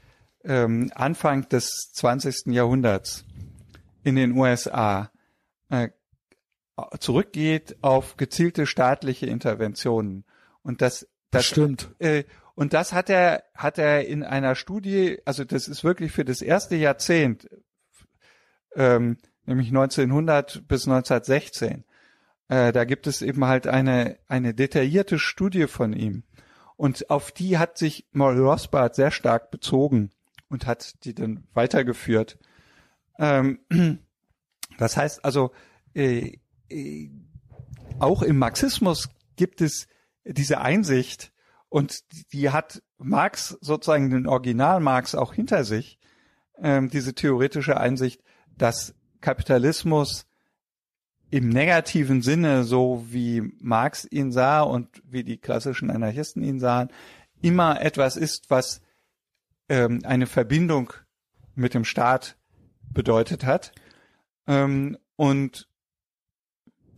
[0.43, 2.53] ähm, Anfang des 20.
[2.53, 3.26] Jahrhunderts
[4.03, 5.11] in den USA
[5.69, 5.89] äh,
[6.99, 10.26] zurückgeht auf gezielte staatliche Interventionen.
[10.61, 11.95] Und das, das Stimmt.
[11.99, 12.26] äh,
[12.56, 16.41] und das hat er, hat er in einer Studie, also das ist wirklich für das
[16.41, 17.49] erste Jahrzehnt,
[18.76, 21.84] ähm, nämlich 1900 bis 1916.
[22.48, 26.23] Äh, da gibt es eben halt eine, eine detaillierte Studie von ihm.
[26.77, 30.11] Und auf die hat sich Murray Rothbard sehr stark bezogen
[30.49, 32.38] und hat die dann weitergeführt.
[33.19, 33.60] Ähm,
[34.77, 35.52] das heißt also,
[35.94, 36.38] äh,
[36.69, 37.10] äh,
[37.99, 39.88] auch im Marxismus gibt es
[40.23, 41.34] diese Einsicht
[41.69, 41.99] und
[42.31, 45.99] die hat Marx sozusagen den Original Marx auch hinter sich,
[46.57, 48.23] ähm, diese theoretische Einsicht,
[48.57, 50.25] dass Kapitalismus
[51.31, 56.89] im negativen Sinne, so wie Marx ihn sah und wie die klassischen Anarchisten ihn sahen,
[57.41, 58.81] immer etwas ist, was
[59.67, 60.93] ähm, eine Verbindung
[61.55, 62.37] mit dem Staat
[62.89, 63.71] bedeutet hat.
[64.47, 65.67] Ähm, und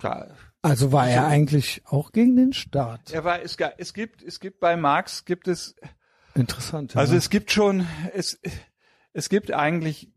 [0.04, 0.28] ja,
[0.62, 1.28] Also war er So.
[1.28, 3.12] eigentlich auch gegen den Staat.
[3.12, 5.76] er war, es, es gibt, es gibt bei Marx gibt es,
[6.34, 6.94] Interessant.
[6.94, 7.00] Ja.
[7.00, 8.40] also es gibt schon, es,
[9.14, 10.12] es gibt eigentlich,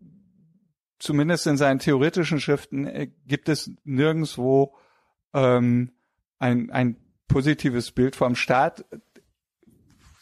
[0.99, 4.77] zumindest in seinen theoretischen Schriften, äh, gibt es nirgendswo
[5.33, 5.93] ähm,
[6.39, 6.97] ein, ein
[7.29, 8.85] positives Bild vom Staat.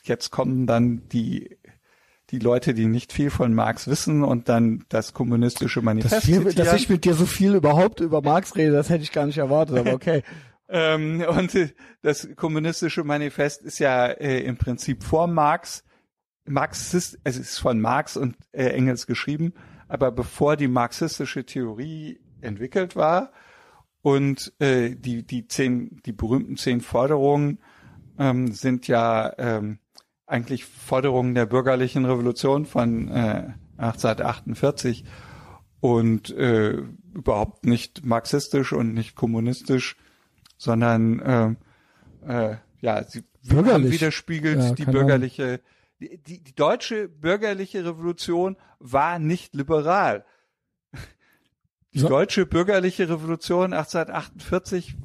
[0.04, 1.57] Jetzt kommen dann die
[2.30, 6.52] die Leute, die nicht viel von Marx wissen und dann das kommunistische Manifest dass, wir,
[6.52, 9.38] dass ich mit dir so viel überhaupt über Marx rede, das hätte ich gar nicht
[9.38, 10.22] erwartet, aber okay.
[10.70, 11.70] Ähm, und äh,
[12.02, 15.82] das kommunistische Manifest ist ja äh, im Prinzip vor Marx.
[16.44, 19.54] Marx ist, es ist von Marx und äh, Engels geschrieben,
[19.88, 23.32] aber bevor die marxistische Theorie entwickelt war
[24.02, 27.60] und äh, die die zehn die berühmten zehn Forderungen
[28.18, 29.78] ähm, sind ja ähm,
[30.28, 35.04] eigentlich Forderungen der bürgerlichen Revolution von äh, 1848
[35.80, 36.82] und äh,
[37.14, 39.96] überhaupt nicht marxistisch und nicht kommunistisch,
[40.56, 41.56] sondern
[42.26, 43.92] äh, äh, ja, sie Bürgerlich.
[43.92, 45.60] widerspiegelt Ja, die bürgerliche,
[46.00, 50.24] die, die, die deutsche bürgerliche Revolution war nicht liberal.
[51.94, 52.08] Die So.
[52.08, 54.96] deutsche bürgerliche Revolution 1848,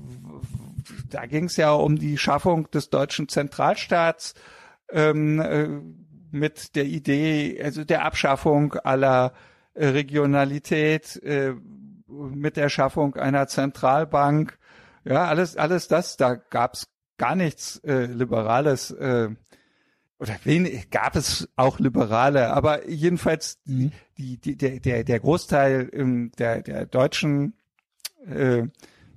[1.09, 4.33] da ging es ja um die Schaffung des deutschen Zentralstaats
[4.93, 5.67] ähm, äh,
[6.31, 9.33] mit der Idee, also der Abschaffung aller
[9.73, 11.53] äh, Regionalität, äh,
[12.07, 14.57] mit der Schaffung einer Zentralbank,
[15.03, 16.87] ja, alles, alles das, da gab's
[17.17, 19.29] gar nichts äh, Liberales, äh,
[20.19, 23.91] oder wen gab es auch Liberale, aber jedenfalls Mhm.
[24.17, 27.55] die, die, der, der, der Großteil ähm, der, der deutschen
[28.25, 28.63] äh,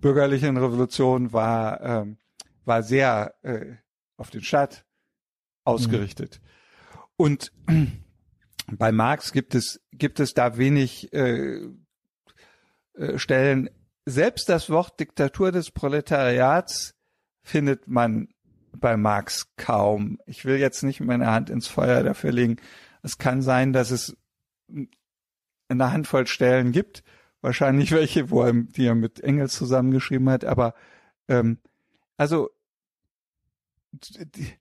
[0.00, 2.16] bürgerlichen Revolution war, ähm,
[2.64, 3.76] war sehr äh,
[4.16, 4.85] auf den Staat
[5.66, 6.40] ausgerichtet.
[7.16, 7.52] Und
[8.72, 11.60] bei Marx gibt es, gibt es da wenig äh,
[12.94, 13.70] äh, Stellen.
[14.04, 16.94] Selbst das Wort Diktatur des Proletariats
[17.42, 18.28] findet man
[18.72, 20.18] bei Marx kaum.
[20.26, 22.56] Ich will jetzt nicht meine Hand ins Feuer dafür legen.
[23.02, 24.16] Es kann sein, dass es
[25.68, 27.02] eine Handvoll Stellen gibt,
[27.40, 30.74] wahrscheinlich welche, wo er, die er mit Engels zusammengeschrieben hat, aber
[31.28, 31.58] Ähm,
[32.16, 32.50] also
[33.92, 34.52] die,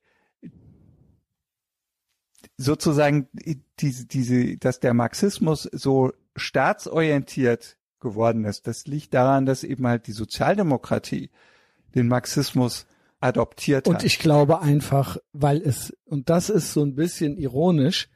[2.58, 3.28] sozusagen
[3.80, 10.08] diese, diese, dass der Marxismus so staatsorientiert geworden ist, das liegt daran, dass eben halt
[10.08, 11.30] die Sozialdemokratie
[11.96, 12.86] den Marxismus
[13.20, 14.04] adoptiert Und hat.
[14.04, 18.10] ich glaube einfach, weil es, und das ist so ein bisschen ironisch,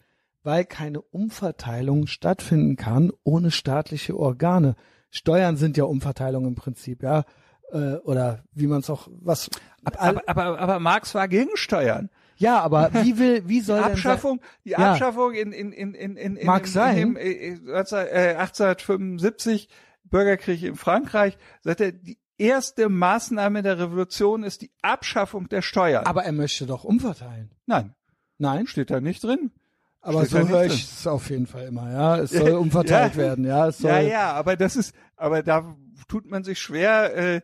[0.43, 4.75] weil keine Umverteilung stattfinden kann ohne staatliche Organe.
[5.09, 7.25] Steuern sind ja Umverteilung im Prinzip, ja.
[7.71, 9.49] Äh, oder wie man es auch, was.
[9.83, 12.09] aber, aber, aber, aber Marx war gegen Steuern.
[12.39, 14.93] Ja, aber wie will, wie soll Abschaffung, die Ja.
[14.93, 17.15] Abschaffung in, in, in, in, in, in, Mag in, sein.
[17.17, 19.69] in 19, äh, 1875
[20.05, 26.05] Bürgerkrieg in Frankreich, sagt er, die erste Maßnahme der Revolution ist die Abschaffung der Steuern.
[26.05, 27.51] aber er möchte doch umverteilen.
[27.65, 27.93] Nein,
[28.37, 29.51] Nein, steht da nicht drin.
[30.01, 32.17] aber steht so höre ich es auf jeden Fall immer, ja.
[32.19, 33.17] Es soll umverteilt Ja.
[33.21, 33.67] werden, ja.
[33.67, 35.75] Es soll, Ja, ja, aber das ist, aber da
[36.07, 37.15] tut man sich schwer.
[37.17, 37.41] Äh,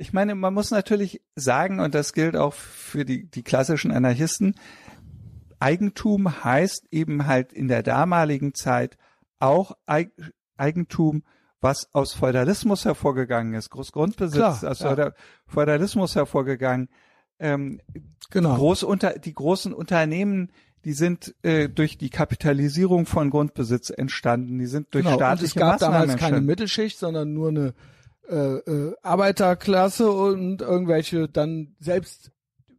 [0.00, 4.54] ich meine, man muss natürlich sagen, und das gilt auch für die, die klassischen Anarchisten,
[5.58, 8.96] Eigentum heißt eben halt in der damaligen Zeit
[9.38, 10.10] auch Eig
[10.56, 11.22] Eigentum,
[11.60, 14.88] was aus Feudalismus hervorgegangen ist, Großgrundbesitz Klar, aus ja.
[14.88, 15.14] Feudal-
[15.46, 16.88] Feudalismus hervorgegangen.
[17.38, 17.80] Ähm,
[18.30, 18.56] genau.
[18.56, 20.50] Großunter, die großen Unternehmen,
[20.86, 25.16] die sind äh, durch die Kapitalisierung von Grundbesitz entstanden, die sind durch genau.
[25.16, 26.40] Und staatliche es gab Maßnahmen damals keine.
[26.40, 27.74] Mittelschicht, sondern nur eine
[28.30, 32.30] äh, äh, Arbeiterklasse und irgendwelche dann selbst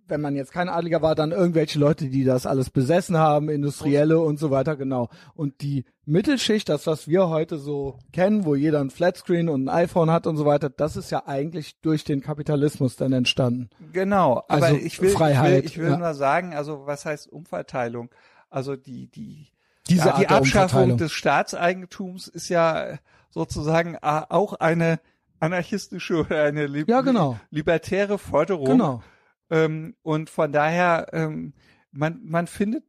[0.08, 4.20] wenn man jetzt kein Adliger war, dann irgendwelche Leute, die das alles besessen haben, Industrielle
[4.20, 5.08] und so weiter, genau.
[5.36, 9.70] Und die Mittelschicht, das, was wir heute so kennen, wo jeder ein Flatscreen und ein
[9.70, 13.70] iPhone hat und so weiter, das ist ja eigentlich durch den Kapitalismus dann entstanden.
[13.94, 15.98] Genau, aber Also ich will, Freiheit, ich will, ich will ja.
[15.98, 18.10] nur sagen, also was heißt Umverteilung?
[18.50, 19.48] Also die die
[19.88, 22.98] Diese ja, die Abschaffung des Staatseigentums ist ja
[23.30, 25.00] sozusagen a- auch eine
[25.42, 27.38] anarchistische oder eine li Ja, genau.
[27.50, 28.68] libertäre Forderung.
[28.68, 29.04] Genau.
[29.50, 31.54] Ähm, und von daher, ähm,
[31.92, 32.86] man, man findet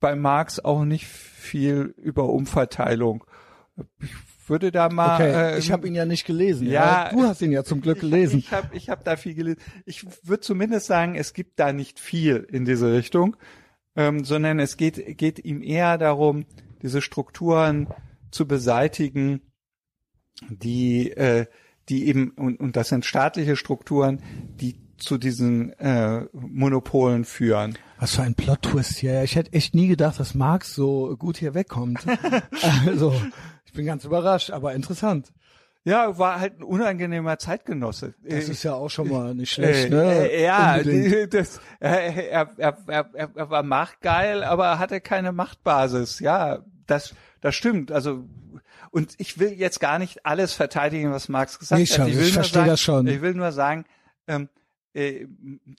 [0.00, 3.24] bei Marx auch nicht viel über Umverteilung.
[4.00, 4.10] Ich
[4.48, 5.14] würde da mal.
[5.14, 6.68] Okay, äh, ich habe ihn ja nicht gelesen.
[6.68, 8.38] ja, du hast ihn ja zum Glück gelesen.
[8.38, 9.60] Ich, ich habe ich hab da viel gelesen.
[9.84, 13.36] Ich würde zumindest sagen, es gibt da nicht viel in diese Richtung,
[13.96, 16.46] ähm, sondern es geht, geht ihm eher darum,
[16.82, 17.88] diese Strukturen
[18.30, 19.40] zu beseitigen,
[20.48, 21.46] die, äh,
[21.92, 24.20] die eben, und, und das sind staatliche Strukturen,
[24.60, 27.76] die zu diesen äh, Monopolen führen.
[27.98, 29.22] Was für ein Plot-Twist hier.
[29.24, 32.00] Ich hätte echt nie gedacht, dass Marx so gut hier wegkommt.
[32.86, 33.12] also,
[33.66, 35.32] ich bin ganz überrascht, aber interessant.
[35.84, 38.14] Ja, war halt ein unangenehmer Zeitgenosse.
[38.22, 40.30] Das Äh, ist ja auch schon mal nicht schlecht, Äh, ne?
[40.30, 41.06] äh, ja, Unbedingt.
[41.14, 46.20] die, das, er, er, er er war machtgeil, aber hatte keine Machtbasis.
[46.20, 47.90] Ja, das, das stimmt.
[47.90, 48.24] Also
[48.92, 52.08] und ich will jetzt gar nicht alles verteidigen, was Marx gesagt Nee, schon, hat.
[52.08, 53.06] ich will nur verstehe sagen, das schon.
[53.08, 53.84] Ich will nur sagen,
[54.28, 54.48] ähm,
[54.94, 55.26] äh,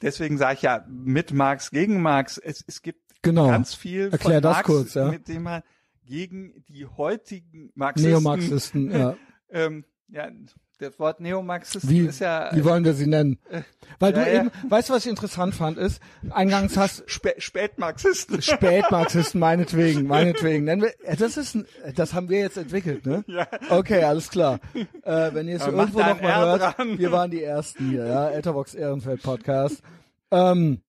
[0.01, 2.37] deswegen sage ich ja mit Marx gegen Marx.
[2.37, 3.47] Es, es gibt Genau.
[3.47, 5.09] ganz viel Erklär von das Marx, kurz, ja.
[5.09, 5.61] mit dem man
[6.05, 9.15] gegen die heutigen Marxisten Neomarxisten, ja.
[9.49, 10.29] ähm, ja,
[10.83, 13.39] das Wort Neomarxisten Wie, ist ja wie wollen wir sie nennen?
[13.99, 14.39] Weil ja, du ja.
[14.41, 18.41] eben, weißt du, was ich interessant fand, ist, eingangs hast Spä Spätmarxisten.
[18.41, 20.65] Spätmarxisten, meinetwegen, meinetwegen.
[20.65, 21.65] Nennen wir, äh, das ist ein,
[21.95, 23.23] das haben wir jetzt entwickelt, ne?
[23.27, 23.47] Ja.
[23.69, 24.59] Okay, alles klar.
[25.03, 26.99] Äh, wenn ihr es irgendwo da noch ein mal R hört, dran.
[26.99, 29.81] wir waren die Ersten hier, ja, Etherbox Ehrenfeld Podcast.
[30.31, 30.81] Ähm,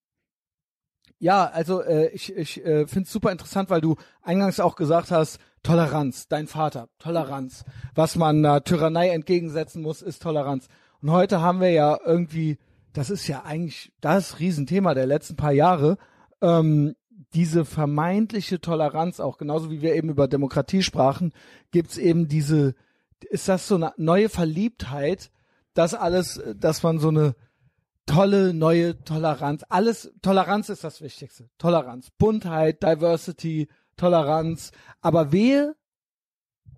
[1.18, 5.10] ja, also äh, ich, ich äh, finde es super interessant, weil du eingangs auch gesagt
[5.10, 7.64] hast, Toleranz, dein Vater, Toleranz.
[7.94, 10.68] Was man da Tyrannei entgegensetzen muss, ist Toleranz.
[11.02, 12.58] Und heute haben wir ja irgendwie,
[12.92, 15.96] das ist ja eigentlich das Riesenthema der letzten paar Jahre,
[16.42, 16.94] ähm,
[17.32, 21.32] diese vermeintliche Toleranz auch, genauso wie wir eben über Demokratie sprachen,
[21.72, 22.74] gibt's eben diese,
[23.30, 25.30] ist das so eine neue Verliebtheit,
[25.72, 27.34] dass alles, dass man so eine
[28.06, 31.48] tolle neue Toleranz, alles, Toleranz ist das Wichtigste.
[31.56, 35.74] Toleranz, Buntheit, Diversity, Toleranz, aber wehe,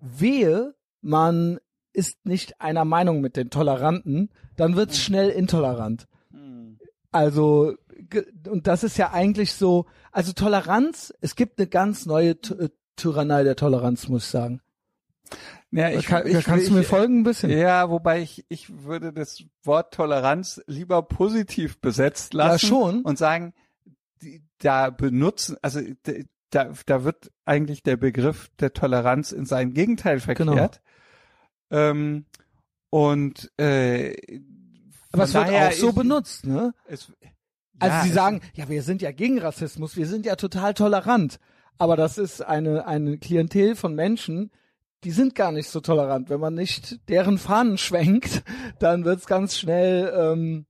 [0.01, 1.59] wehe, man
[1.93, 6.07] ist nicht einer Meinung mit den Toleranten, dann wird's schnell intolerant.
[7.11, 7.73] Also,
[8.09, 12.53] ge- und das ist ja eigentlich so, also Toleranz, es gibt eine ganz neue Ty-
[12.65, 14.61] äh, Tyrannei der Toleranz, muss ich sagen.
[15.71, 17.49] Ja, Da kann, da kannst du mir folgen ein bisschen?
[17.49, 22.65] Ja, wobei ich, ich würde das Wort Toleranz lieber positiv besetzt lassen.
[22.65, 23.01] Ja, schon.
[23.01, 23.53] Und sagen,
[24.21, 29.73] die, da benutzen, also d- da, da wird eigentlich der Begriff der Toleranz in sein
[29.73, 30.53] Gegenteil Genau.
[30.53, 30.81] verkehrt.
[31.71, 32.25] Ähm,
[32.89, 34.15] und äh,
[35.11, 36.73] Aber es wird auch so benutzt, ne?
[36.87, 37.11] Es,
[37.79, 41.39] Also ja, sie sagen, ja, wir sind ja gegen Rassismus, wir sind ja total tolerant.
[41.77, 44.51] Aber das ist eine, eine Klientel von Menschen,
[45.03, 46.29] die sind gar nicht so tolerant.
[46.29, 48.43] Wenn man nicht deren Fahnen schwenkt,
[48.79, 50.65] dann wird's ganz schnell, ähm,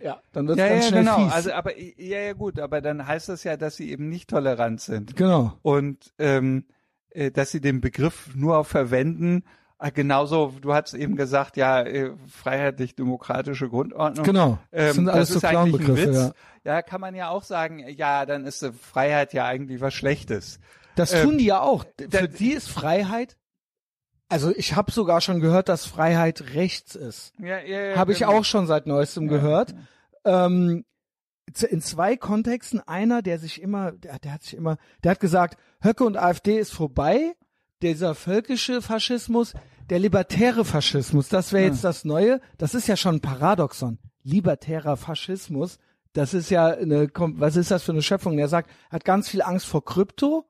[0.00, 1.16] ja, dann wird's Ja, ganz ja, schnell genau.
[1.24, 1.32] fies.
[1.32, 4.80] Also, aber ja, ja, gut, aber dann heißt das ja, dass sie eben nicht tolerant
[4.80, 5.54] sind genau.
[5.62, 6.64] und ähm,
[7.10, 9.44] äh, dass sie den Begriff nur verwenden.
[9.80, 14.24] äh, Genauso, du hast eben gesagt, ja, äh, freiheitlich-demokratische Grundordnung.
[14.24, 14.58] Genau.
[14.70, 16.16] Das Ähm, sind alles das so ist eigentlich ein Clownbegriffe, Witz.
[16.64, 16.74] ja.
[16.74, 20.60] Ja, kann man ja auch sagen, ja, dann ist äh, Freiheit ja eigentlich was Schlechtes.
[20.96, 21.84] Das Ähm, tun die ja auch.
[22.10, 23.36] Für die ist Freiheit.
[24.28, 27.32] Also ich habe sogar schon gehört, dass Freiheit rechts ist.
[27.38, 28.32] Ja, ja, ja, Habe ich genau.
[28.32, 29.30] auch schon seit neuestem Ja.
[29.30, 29.74] gehört.
[30.24, 30.84] Ähm,
[31.52, 32.80] z- in zwei Kontexten.
[32.86, 36.58] Einer, der sich immer, der, der hat sich immer, der hat gesagt, Höcke und AfD
[36.58, 37.34] ist vorbei.
[37.80, 39.54] Dieser völkische Faschismus,
[39.88, 42.40] der libertäre Faschismus, das wäre jetzt das Neue.
[42.58, 43.98] Das ist ja schon ein Paradoxon.
[44.24, 45.78] Libertärer Faschismus,
[46.12, 48.36] das ist ja eine, was ist das für eine Schöpfung?
[48.36, 50.44] Der sagt, hat ganz viel Angst vor Krypto.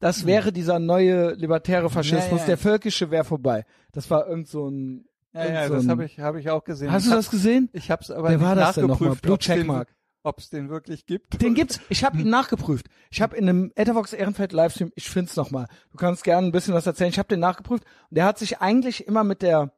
[0.00, 2.30] Das wäre dieser neue libertäre Faschismus.
[2.30, 2.38] Hm.
[2.38, 2.46] ja.
[2.46, 3.64] Der völkische wäre vorbei.
[3.92, 5.04] Das war irgend so ein.
[5.32, 6.90] Ja, ja, so das habe ich, habe ich auch gesehen.
[6.90, 7.68] Hast ich du hab, das gesehen?
[7.72, 9.10] Ich habe es aber Wer nicht war das denn nochmal?
[9.10, 9.94] nachgeprüft, Blue ob's den- Checkmark.
[10.24, 11.40] ob es den wirklich gibt.
[11.40, 11.80] Den gibt's.
[11.88, 12.86] Ich habe ihn nachgeprüft.
[13.10, 15.66] Ich habe in einem Ethervox Ehrenfeld Livestream, ich find's noch mal.
[15.92, 17.10] Du kannst gerne ein bisschen was erzählen.
[17.10, 19.72] Ich habe den nachgeprüft und der hat sich eigentlich immer mit der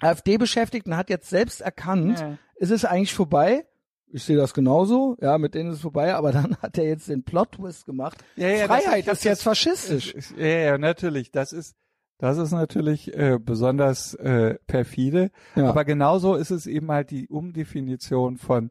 [0.00, 2.36] AfD beschäftigt und hat jetzt selbst erkannt, Ja.
[2.56, 3.64] es ist eigentlich vorbei.
[4.12, 7.08] Ich sehe das genauso, ja, mit denen ist es vorbei, aber dann hat er jetzt
[7.08, 8.18] den Plot-Twist gemacht.
[8.36, 10.12] Ja, ja, das- Freiheit ich hab ist jetzt das- faschistisch.
[10.12, 11.30] Ist- Ja, ja, natürlich.
[11.30, 11.74] Das ist,
[12.18, 15.30] das ist natürlich äh, besonders äh, perfide.
[15.56, 15.68] Ja.
[15.68, 18.70] Aber genauso ist es eben halt die Umdefinition von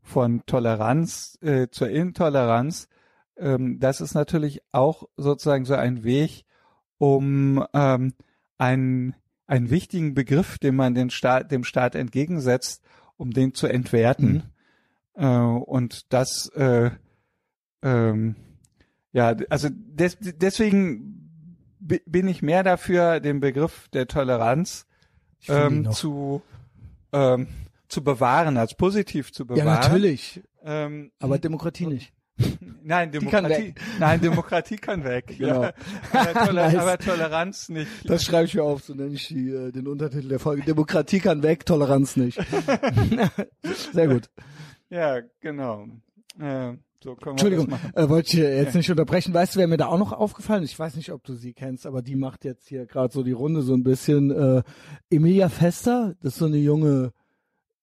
[0.00, 2.88] von Toleranz äh, zur Intoleranz.
[3.36, 6.44] Ähm, das ist natürlich auch sozusagen so ein Weg,
[6.96, 8.14] um ähm,
[8.56, 9.14] einen
[9.46, 12.82] einen wichtigen Begriff, den man den Staat, dem Staat entgegensetzt,
[13.16, 14.36] um den zu entwerten.
[14.36, 14.42] Äh,
[15.26, 16.90] und das äh,
[17.82, 18.36] ähm,
[19.12, 21.30] ja, also des, deswegen
[21.80, 24.86] bi- bin ich mehr dafür, den Begriff der Toleranz
[25.48, 26.42] ähm, zu
[27.12, 27.48] ähm,
[27.88, 29.66] zu bewahren, als positiv zu bewahren.
[29.66, 32.12] Ja, natürlich, Ähm, aber Demokratie nicht.
[32.84, 35.34] nein, Demokratie, nein, Demokratie kann weg.
[35.38, 35.62] Genau.
[35.64, 35.72] ja.
[36.12, 36.76] aber, Toler Nice.
[36.76, 37.88] aber Toleranz nicht.
[38.04, 40.62] Das schreibe ich mir auf, so nenne ich die, äh, den Untertitel der Folge.
[40.62, 42.38] Demokratie kann weg, Toleranz nicht.
[43.92, 44.28] Sehr gut.
[44.90, 45.86] Ja, genau.
[46.38, 49.32] Äh, so Entschuldigung, äh, wollte ich jetzt nicht unterbrechen.
[49.32, 50.72] Weißt du, wer mir da auch noch aufgefallen ist?
[50.72, 53.32] Ich weiß nicht, ob du sie kennst, aber die macht jetzt hier gerade so die
[53.32, 54.32] Runde so ein bisschen.
[54.32, 54.62] Äh,
[55.08, 57.12] Emilia Fester, das ist so eine junge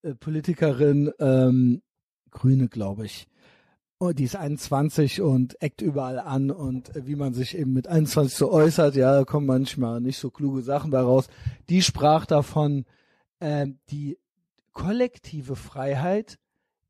[0.02, 1.82] äh, Politikerin, ähm,
[2.30, 3.28] Grüne, glaube ich.
[4.00, 7.88] Oh, die ist 21 und eckt überall an und äh, wie man sich eben mit
[7.88, 11.30] 21 so äußert, ja, da kommen manchmal nicht so kluge Sachen bei raus.
[11.70, 12.84] Die sprach davon,
[13.40, 14.18] ähm, die
[14.74, 16.38] kollektive Freiheit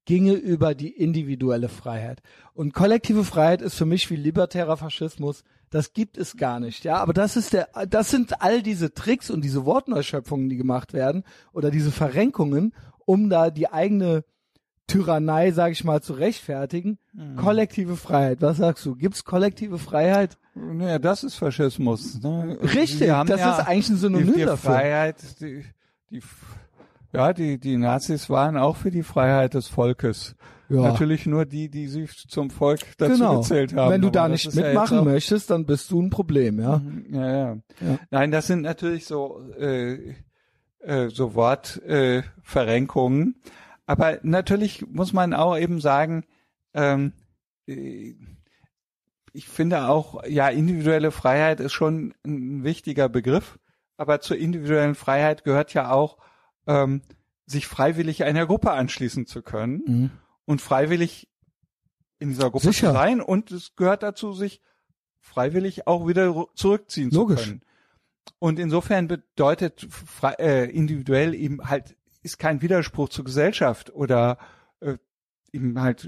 [0.06, 2.22] ginge über die individuelle Freiheit.
[2.54, 5.44] Und kollektive Freiheit ist für mich wie libertärer Faschismus.
[5.72, 6.98] Das gibt es gar nicht, ja.
[6.98, 11.24] Aber das ist der, das sind all diese Tricks und diese Wortneuschöpfungen, die gemacht werden
[11.52, 12.74] oder diese Verrenkungen,
[13.06, 14.24] um da die eigene
[14.88, 17.00] Tyrannei, sage ich mal, zu rechtfertigen.
[17.38, 18.42] Kollektive Freiheit.
[18.42, 18.96] Was sagst du?
[18.96, 20.38] Gibt's kollektive Freiheit?
[20.54, 22.22] Naja, das ist Faschismus.
[22.22, 22.58] Ne?
[22.62, 23.08] Richtig.
[23.08, 24.72] Das ja ist eigentlich ein Synonym die, die dafür.
[24.72, 25.66] Freiheit, die,
[26.12, 26.22] die,
[27.16, 30.36] ja, die, die Nazis waren auch für die Freiheit des Volkes.
[30.70, 30.82] Ja.
[30.82, 33.38] Natürlich nur die, die sich zum Volk dazu Genau.
[33.38, 33.92] gezählt haben.
[33.92, 36.82] Wenn du da nicht ja mitmachen auch- möchtest, dann bist du ein Problem, ja.
[37.12, 37.58] Ja, ja.
[37.82, 38.00] Ja.
[38.10, 40.16] Nein, das sind natürlich so, äh,
[40.80, 43.36] äh, so Wortverrenkungen.
[43.46, 43.50] Äh.
[43.86, 46.24] Aber natürlich muss man auch eben sagen,
[46.74, 47.14] ähm,
[47.68, 48.16] äh,
[49.34, 53.60] ich finde auch, ja, individuelle Freiheit ist schon ein wichtiger Begriff,
[53.98, 56.18] aber zur individuellen Freiheit gehört ja auch,
[56.68, 57.02] ähm,
[57.46, 60.12] sich freiwillig einer Gruppe anschließen zu können Mhm.
[60.46, 61.28] und freiwillig
[62.20, 62.88] in dieser Gruppe Sicher.
[62.88, 64.62] zu sein und es gehört dazu, sich
[65.20, 67.42] freiwillig auch wieder zurückziehen Logisch.
[67.42, 67.62] zu können.
[68.40, 74.40] Und insofern bedeutet frei, äh, individuell eben halt ist kein Widerspruch zur Gesellschaft oder
[74.80, 74.98] äh,
[75.52, 76.06] eben halt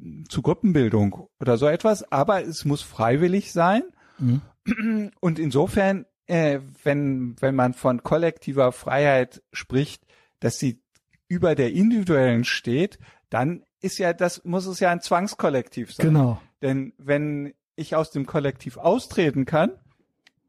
[0.00, 3.82] äh, zu Gruppenbildung oder so etwas, aber es muss freiwillig sein.
[4.18, 5.10] Mhm.
[5.20, 10.04] Und insofern, äh, wenn, wenn man von kollektiver Freiheit spricht,
[10.38, 10.80] dass sie
[11.26, 12.98] über der individuellen steht,
[13.30, 16.06] dann ist ja, das muss es ja ein Zwangskollektiv sein.
[16.06, 16.40] Genau.
[16.62, 19.72] Denn wenn ich aus dem Kollektiv austreten kann,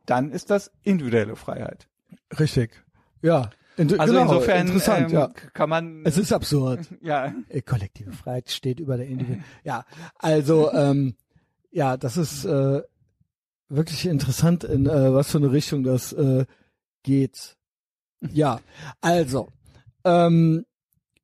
[0.05, 1.87] dann ist das individuelle Freiheit.
[2.37, 2.83] Richtig.
[3.21, 3.49] Ja.
[3.77, 5.27] In, Also genau, insofern interessant, ähm, ja.
[5.53, 6.81] kann man Es ist absurd.
[7.01, 9.43] ja Äh, Kollektive Freiheit steht über der Individuum.
[9.63, 9.85] Ja,
[10.19, 11.15] also ähm,
[11.71, 12.81] ja, das ist äh,
[13.75, 16.45] wirklich interessant, in äh, was für eine Richtung das äh,
[17.03, 17.57] geht.
[18.31, 18.59] Ja,
[19.01, 19.47] also
[20.03, 20.65] ähm,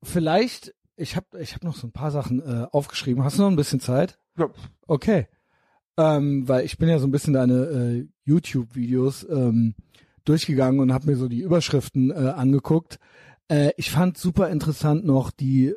[0.03, 3.24] vielleicht, ich habe ich hab noch so ein paar Sachen äh, aufgeschrieben.
[3.24, 4.18] Hast du noch ein bisschen Zeit?
[4.38, 4.49] Ja.
[4.88, 5.28] Okay.
[5.98, 9.76] ähm, weil ich bin ja so ein bisschen deine äh, YouTube-Videos ähm,
[10.26, 12.99] durchgegangen und habe mir so die Überschriften äh, angeguckt.
[13.49, 15.74] Äh, ich fand super interessant noch die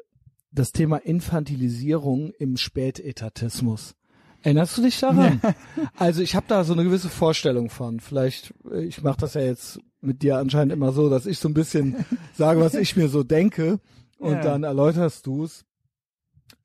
[0.52, 3.94] das Thema Infantilisierung im Spätetatismus.
[4.42, 5.40] Erinnerst du dich daran?
[5.96, 8.00] also ich habe da so eine gewisse Vorstellung von.
[8.00, 11.48] Vielleicht, äh, ich mache das ja jetzt mit dir anscheinend immer so, dass ich so
[11.48, 13.80] ein bisschen sage, was ich mir so denke
[14.18, 14.40] und Ja.
[14.42, 15.64] dann erläuterst du's.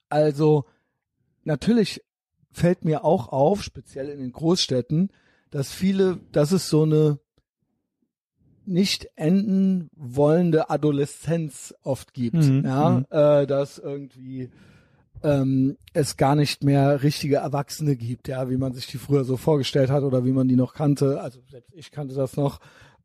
[0.10, 0.66] Also
[1.44, 2.02] natürlich
[2.52, 5.10] fällt mir auch auf, speziell in den Großstädten,
[5.52, 7.20] dass viele, dass es so eine
[8.66, 12.36] nicht enden wollende Adoleszenz oft gibt.
[12.36, 13.06] Mhm, Ja, mhm.
[13.10, 14.50] äh, dass irgendwie
[15.24, 19.38] ähm, es gar nicht mehr richtige Erwachsene gibt, ja, wie man sich die früher so
[19.38, 21.22] vorgestellt hat oder wie man die noch kannte.
[21.22, 22.60] Also selbst ich kannte das noch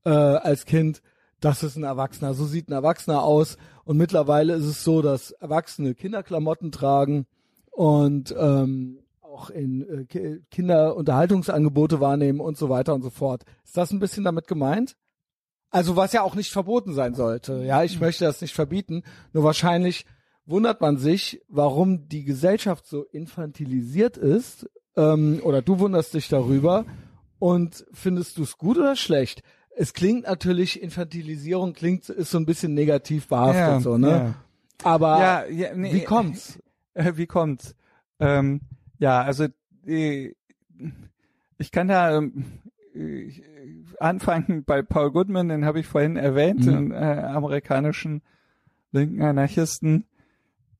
[0.04, 1.02] äh, als Kind.
[1.40, 2.34] Das ist ein Erwachsener.
[2.34, 3.56] So sieht ein Erwachsener aus.
[3.84, 7.26] Und mittlerweile ist es so, dass Erwachsene Kinderklamotten tragen
[7.70, 13.44] und ähm, auch in äh, Ki- Kinderunterhaltungsangebote wahrnehmen und so weiter und so fort.
[13.64, 14.96] Ist das ein bisschen damit gemeint?
[15.70, 17.62] Also was ja auch nicht verboten sein sollte.
[17.64, 19.02] Ja, ich möchte das nicht verbieten.
[19.32, 20.04] Nur wahrscheinlich
[20.50, 24.68] wundert man sich, warum die Gesellschaft so infantilisiert ist.
[24.96, 26.84] Ähm, oder du wunderst dich darüber.
[27.38, 29.42] Und findest du es gut oder schlecht?
[29.76, 34.34] Es klingt natürlich, Infantilisierung klingt, ist so ein bisschen negativ behaftet, so, ne?
[34.82, 36.58] Aber Ja, ja, nee, wie kommt's?
[36.94, 37.74] Äh, wie kommt's?
[38.18, 38.60] Ähm,
[38.98, 39.46] ja, also
[39.86, 40.34] äh,
[41.58, 42.44] ich kann da ähm,
[42.94, 43.30] äh,
[43.98, 46.70] anfangen bei Paul Goodman, den habe ich vorhin erwähnt, Mhm.
[46.70, 48.22] den äh, amerikanischen
[48.92, 50.04] linken Anarchisten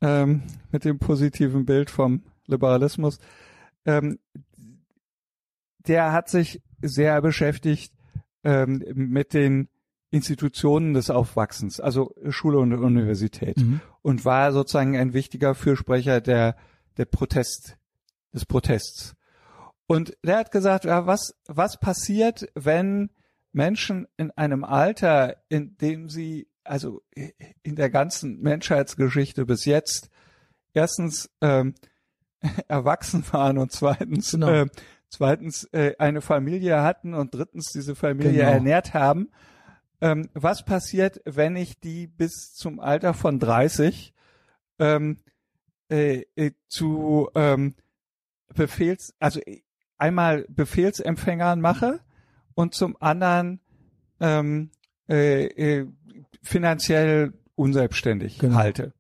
[0.01, 3.19] ähm, mit dem positiven Bild vom Liberalismus.
[3.85, 4.19] Ähm,
[5.87, 7.93] der hat sich sehr beschäftigt
[8.45, 9.69] ähm, mit den
[10.11, 13.81] Institutionen des Aufwachsens, also Schule und Universität Mhm.
[14.03, 16.57] und war sozusagen ein wichtiger Fürsprecher der,
[16.97, 17.77] der Protest,
[18.33, 19.15] des Protests.
[19.87, 23.11] Und der hat gesagt, ja, was, was passiert, wenn
[23.53, 27.03] Menschen in einem Alter, in dem sie, also
[27.63, 30.09] in der ganzen Menschheitsgeschichte bis jetzt,
[30.73, 31.75] erstens ähm,
[32.69, 34.49] erwachsen waren und zweitens, Genau.
[34.49, 34.67] äh,
[35.09, 38.51] zweitens äh, eine Familie hatten und drittens diese Familie Genau.
[38.53, 39.31] ernährt haben.
[40.01, 44.15] Ähm, was passiert, wenn ich die bis zum Alter von 30
[44.79, 45.19] ähm,
[45.91, 47.75] äh, äh, zu ähm,
[48.55, 49.61] Befehls, also äh,
[49.99, 51.99] einmal Befehlsempfängern mache
[52.55, 53.61] und zum anderen
[54.21, 54.71] ähm,
[55.09, 55.87] äh, äh,
[56.43, 58.57] finanziell unselbstständig Genau.
[58.57, 58.93] halte.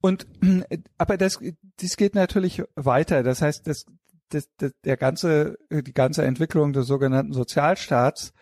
[0.00, 0.26] Und
[0.68, 1.38] äh, aber das,
[1.80, 3.22] dies geht natürlich weiter.
[3.22, 3.86] Das heißt, das,
[4.28, 8.32] das, das, der ganze, äh, die ganze Entwicklung des sogenannten Sozialstaats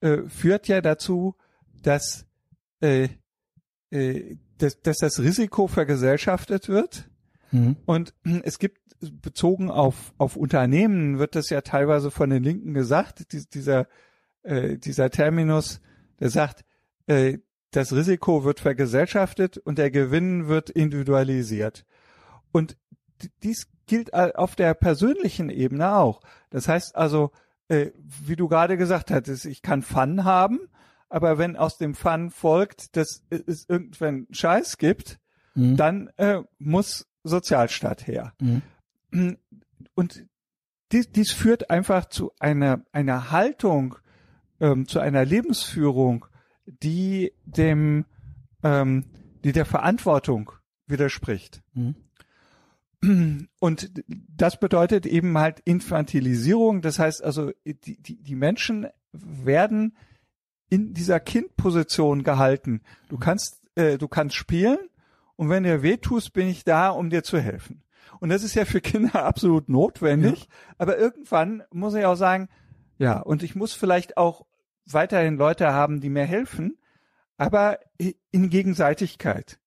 [0.00, 1.34] äh, führt ja dazu,
[1.82, 2.26] dass,
[2.80, 3.08] äh,
[3.90, 7.08] äh, dass, dass das Risiko vergesellschaftet wird.
[7.50, 7.76] Mhm.
[7.84, 8.14] Und
[8.44, 13.48] es gibt bezogen auf, auf Unternehmen wird das ja teilweise von den Linken gesagt, dies-
[13.48, 13.88] dieser,
[14.44, 15.80] äh, dieser Terminus,
[16.20, 16.64] der sagt,
[17.06, 17.38] äh,
[17.70, 21.86] das Risiko wird vergesellschaftet und der Gewinn wird individualisiert.
[22.52, 22.76] Und
[23.42, 26.20] dies gilt auf der persönlichen Ebene auch.
[26.50, 27.30] Das heißt also,
[27.68, 30.60] äh, wie du gerade gesagt hattest, ich kann Fun haben,
[31.08, 35.18] aber wenn aus dem Fun folgt, dass es irgendwann Scheiß gibt,
[35.54, 35.76] Mhm.
[35.76, 38.32] dann äh, muss Sozialstaat her.
[38.40, 38.62] Mhm.
[39.94, 40.24] Und
[40.90, 43.96] dies, dies führt einfach zu einer, einer Haltung,
[44.62, 46.24] ähm, zu einer Lebensführung,
[46.66, 48.06] die dem,
[48.62, 49.04] ähm,
[49.44, 50.52] die der Verantwortung
[50.86, 51.62] widerspricht.
[51.74, 51.96] Mhm.
[53.58, 56.82] Und das bedeutet eben halt Infantilisierung.
[56.82, 59.96] Das heißt also, die, die, die Menschen werden
[60.70, 62.80] in dieser Kindposition gehalten.
[63.08, 64.78] Du kannst, äh, du kannst spielen
[65.34, 67.82] und wenn dir weh tust, bin ich da, um dir zu helfen.
[68.20, 70.48] Und das ist ja für Kinder absolut notwendig.
[70.78, 72.48] Aber irgendwann muss ich auch sagen,
[72.98, 74.46] ja, und ich muss vielleicht auch
[74.86, 76.78] weiterhin Leute haben, die mir helfen,
[77.36, 77.78] aber
[78.30, 79.58] in Gegenseitigkeit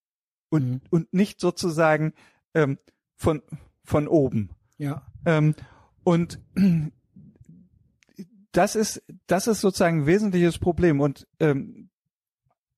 [0.50, 0.82] und, Mhm.
[0.90, 2.14] und nicht sozusagen
[2.54, 2.78] ähm,
[3.16, 3.42] von,
[3.84, 4.50] von oben.
[4.78, 5.06] Ja.
[5.26, 5.56] Ähm,
[6.04, 6.40] und
[8.52, 11.02] das ist, das ist sozusagen ein wesentliches Problem.
[11.02, 11.90] Und ähm,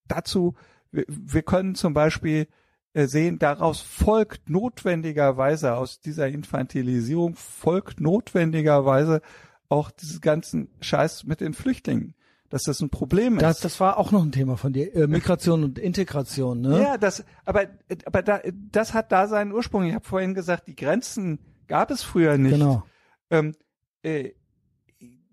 [0.08, 0.56] dazu,
[0.92, 2.48] wir, wir können zum Beispiel
[2.94, 9.22] äh, sehen, daraus folgt notwendigerweise, aus dieser Infantilisierung folgt notwendigerweise
[9.70, 12.16] auch diesen ganzen Scheiß mit den Flüchtlingen,
[12.50, 13.66] dass das ein Problem Das, ist.
[13.66, 14.94] das war auch noch ein Thema von dir.
[14.96, 16.82] Äh, Migration und Integration, ne?
[16.82, 17.66] Ja, das, aber,
[18.06, 18.40] aber da,
[18.72, 19.84] das hat da seinen Ursprung.
[19.86, 22.54] Ich habe vorhin gesagt, die Grenzen gab es früher nicht.
[22.54, 22.84] Genau.
[23.30, 23.56] Ähm,
[24.04, 24.32] äh,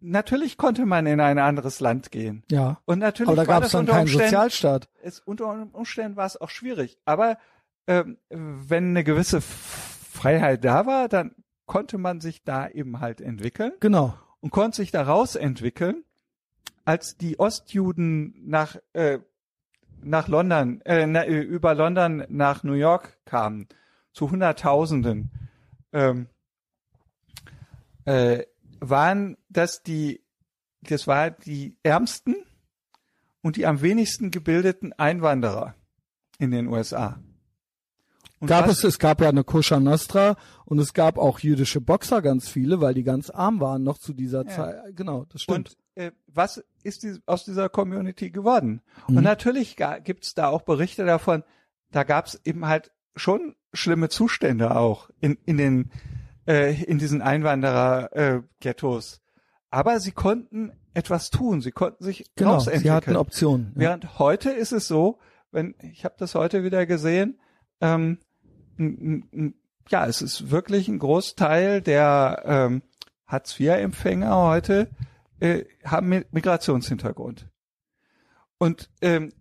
[0.00, 2.42] natürlich konnte man in ein anderes Land gehen.
[2.50, 2.80] Ja.
[2.84, 4.88] Und natürlich Aber da gab es das dann unter keinen Sozialstaat.
[5.02, 6.98] es, unter Umständen war es auch schwierig.
[7.04, 7.38] Aber
[7.86, 11.34] ähm, wenn eine gewisse Freiheit da war, dann
[11.66, 14.14] konnte man sich da eben halt entwickeln Genau.
[14.40, 16.04] und konnte sich daraus entwickeln,
[16.84, 19.18] als die Ostjuden nach äh,
[20.02, 23.68] nach London äh, äh, über London nach New York kamen
[24.12, 25.30] zu Hunderttausenden,
[25.92, 26.28] ähm,
[28.04, 28.44] äh,
[28.80, 30.22] waren das die
[30.82, 32.36] das war die ärmsten
[33.40, 35.74] und die am wenigsten gebildeten Einwanderer
[36.38, 37.18] in den USA.
[38.40, 42.20] Und Gab es, es gab ja eine Kosher Nostra und es gab auch jüdische Boxer
[42.20, 44.96] ganz viele, weil die ganz arm waren noch zu dieser Zeit.
[44.96, 45.76] Genau, das stimmt.
[45.96, 48.82] Und äh, was ist die, aus dieser Community geworden?
[49.08, 49.18] Mhm.
[49.18, 51.42] Und natürlich ga- gibt's da auch Berichte davon,
[51.90, 55.90] da gab's eben halt schon schlimme Zustände auch in, in den
[56.46, 59.20] äh, in diesen Einwanderer-Ghettos.
[59.70, 62.82] Aber sie konnten etwas tun, sie konnten sich genau, rausentwickeln.
[62.84, 63.72] sie hatten Optionen.
[63.74, 63.80] Ja.
[63.80, 65.18] Während heute ist es so,
[65.50, 67.38] wenn ich habe das heute wieder gesehen,
[67.80, 68.18] ähm,
[69.88, 72.82] ja, es ist wirklich ein Großteil der ähm,
[73.26, 74.88] Hartz-IV-Empfänger heute
[75.40, 77.48] äh, haben Mi- Migrationshintergrund.
[78.58, 79.32] Und ähm,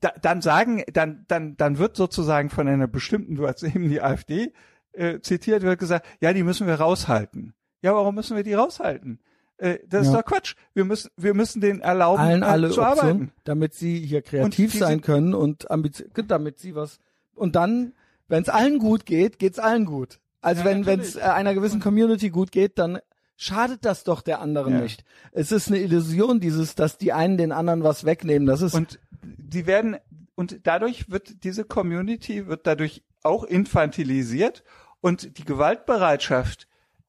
[0.00, 4.00] da, dann sagen, dann, dann, dann wird sozusagen von einer bestimmten, du hast eben die
[4.00, 4.52] AfD
[4.92, 7.54] äh, zitiert, wird gesagt, ja, die müssen wir raushalten.
[7.82, 9.20] Ja, warum müssen wir die raushalten?
[9.58, 10.22] Äh, das ist Ja.
[10.22, 10.54] doch Quatsch.
[10.74, 13.32] Wir müssen, wir müssen denen erlauben, Allen alle zu Optionen, arbeiten.
[13.44, 16.98] damit sie hier kreativ diese- sein können und damit sie was.
[17.34, 17.92] Und dann,
[18.30, 20.20] wenn es allen gut geht, geht's allen gut.
[20.40, 23.00] Also Ja, wenn wenn es äh, einer gewissen Community gut geht, dann
[23.36, 24.80] schadet das doch der anderen Ja.
[24.80, 25.04] nicht.
[25.32, 28.46] Es ist eine Illusion, dieses, dass die einen den anderen was wegnehmen.
[28.46, 29.96] Das ist Und die werden,
[30.34, 34.62] und dadurch wird diese Community wird dadurch auch infantilisiert
[35.00, 36.68] und die Gewaltbereitschaft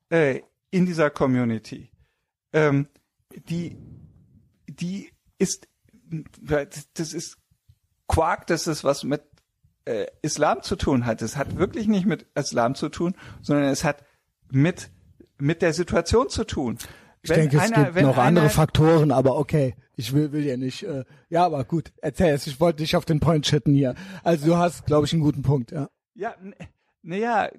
[0.10, 0.42] äh,
[0.72, 1.92] in dieser Community,
[2.54, 2.88] ähm,
[3.50, 3.78] die,
[4.68, 5.68] die ist,
[6.94, 7.38] das ist
[8.08, 9.22] Quark, dass es was mit
[9.86, 11.22] äh, Islam zu tun hat.
[11.22, 14.04] Es hat wirklich nicht mit Islam zu tun, sondern es hat
[14.52, 14.90] mit
[15.38, 16.78] mit der Situation zu tun.
[17.24, 19.76] Ich denke, es gibt noch andere Faktoren, aber okay.
[19.96, 20.84] Ich will, will ja nicht.
[20.84, 22.48] Äh, ja, aber gut, erzähl es.
[22.48, 23.94] Ich wollte dich auf den Point chatten hier.
[24.24, 25.72] Also du hast, glaube ich, einen guten Punkt.
[25.72, 25.90] Ja.
[26.16, 26.36] Ja,
[27.04, 27.50] naja,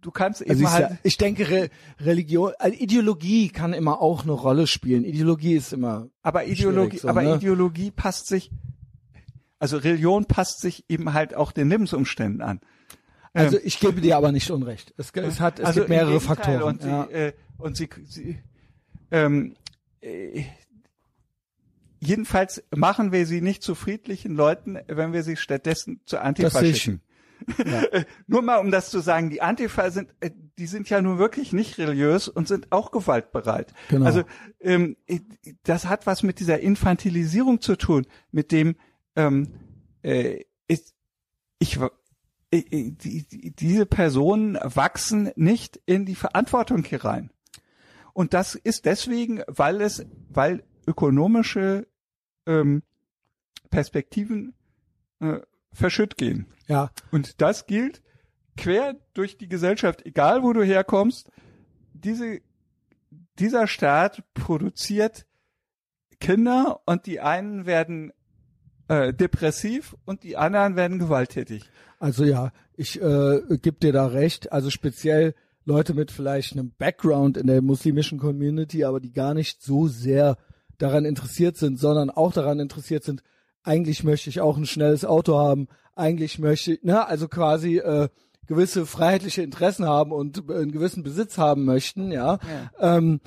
[0.00, 0.88] du kannst eben Also ich, halt.
[0.90, 1.70] sa- ich denke, Re
[2.00, 5.04] Religion, also Ideologie kann immer auch eine Rolle spielen.
[5.04, 6.08] Ideologie ist immer.
[6.22, 7.36] aber Ideologie, so, aber ne?
[7.36, 8.50] Ideologie passt sich,
[9.58, 12.60] also Religion passt sich eben halt auch den Lebensumständen an.
[13.32, 14.94] Also ich gebe dir aber nicht Unrecht.
[14.96, 16.62] Es, es hat, es also gibt mehrere Faktoren.
[16.62, 17.04] Und sie, ja.
[17.04, 18.38] äh, und sie, sie
[19.10, 19.56] ähm,
[20.00, 20.44] äh,
[22.00, 27.02] jedenfalls machen wir sie nicht zu friedlichen Leuten, wenn wir sie stattdessen zu Antifa schicken.
[28.26, 31.52] Nur mal, um das zu sagen, die Antifa sind, äh, die sind ja nun wirklich
[31.52, 33.74] nicht religiös und sind auch gewaltbereit.
[33.90, 34.06] Genau.
[34.06, 34.22] Also
[34.60, 35.20] ähm, äh,
[35.62, 38.76] das hat was mit dieser Infantilisierung zu tun, mit dem
[39.16, 39.48] ähm,
[40.02, 40.94] äh, ist,
[41.58, 41.90] ich, wa-
[42.50, 47.30] äh, äh, die, die, diese Personen wachsen nicht in die Verantwortung hier rein.
[48.12, 51.86] Und das ist deswegen, weil es, weil ökonomische
[52.46, 52.82] ähm,
[53.70, 54.54] Perspektiven
[55.20, 55.40] äh,
[55.72, 56.46] verschütt gehen.
[56.66, 58.02] ja, Und das gilt
[58.56, 61.30] quer durch die Gesellschaft, egal wo du herkommst.
[61.92, 62.40] Diese,
[63.38, 65.26] dieser Staat produziert
[66.20, 68.12] Kinder und die einen werden
[68.88, 71.64] äh, depressiv und die anderen werden gewalttätig.
[71.98, 74.52] also ja, ich äh, gebe dir da recht.
[74.52, 75.34] Also speziell
[75.64, 80.36] Leute mit vielleicht einem Background in der muslimischen Community, aber die gar nicht so sehr
[80.78, 83.22] daran interessiert sind, sondern auch daran interessiert sind,
[83.62, 88.08] eigentlich möchte ich auch ein schnelles Auto haben, eigentlich möchte ich, ne, also quasi äh,
[88.46, 92.38] gewisse freiheitliche Interessen haben und äh, einen gewissen Besitz haben möchten, ja.
[92.78, 93.20] Ähm,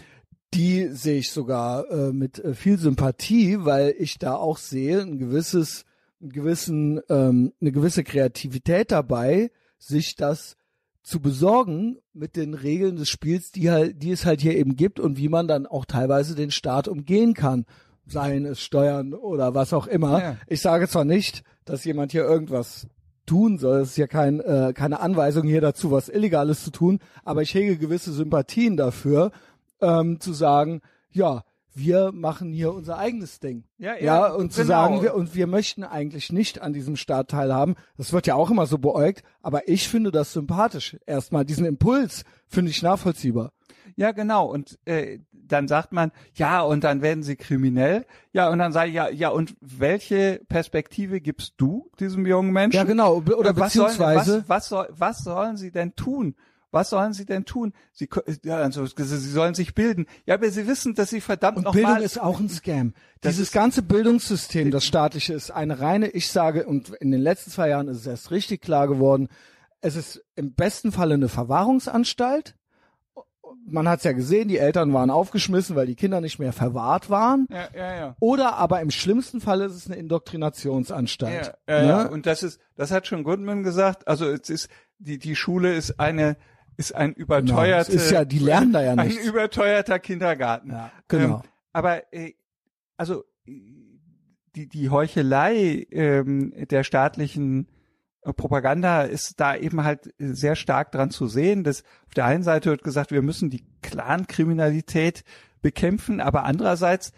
[0.54, 5.18] die sehe ich sogar äh, mit äh, viel Sympathie, weil ich da auch sehe ein
[5.18, 5.86] gewisses,
[6.22, 10.56] einen gewissen, ähm, eine gewisse Kreativität dabei, sich das
[11.04, 15.00] zu besorgen mit den Regeln des Spiels, die halt, die es halt hier eben gibt
[15.00, 17.66] und wie man dann auch teilweise den Staat umgehen kann.
[18.06, 20.22] Seien es Steuern oder was auch immer.
[20.22, 20.38] Ja.
[20.48, 22.88] Ich sage zwar nicht, dass jemand hier irgendwas
[23.28, 23.82] tun soll.
[23.82, 27.54] Es ist ja kein, äh, keine Anweisung hier dazu, was Illegales zu tun, aber ich
[27.54, 29.32] hege gewisse Sympathien dafür,
[29.82, 30.82] ähm, zu sagen,
[31.12, 31.44] ja,
[31.74, 33.64] wir machen hier unser eigenes Ding.
[33.78, 34.74] Ja, ja, ja und zu genau.
[34.74, 37.76] sagen, wir, und wir möchten eigentlich nicht an diesem Staat teilhaben.
[37.98, 40.98] Das wird ja auch immer so beäugt, aber ich finde das sympathisch.
[41.06, 43.52] Erstmal diesen Impuls finde ich nachvollziehbar.
[43.96, 44.46] Ja, genau.
[44.46, 48.06] Und äh, dann sagt man, ja, und dann werden sie kriminell.
[48.32, 52.78] Ja, und dann sage ich, ja, ja, und welche Perspektive gibst du diesem jungen Menschen?
[52.78, 53.18] Ja, genau.
[53.18, 56.36] Oder Äh, was sollen, beziehungsweise, was, was, soll, was sollen sie denn tun?
[56.72, 57.74] Was sollen sie denn tun?
[57.94, 58.08] Sie,
[58.44, 60.06] ja, also, sie sollen sich bilden.
[60.26, 62.94] Ja, aber sie wissen, dass sie verdammt Und Bildung mal, ist auch ein Scam.
[63.24, 67.50] Dieses ist- ganze Bildungssystem, das staatliche, ist eine reine, ich sage, und in den letzten
[67.52, 69.30] zwei Jahren ist es erst richtig klar geworden,
[69.82, 72.56] es ist im besten Falle eine Verwahrungsanstalt.
[73.66, 77.10] Man hat es ja gesehen, die Eltern waren aufgeschmissen, weil die Kinder nicht mehr verwahrt
[77.10, 77.48] waren.
[77.50, 78.16] Ja, ja, ja.
[78.20, 81.54] Oder aber im schlimmsten Fall ist es eine Indoktrinationsanstalt.
[81.68, 81.88] Ja, ja, ne?
[81.88, 82.06] ja.
[82.08, 84.08] Und das ist, das hat schon Goodman gesagt.
[84.08, 84.70] Also es ist
[85.00, 86.36] die die Schule ist eine
[86.80, 89.28] ist ein Genau, überteuerte, es ist ja, die lernen da ja ein nichts.
[89.28, 90.72] überteuerter Kindergarten.
[90.72, 91.36] Ja, genau.
[91.36, 91.42] Ähm,
[91.74, 92.34] aber äh,
[92.96, 93.52] also äh,
[94.56, 97.68] die die Heuchelei ähm, der staatlichen
[98.22, 102.44] äh, Propaganda ist da eben halt sehr stark dran zu sehen, dass auf der einen
[102.44, 105.26] Seite wird gesagt, wir müssen die Clankriminalität
[105.62, 107.12] bekämpfen, aber andererseits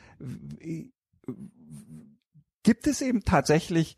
[2.64, 3.96] gibt es eben tatsächlich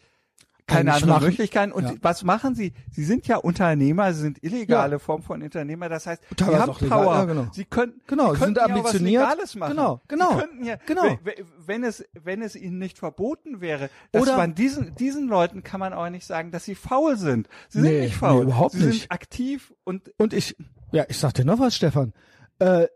[0.67, 1.71] keine anderen machen- Möglichkeiten.
[1.71, 1.93] Und ja.
[2.01, 2.73] was machen sie?
[2.91, 5.89] Sie sind ja Unternehmer, sie sind illegale Form von Unternehmer.
[5.89, 7.15] Das heißt, sie haben Power.
[7.15, 7.47] ja, genau.
[7.51, 9.21] Sie können, Genau, sie sie sind ja ambitioniert.
[9.23, 9.71] Legales machen.
[9.71, 11.17] Genau, genau, Sie könnten ja, genau.
[11.65, 15.79] wenn- es, wenn es ihnen nicht verboten wäre, dass Oder- man diesen, diesen Leuten kann
[15.79, 17.47] man auch nicht sagen, dass sie faul sind.
[17.69, 18.37] Sie Nee, sind nicht faul.
[18.39, 19.01] nee, überhaupt sie nicht.
[19.01, 20.55] sind aktiv und Und ich,
[20.91, 22.13] ja, ich sag dir noch was, Stefan.
[22.59, 22.87] Äh,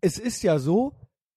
[0.00, 0.94] es ist ja so,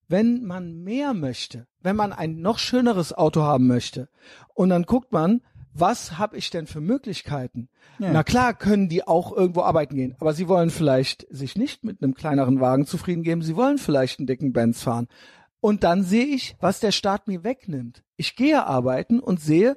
[0.07, 4.07] wenn man mehr möchte, wenn man ein noch schöneres Auto haben möchte,
[4.53, 5.41] und dann guckt man,
[5.77, 7.69] was habe ich denn für Möglichkeiten?
[7.99, 8.11] Ja.
[8.11, 12.02] Na klar, können die auch irgendwo arbeiten gehen, aber sie wollen vielleicht sich nicht mit
[12.02, 15.07] einem kleineren Wagen zufrieden geben, sie wollen vielleicht einen dicken Benz fahren.
[15.60, 18.03] Und dann sehe ich, was der Staat mir wegnimmt.
[18.18, 19.76] Ich gehe arbeiten und sehe,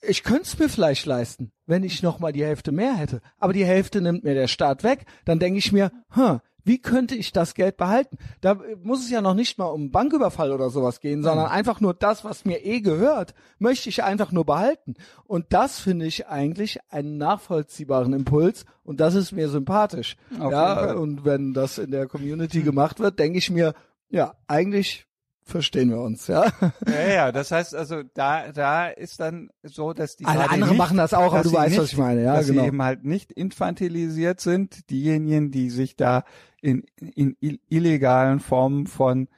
[0.00, 3.20] ich könnte es mir vielleicht leisten, wenn ich noch mal die Hälfte mehr hätte.
[3.38, 5.06] Aber die Hälfte nimmt mir der Staat weg.
[5.24, 8.18] Dann denke ich mir, hm, wie könnte ich das Geld behalten?
[8.42, 11.94] Da muss es ja noch nicht mal um Banküberfall oder sowas gehen, sondern einfach nur
[11.94, 14.94] das, was mir eh gehört, möchte ich einfach nur behalten.
[15.24, 20.16] Und das finde ich eigentlich einen nachvollziehbaren Impuls und das ist mir sympathisch.
[20.38, 23.72] Auf ja, und wenn das in der Community gemacht wird, denke ich mir,
[24.10, 25.07] ja, eigentlich
[25.48, 26.46] verstehen wir uns, ja.
[26.86, 30.78] ja, ja, das heißt also, da, da ist dann so, dass die Alle anderen nicht,
[30.78, 32.62] machen das auch, aber du weißt, nicht, was ich meine, ja, dass genau.
[32.62, 36.24] sie eben halt nicht infantilisiert sind, diejenigen, die sich da
[36.60, 39.28] in, in ill- illegalen Formen von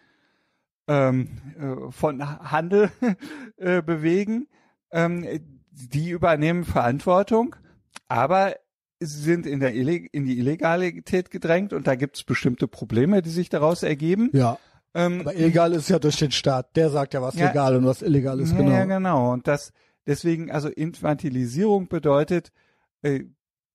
[0.89, 1.29] ähm,
[1.59, 2.91] äh, von Handel
[3.57, 4.49] äh, bewegen,
[4.91, 5.27] ähm,
[5.71, 7.55] die übernehmen Verantwortung,
[8.09, 8.57] aber
[8.99, 13.23] sie sind in der Illeg in die Illegalität gedrängt und da gibt es bestimmte Probleme,
[13.23, 14.31] die sich daraus ergeben.
[14.33, 14.59] Ja.
[14.95, 16.75] Ähm, Aber illegal ist ja durch den Staat.
[16.77, 17.49] Der sagt ja, was Ja.
[17.49, 18.73] legal und was illegal ist, ja, genau.
[18.73, 19.33] Ja, genau.
[19.33, 19.73] Und das
[20.07, 22.51] deswegen, also Infantilisierung bedeutet,
[23.03, 23.25] äh,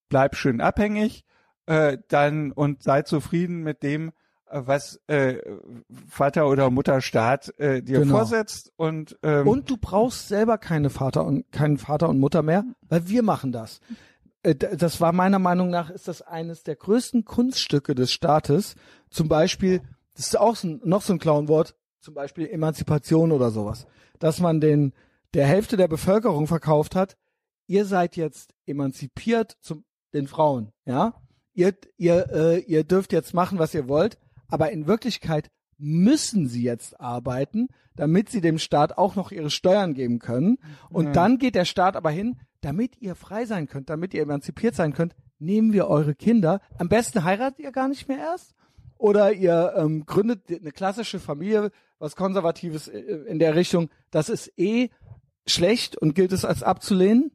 [0.09, 1.23] bleib schön abhängig,
[1.67, 4.09] äh, dann und sei zufrieden mit dem,
[4.47, 5.37] äh, was äh,
[6.09, 8.17] Vater oder Mutter Staat äh, dir Genau.
[8.17, 12.65] vorsetzt und ähm, Und du brauchst selber keine Vater und keinen Vater und Mutter mehr,
[12.89, 13.79] weil wir machen das.
[14.43, 18.75] Äh, Das war meiner Meinung nach ist das eines der größten Kunststücke des Staates.
[19.09, 19.81] Zum Beispiel,
[20.15, 23.85] das ist auch so ein, noch so ein Clownwort, zum Beispiel Emanzipation oder sowas,
[24.19, 24.93] dass man den
[25.33, 27.17] der Hälfte der Bevölkerung verkauft hat.
[27.67, 29.83] Ihr seid jetzt emanzipiert zum
[30.13, 31.13] den Frauen, ja.
[31.53, 34.17] Ihr ihr äh, ihr dürft jetzt machen, was ihr wollt,
[34.47, 39.93] aber in Wirklichkeit müssen sie jetzt arbeiten, damit sie dem Staat auch noch ihre Steuern
[39.93, 40.57] geben können.
[40.89, 41.11] Und Ja.
[41.11, 44.93] dann geht der Staat aber hin, damit ihr frei sein könnt, damit ihr emanzipiert sein
[44.93, 46.61] könnt, nehmen wir eure Kinder.
[46.77, 48.53] Am besten heiratet ihr gar nicht mehr erst.
[48.97, 53.89] Oder ihr ähm, gründet eine klassische Familie, was Konservatives äh, in der Richtung.
[54.11, 54.89] Das ist eh
[55.45, 57.31] schlecht und gilt es als abzulehnen.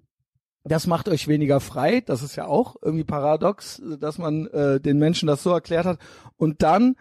[0.64, 2.00] Das macht euch weniger frei.
[2.00, 5.98] Das ist ja auch irgendwie paradox, dass man äh, den Menschen das so erklärt hat.
[6.36, 6.96] Und dann,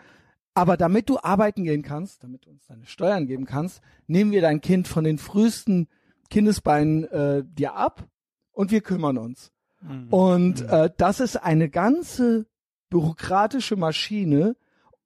[0.54, 4.42] aber damit du arbeiten gehen kannst, damit du uns deine Steuern geben kannst, nehmen wir
[4.42, 5.88] dein Kind von den frühesten
[6.30, 8.08] Kindesbeinen äh, dir ab
[8.52, 9.52] und wir kümmern uns.
[9.82, 10.08] Mhm.
[10.10, 12.46] Und äh, das ist eine ganze
[12.90, 14.56] bürokratische Maschine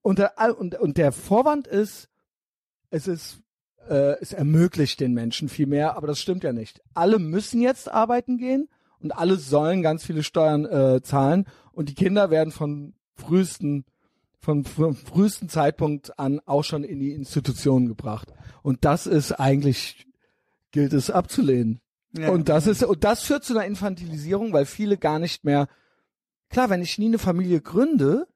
[0.02, 2.10] und der, und, und der Vorwand ist,
[2.90, 3.42] es ist,
[3.90, 6.82] äh, es ermöglicht den Menschen viel mehr, aber das stimmt ja nicht.
[6.94, 8.70] Alle müssen jetzt arbeiten gehen
[9.00, 13.86] und alle sollen ganz viele Steuern äh, zahlen und die Kinder werden von frühesten
[14.44, 18.34] vom, vom frühesten Zeitpunkt an auch schon in die Institutionen gebracht.
[18.62, 20.06] Und das ist eigentlich,
[20.72, 21.80] gilt es abzulehnen.
[22.12, 22.30] Ja.
[22.30, 25.68] Und das ist, und das führt zu einer Infantilisierung, weil viele gar nicht mehr,
[26.54, 28.28] klar, wenn ich nie eine Familie gründe,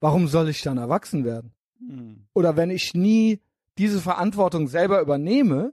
[0.00, 1.52] warum soll ich dann erwachsen werden?
[1.80, 2.26] Mhm.
[2.34, 3.40] Oder wenn ich nie
[3.78, 5.72] diese Verantwortung selber übernehme,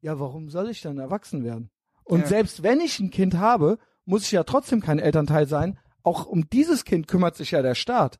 [0.00, 1.70] ja, warum soll ich dann erwachsen werden?
[2.04, 2.26] Und Ja.
[2.26, 5.78] selbst wenn ich ein Kind habe, muss ich ja trotzdem kein Elternteil sein.
[6.02, 8.18] Auch um dieses Kind kümmert sich ja der Staat.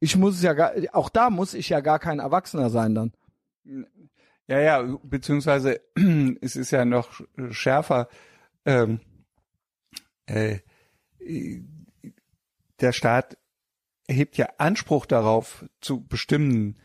[0.00, 3.12] Ich muss es ja gar, auch da muss ich ja gar kein Erwachsener sein dann.
[4.46, 5.80] Ja, ja, beziehungsweise
[6.40, 7.20] es ist ja noch
[7.50, 8.08] schärfer.
[8.64, 9.00] Ähm,
[10.26, 10.58] äh,
[12.80, 13.36] der Staat
[14.06, 16.76] erhebt ja Anspruch darauf zu bestimmen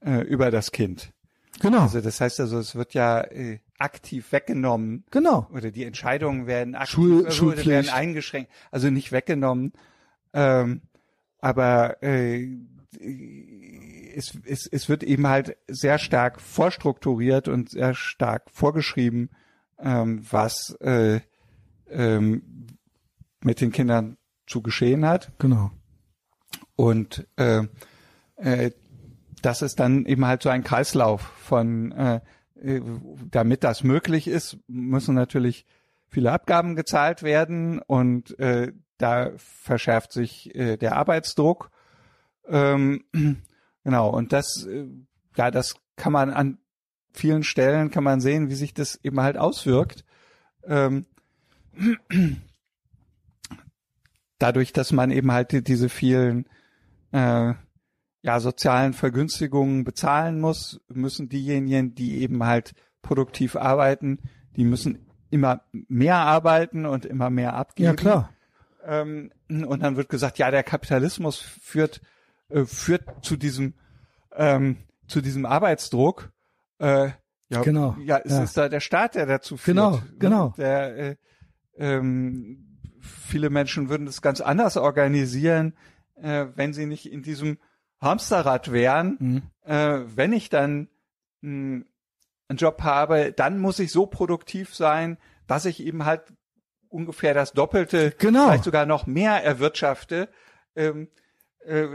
[0.00, 1.12] äh, über das Kind.
[1.60, 1.82] Genau.
[1.82, 5.04] Also das heißt also, es wird ja äh, aktiv weggenommen.
[5.10, 5.48] Genau.
[5.52, 7.68] Oder die Entscheidungen werden aktiv Schul- Schulpflicht.
[7.68, 8.50] werden eingeschränkt.
[8.70, 9.72] Also nicht weggenommen.
[10.32, 10.82] Ähm,
[11.40, 12.48] aber äh,
[14.14, 19.30] es, es, es wird eben halt sehr stark vorstrukturiert und sehr stark vorgeschrieben,
[19.80, 21.20] ähm, was äh,
[21.90, 22.42] ähm,
[23.42, 24.16] mit den Kindern
[24.46, 25.32] zu geschehen hat.
[25.38, 25.70] Genau.
[26.76, 27.64] Und äh,
[28.36, 28.70] äh,
[29.42, 32.20] das ist dann eben halt so ein Kreislauf von, äh,
[32.60, 32.80] äh,
[33.30, 35.66] damit das möglich ist, müssen natürlich
[36.08, 41.70] viele Abgaben gezahlt werden und äh, da verschärft sich äh, der Arbeitsdruck.
[42.48, 43.04] Ähm,
[43.84, 44.86] genau, und das, äh,
[45.36, 46.58] ja, das kann man an
[47.12, 50.04] vielen Stellen kann man sehen, wie sich das eben halt auswirkt.
[50.64, 51.06] Ähm,
[54.38, 56.46] dadurch, dass man eben halt die- diese vielen
[57.12, 57.54] äh,
[58.22, 64.18] ja, sozialen Vergünstigungen bezahlen muss, müssen diejenigen, die eben halt produktiv arbeiten,
[64.56, 67.86] die müssen immer mehr arbeiten und immer mehr abgeben.
[67.88, 68.30] Ja, klar.
[68.84, 72.00] Ähm, und dann wird gesagt, ja, der Kapitalismus führt,
[72.50, 73.74] äh, führt zu diesem,
[74.34, 76.30] ähm, zu diesem Arbeitsdruck.
[76.78, 77.10] Äh,
[77.50, 78.42] ja, Genau, Ja, es ja.
[78.42, 79.76] ist da der Staat, der dazu führt.
[79.76, 80.02] Genau, ne?
[80.18, 80.54] genau.
[80.58, 81.16] Der, äh,
[81.78, 82.67] ähm,
[83.00, 85.74] viele Menschen würden das ganz anders organisieren,
[86.20, 87.58] äh, wenn sie nicht in diesem
[88.00, 89.16] Hamsterrad wären.
[89.18, 89.42] Mhm.
[89.64, 90.88] Äh, wenn ich dann
[91.40, 91.84] mh,
[92.48, 96.22] einen Job habe, dann muss ich so produktiv sein, dass ich eben halt
[96.88, 98.46] ungefähr das Doppelte, Genau.
[98.46, 100.28] vielleicht sogar noch mehr erwirtschafte.
[100.74, 101.08] Ähm,
[101.66, 101.86] äh,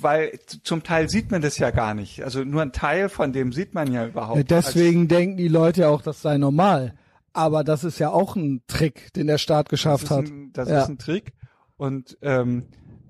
[0.00, 2.22] weil zum Teil sieht man das ja gar nicht.
[2.22, 4.50] Also nur ein Teil von dem sieht man ja überhaupt.
[4.50, 6.94] Deswegen denken die Leute ja auch, das sei normal.
[7.36, 10.24] Aber das ist ja auch ein Trick, den der Staat das geschafft ist hat.
[10.26, 10.82] ein, das Ja.
[10.82, 11.32] ist ein Trick.
[11.76, 12.66] Und ähm,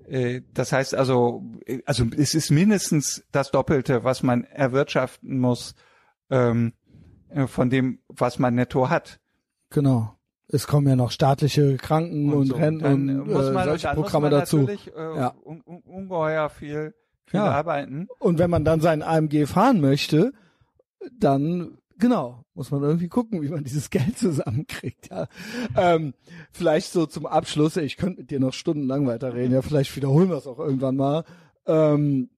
[0.07, 5.75] äh, das heißt also, äh, also es ist mindestens das Doppelte, was man erwirtschaften muss
[6.29, 6.73] ähm,
[7.29, 9.19] äh, von dem, was man netto hat.
[9.69, 10.13] Genau.
[10.49, 12.55] Es kommen ja noch staatliche Kranken und, so.
[12.55, 14.57] Renten und äh, solche Programme dazu.
[14.59, 15.33] natürlich äh, Ja.
[15.43, 16.93] un, un, ungeheuer viel,
[17.25, 17.45] viel Ja.
[17.51, 18.07] arbeiten.
[18.19, 20.31] Und wenn man dann seinen AMG fahren möchte,
[21.17, 25.09] dann genau muss man irgendwie gucken, wie man dieses Geld zusammenkriegt.
[25.09, 25.27] Ja.
[25.75, 26.13] Ähm,
[26.51, 27.77] vielleicht so zum Abschluss.
[27.77, 29.53] Ich könnte mit dir noch stundenlang weiterreden.
[29.53, 31.23] Ja, vielleicht wiederholen wir es auch irgendwann mal.
[31.65, 32.29] Ähm,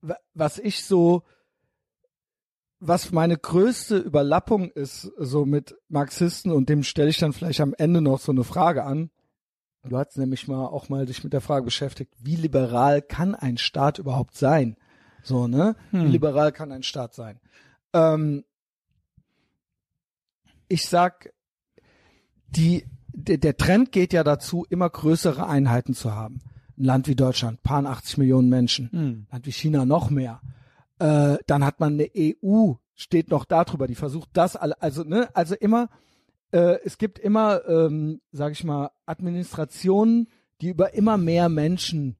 [0.00, 1.22] wa- was ich so,
[2.78, 7.74] was meine größte Überlappung ist, so mit Marxisten und dem stelle ich dann vielleicht am
[7.78, 9.10] Ende noch so eine Frage an.
[9.88, 13.56] Du hast nämlich mal auch mal dich mit der Frage beschäftigt, wie liberal kann ein
[13.56, 14.76] Staat überhaupt sein?
[15.22, 15.76] So, ne?
[15.92, 17.40] Wie liberal kann ein Staat sein?
[17.92, 18.44] Ähm,
[20.68, 21.32] ich sag,
[22.48, 26.40] die, der, der Trend geht ja dazu, immer größere Einheiten zu haben.
[26.78, 28.90] Ein Land wie Deutschland, paar 80 Millionen Menschen.
[28.90, 29.26] Hm.
[29.30, 30.40] Land wie China noch mehr.
[30.98, 35.28] Äh, dann hat man eine EU, steht noch darüber, die versucht das alle, also ne,
[35.34, 35.88] also immer,
[36.52, 40.28] äh, es gibt immer, ähm, sag ich mal, Administrationen,
[40.60, 42.16] die über immer mehr Menschen,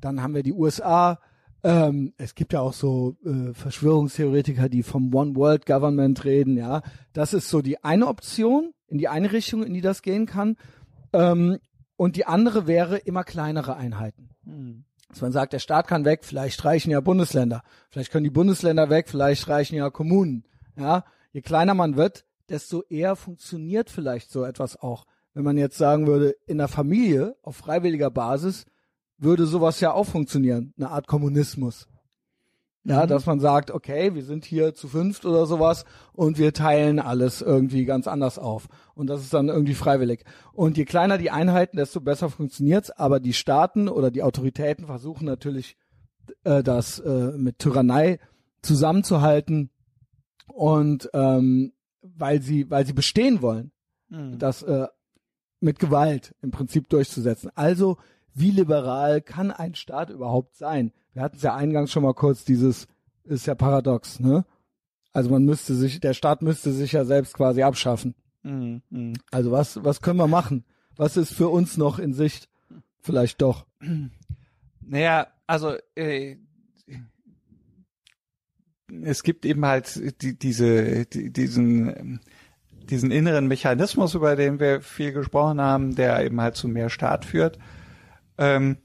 [0.00, 1.18] dann haben wir die USA,
[1.62, 6.82] ähm, es gibt ja auch so äh, Verschwörungstheoretiker, die vom One World Government reden, ja.
[7.12, 10.56] Das ist so die eine Option, in die eine Richtung, in die das gehen kann.
[11.12, 11.58] Ähm,
[11.96, 14.30] und die andere wäre immer kleinere Einheiten.
[14.44, 14.84] Hm.
[15.08, 17.62] Dass man sagt, der Staat kann weg, vielleicht reichen ja Bundesländer.
[17.90, 20.44] Vielleicht können die Bundesländer weg, vielleicht reichen ja Kommunen.
[20.76, 25.04] Ja, je kleiner man wird, desto eher funktioniert vielleicht so etwas auch.
[25.34, 28.66] Wenn man jetzt sagen würde, in der Familie auf freiwilliger Basis
[29.20, 31.86] würde sowas ja auch funktionieren, eine Art Kommunismus.
[32.82, 35.84] Ja, dass man sagt, okay, wir sind hier zu fünft oder sowas
[36.14, 38.68] und wir teilen alles irgendwie ganz anders auf.
[38.94, 40.24] Und das ist dann irgendwie freiwillig.
[40.54, 42.90] Und je kleiner die Einheiten, desto besser funktioniert's.
[42.90, 45.76] Aber die Staaten oder die Autoritäten versuchen natürlich,
[46.44, 48.18] äh, das äh, mit Tyrannei
[48.62, 49.68] zusammenzuhalten
[50.46, 53.72] und ähm, weil sie, weil sie bestehen wollen,
[54.10, 54.38] Hm.
[54.38, 54.86] das äh,
[55.60, 57.50] mit Gewalt im Prinzip durchzusetzen.
[57.54, 57.96] Also
[58.40, 60.92] wie liberal kann ein Staat überhaupt sein?
[61.12, 62.88] Wir hatten es ja eingangs schon mal kurz, dieses
[63.24, 64.44] ist ja paradox, ne?
[65.12, 68.14] Also man müsste sich, der Staat müsste sich ja selbst quasi abschaffen.
[68.42, 68.82] Hm.
[68.90, 69.14] Hm.
[69.30, 70.64] Also was, was können wir machen?
[70.96, 72.48] Was ist für uns noch in Sicht?
[73.00, 73.66] Vielleicht doch.
[74.80, 76.36] Naja, also äh,
[79.02, 82.20] es gibt eben halt die, diese, die, diesen,
[82.88, 87.24] diesen inneren Mechanismus, über den wir viel gesprochen haben, der eben halt zu mehr Staat
[87.24, 87.58] führt.
[88.40, 88.78] Ähm,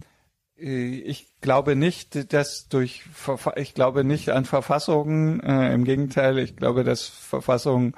[0.57, 3.03] äh, ich glaube nicht, dass durch,
[3.55, 5.39] ich glaube nicht an Verfassungen.
[5.39, 7.95] Äh, Im Gegenteil, ich glaube, dass Verfassungen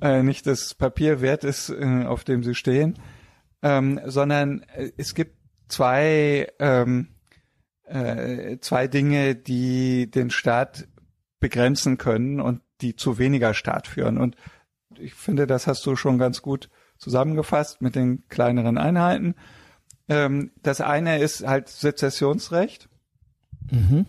[0.00, 2.98] äh, nicht das Papier wert ist, äh, auf dem sie stehen,
[3.62, 5.36] ähm, sondern äh, es gibt
[5.68, 7.08] zwei ähm,
[7.84, 10.88] äh, zwei Dinge, die den Staat
[11.40, 14.16] begrenzen können und die zu weniger Staat führen.
[14.16, 14.36] Und
[14.98, 19.34] ich finde, das hast du schon ganz gut zusammengefasst mit den kleineren Einheiten.
[20.10, 22.88] Ähm, das eine ist halt Sezessionsrecht.
[23.70, 24.06] Mhm.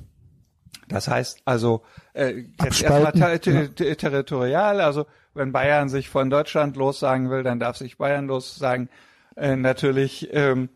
[0.87, 1.83] Das heißt also
[2.13, 7.59] äh, jetzt erstmal ter ter territorial, also wenn Bayern sich von Deutschland lossagen will, dann
[7.59, 8.89] darf sich Bayern lossagen.
[9.37, 10.69] Äh, natürlich ähm,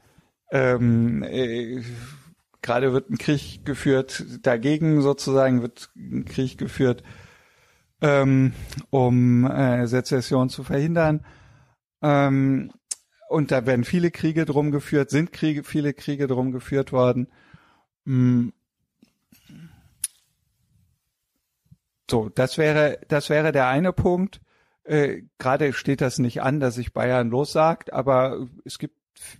[0.51, 1.81] ähm, äh,
[2.61, 7.03] gerade wird ein Krieg geführt, dagegen sozusagen wird ein Krieg geführt,
[7.99, 8.53] ähm,
[8.91, 11.25] um äh, Sezession zu verhindern.
[12.01, 12.71] Ähm,
[13.29, 17.27] und da werden viele Kriege drum geführt, sind Kriege, viele Kriege drum geführt worden.
[18.05, 18.49] Mm.
[22.09, 24.41] So, das wäre, das wäre der eine Punkt.
[24.83, 28.95] Äh, Gerade steht das nicht an, dass sich Bayern lossagt, aber es gibt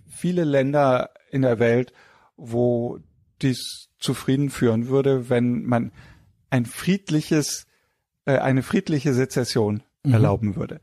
[0.08, 1.92] viele Länder in der Welt,
[2.36, 2.98] wo
[3.40, 5.92] dies zufrieden führen würde, wenn man
[6.50, 7.66] ein friedliches,
[8.24, 10.12] äh, eine friedliche Sezession Mhm.
[10.12, 10.80] erlauben würde.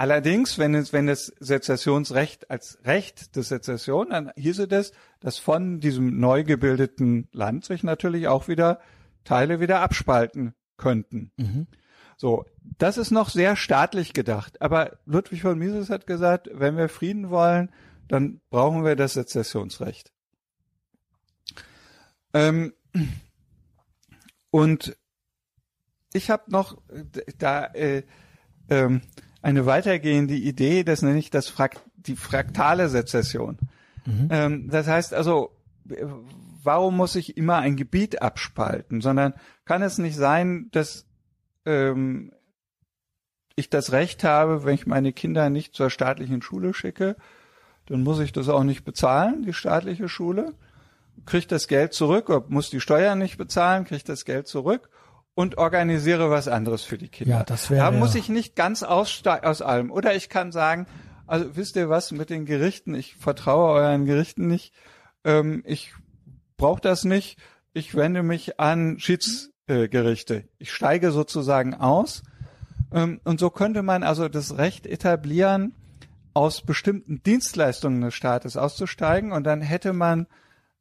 [0.00, 5.78] Allerdings, wenn es, wenn das Sezessionsrecht als Recht der Sezession, dann hieße das, dass von
[5.78, 8.80] diesem neu gebildeten Land sich natürlich auch wieder
[9.24, 11.32] Teile wieder abspalten könnten.
[11.36, 11.66] Mhm.
[12.16, 12.46] So,
[12.78, 14.62] das ist noch sehr staatlich gedacht.
[14.62, 17.70] Aber Ludwig von Mises hat gesagt, wenn wir Frieden wollen,
[18.08, 20.14] dann brauchen wir das Sezessionsrecht.
[22.32, 22.72] Ähm,
[24.50, 24.96] und
[26.14, 27.04] ich habe noch äh,
[27.36, 28.02] da äh,
[28.70, 29.02] ähm,
[29.42, 33.58] eine weitergehende Idee, das nenne ich das Frak die fraktale Sezession.
[34.30, 35.50] Ähm, das heißt also,
[36.62, 39.34] warum muss ich immer ein Gebiet abspalten, sondern
[39.64, 41.06] kann es nicht sein, dass
[41.66, 42.32] ähm,
[43.56, 47.16] ich das Recht habe, wenn ich meine Kinder nicht zur staatlichen Schule schicke,
[47.86, 50.54] dann muss ich das auch nicht bezahlen, die staatliche Schule,
[51.26, 54.88] kriegt das Geld zurück, muss die Steuern nicht bezahlen, kriegt das Geld zurück
[55.40, 57.38] und organisiere was anderes für die Kinder.
[57.38, 59.90] Ja, das wäre Da muss ich nicht ganz ausste- aus allem.
[59.90, 60.86] Oder ich kann sagen,
[61.26, 62.94] also wisst ihr was mit den Gerichten?
[62.94, 64.74] Ich vertraue euren Gerichten nicht.
[65.24, 65.94] Ähm, ich
[66.58, 67.38] brauche das nicht.
[67.72, 70.44] Ich wende mich an Schiedsgerichte.
[70.58, 72.22] Ich steige sozusagen aus.
[72.92, 75.74] Ähm, und so könnte man also das Recht etablieren,
[76.34, 79.32] aus bestimmten Dienstleistungen des Staates auszusteigen.
[79.32, 80.26] Und dann hätte man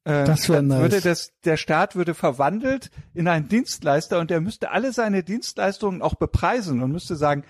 [0.05, 0.81] äh, Das wär dann nice.
[0.81, 6.01] würde das, der Staat würde verwandelt in einen Dienstleister und der müsste alle seine Dienstleistungen
[6.01, 7.43] auch bepreisen und müsste sagen,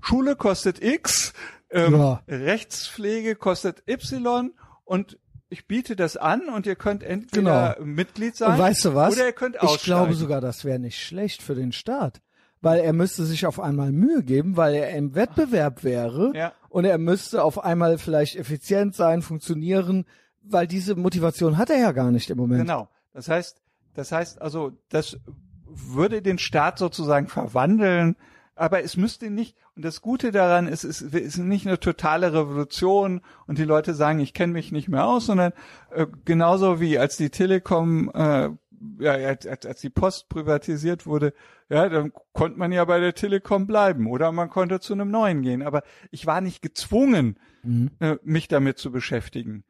[0.00, 1.32] Schule kostet X,
[1.70, 2.22] ähm, Ja.
[2.28, 4.52] Rechtspflege kostet Y
[4.84, 5.18] und
[5.48, 7.86] ich biete das an und ihr könnt entweder Genau.
[7.86, 9.14] Mitglied sein Und weißt du was?
[9.14, 9.84] oder ihr könnt ich aussteigen.
[9.84, 12.20] glaube sogar, das wäre nicht schlecht für den Staat.
[12.62, 16.52] Weil er müsste sich auf einmal Mühe geben, weil er im Wettbewerb wäre Ja.
[16.68, 20.04] und er müsste auf einmal vielleicht effizient sein, funktionieren,
[20.42, 22.62] weil diese Motivation hat er ja gar nicht im Moment.
[22.62, 22.88] Genau.
[23.12, 23.60] Das heißt,
[23.94, 25.18] das heißt also, das
[25.66, 28.16] würde den Staat sozusagen verwandeln,
[28.54, 33.22] aber es müsste nicht, und das Gute daran ist, es ist nicht eine totale Revolution
[33.46, 35.52] und die Leute sagen, ich kenne mich nicht mehr aus, sondern
[35.90, 38.50] äh, genauso wie als die Telekom, äh,
[38.98, 41.32] ja, als, als die Post privatisiert wurde,
[41.68, 45.42] ja, dann konnte man ja bei der Telekom bleiben oder man konnte zu einem neuen
[45.42, 45.62] gehen.
[45.62, 47.90] Aber ich war nicht gezwungen, Mhm.
[48.00, 49.64] äh, mich damit zu beschäftigen.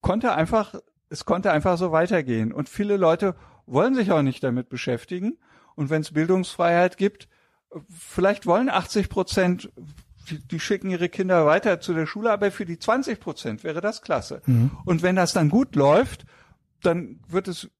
[0.00, 0.74] Konnte einfach,
[1.08, 2.52] es konnte einfach so weitergehen.
[2.52, 3.34] Und viele Leute
[3.66, 5.38] wollen sich auch nicht damit beschäftigen.
[5.74, 7.28] Und wenn es Bildungsfreiheit gibt,
[7.88, 9.70] vielleicht wollen 80 Prozent,
[10.28, 13.80] die, die schicken ihre Kinder weiter zu der Schule, aber für die 20 Prozent wäre
[13.80, 14.42] das klasse.
[14.84, 16.24] Und wenn das dann gut läuft,
[16.82, 17.70] dann wird es,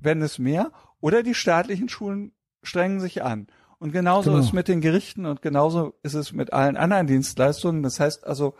[0.00, 0.72] werden es mehr.
[1.00, 3.48] Oder die staatlichen Schulen strengen sich an.
[3.78, 4.40] Und genauso Genau.
[4.40, 7.82] ist es mit den Gerichten und genauso ist es mit allen anderen Dienstleistungen.
[7.82, 8.54] Das heißt also,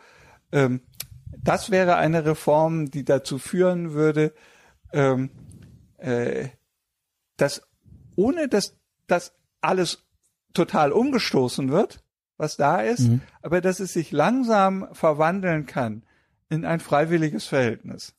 [0.53, 0.83] ähm,
[1.47, 4.35] das wäre eine Reform, die dazu führen würde,
[4.93, 5.31] ähm,
[5.99, 6.49] äh,
[7.37, 7.63] dass
[8.17, 10.05] ohne dass das alles
[10.55, 12.03] total umgestoßen wird,
[12.37, 13.21] was da ist, Mhm.
[13.43, 16.03] aber dass es sich langsam verwandeln kann
[16.49, 18.15] in ein freiwilliges Verhältnis.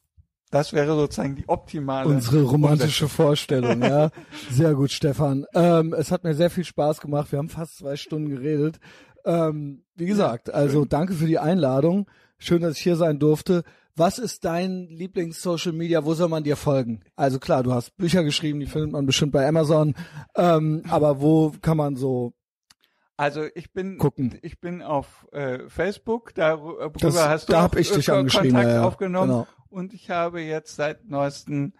[0.49, 3.09] Das wäre sozusagen die optimale Unsere romantische.
[3.09, 4.11] Vorstellung, ja.
[4.49, 5.45] Sehr gut, Stefan.
[5.53, 7.31] Ähm, es hat mir sehr viel Spaß gemacht.
[7.33, 8.79] Wir haben fast zwei Stunden geredet.
[9.25, 12.07] Ähm, wie gesagt, also danke für die Einladung.
[12.37, 13.63] Schön, dass ich hier sein durfte.
[13.95, 16.05] Was ist dein Lieblings-Social Media?
[16.05, 17.01] Wo soll man dir folgen?
[17.15, 19.95] Also klar, du hast Bücher geschrieben, die findet man bestimmt bei Amazon.
[20.35, 22.33] Ähm, aber wo kann man so
[23.17, 24.37] Also ich bin Gucken.
[24.43, 28.51] ich bin auf äh, Facebook, darüber Das- hast du da hab ich dich äh, angeschrieben,
[28.51, 28.83] Kontakt ja, ja.
[28.87, 29.47] aufgenommen Genau.
[29.69, 31.73] und ich habe jetzt seit neuesten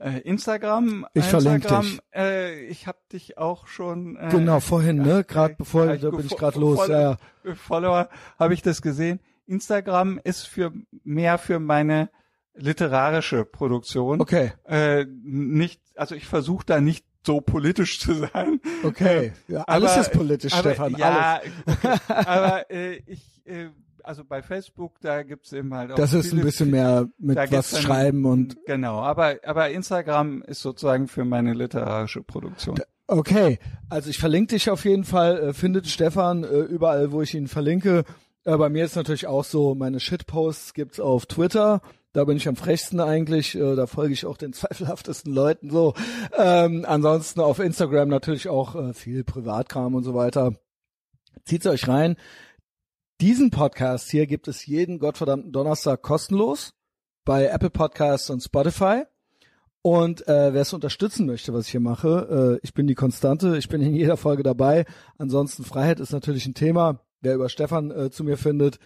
[0.00, 1.06] äh, Instagram.
[1.14, 2.00] Ich verlinke Instagram, dich.
[2.12, 4.16] Äh, ich habe dich auch schon.
[4.16, 5.22] Äh, Genau, vorhin, ne?
[5.22, 6.88] Gerade äh, bevor, da bin ich gerade los.
[6.88, 7.16] Ja, ja.
[7.44, 8.08] äh, Follower
[8.38, 9.20] habe ich das gesehen.
[9.46, 10.72] Instagram ist für
[11.04, 12.10] mehr für meine
[12.54, 14.20] literarische Produktion.
[14.20, 14.52] Okay.
[14.64, 18.60] Äh, nicht, also ich versuche da nicht so politisch zu sein.
[18.84, 20.94] Okay, ja, alles Aber- ist politisch, aber, Stefan.
[20.96, 21.52] Ja, Alles.
[21.66, 21.98] okay.
[22.08, 23.68] aber äh, ich, äh,
[24.04, 27.70] also bei Facebook, da gibt's eben halt auch Das ist ein bisschen mehr mit was
[27.70, 32.78] dann- schreiben und Genau, aber, aber Instagram ist sozusagen für meine literarische Produktion.
[33.08, 33.58] Okay,
[33.88, 35.38] also ich verlinke dich auf jeden Fall.
[35.48, 38.04] Äh, findet Stefan äh, überall, wo ich ihn verlinke.
[38.46, 41.82] Äh, bei mir ist natürlich auch so, meine Shitposts gibt's auf Twitter.
[42.12, 43.56] Da bin ich am frechsten eigentlich.
[43.56, 45.94] Äh, da folge ich auch den zweifelhaftesten Leuten so.
[46.38, 50.54] Ähm, ansonsten auf Instagram natürlich auch äh, viel Privatkram und so weiter.
[51.44, 52.16] Zieht's euch rein.
[53.20, 56.72] Diesen Podcast hier gibt es jeden gottverdammten Donnerstag kostenlos
[57.24, 59.02] bei Apple Podcasts und Spotify.
[59.82, 63.56] Und äh, wer es unterstützen möchte, was ich hier mache, äh, ich bin die Konstante,
[63.56, 64.84] ich bin in jeder Folge dabei.
[65.18, 67.05] Ansonsten Freiheit ist natürlich ein Thema.
[67.26, 68.78] Wer über Stefan äh, zu mir findet,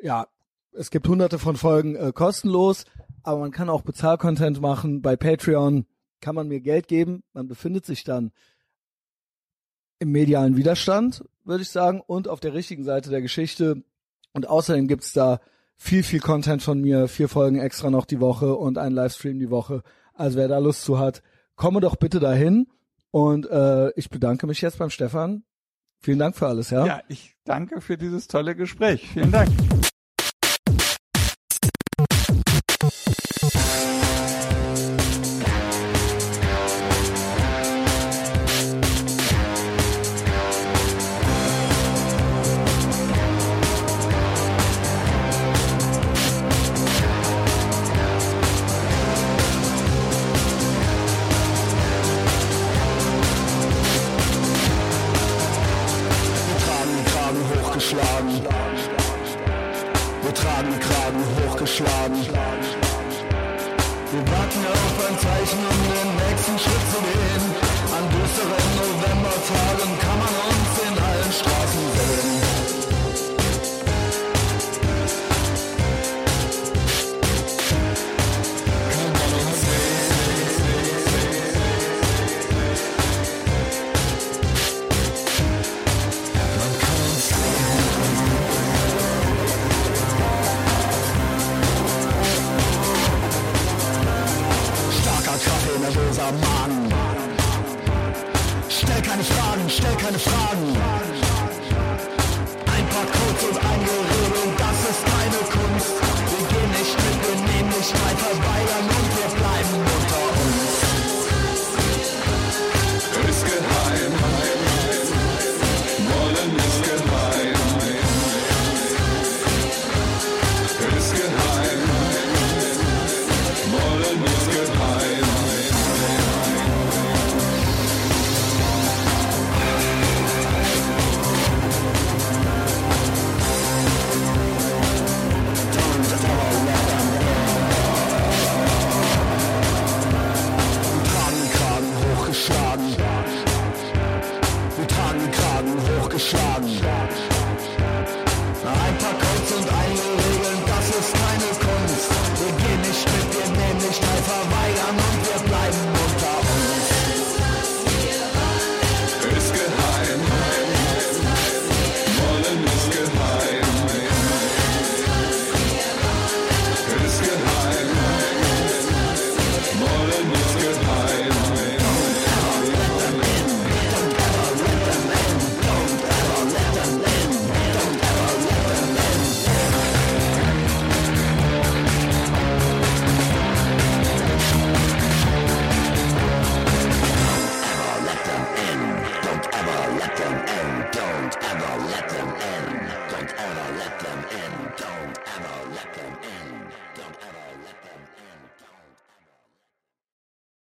[0.00, 0.26] ja,
[0.72, 2.86] es gibt hunderte von Folgen äh, kostenlos,
[3.22, 5.02] aber man kann auch Bezahlcontent machen.
[5.02, 5.84] Bei Patreon
[6.22, 7.22] kann man mir Geld geben.
[7.34, 8.32] Man befindet sich dann
[9.98, 13.82] im medialen Widerstand, würde ich sagen, und auf der richtigen Seite der Geschichte.
[14.32, 15.40] Und außerdem gibt's da
[15.76, 19.50] viel, viel Content von mir, vier Folgen extra noch die Woche und einen Livestream die
[19.50, 19.82] Woche.
[20.14, 21.22] Also wer da Lust zu hat,
[21.56, 22.68] komme doch bitte dahin.
[23.10, 25.44] Und äh, ich bedanke mich jetzt beim Stefan.
[26.02, 26.84] Vielen Dank für alles, ja?
[26.84, 29.08] Ja, ich danke für dieses tolle Gespräch.
[29.12, 29.50] Vielen Dank.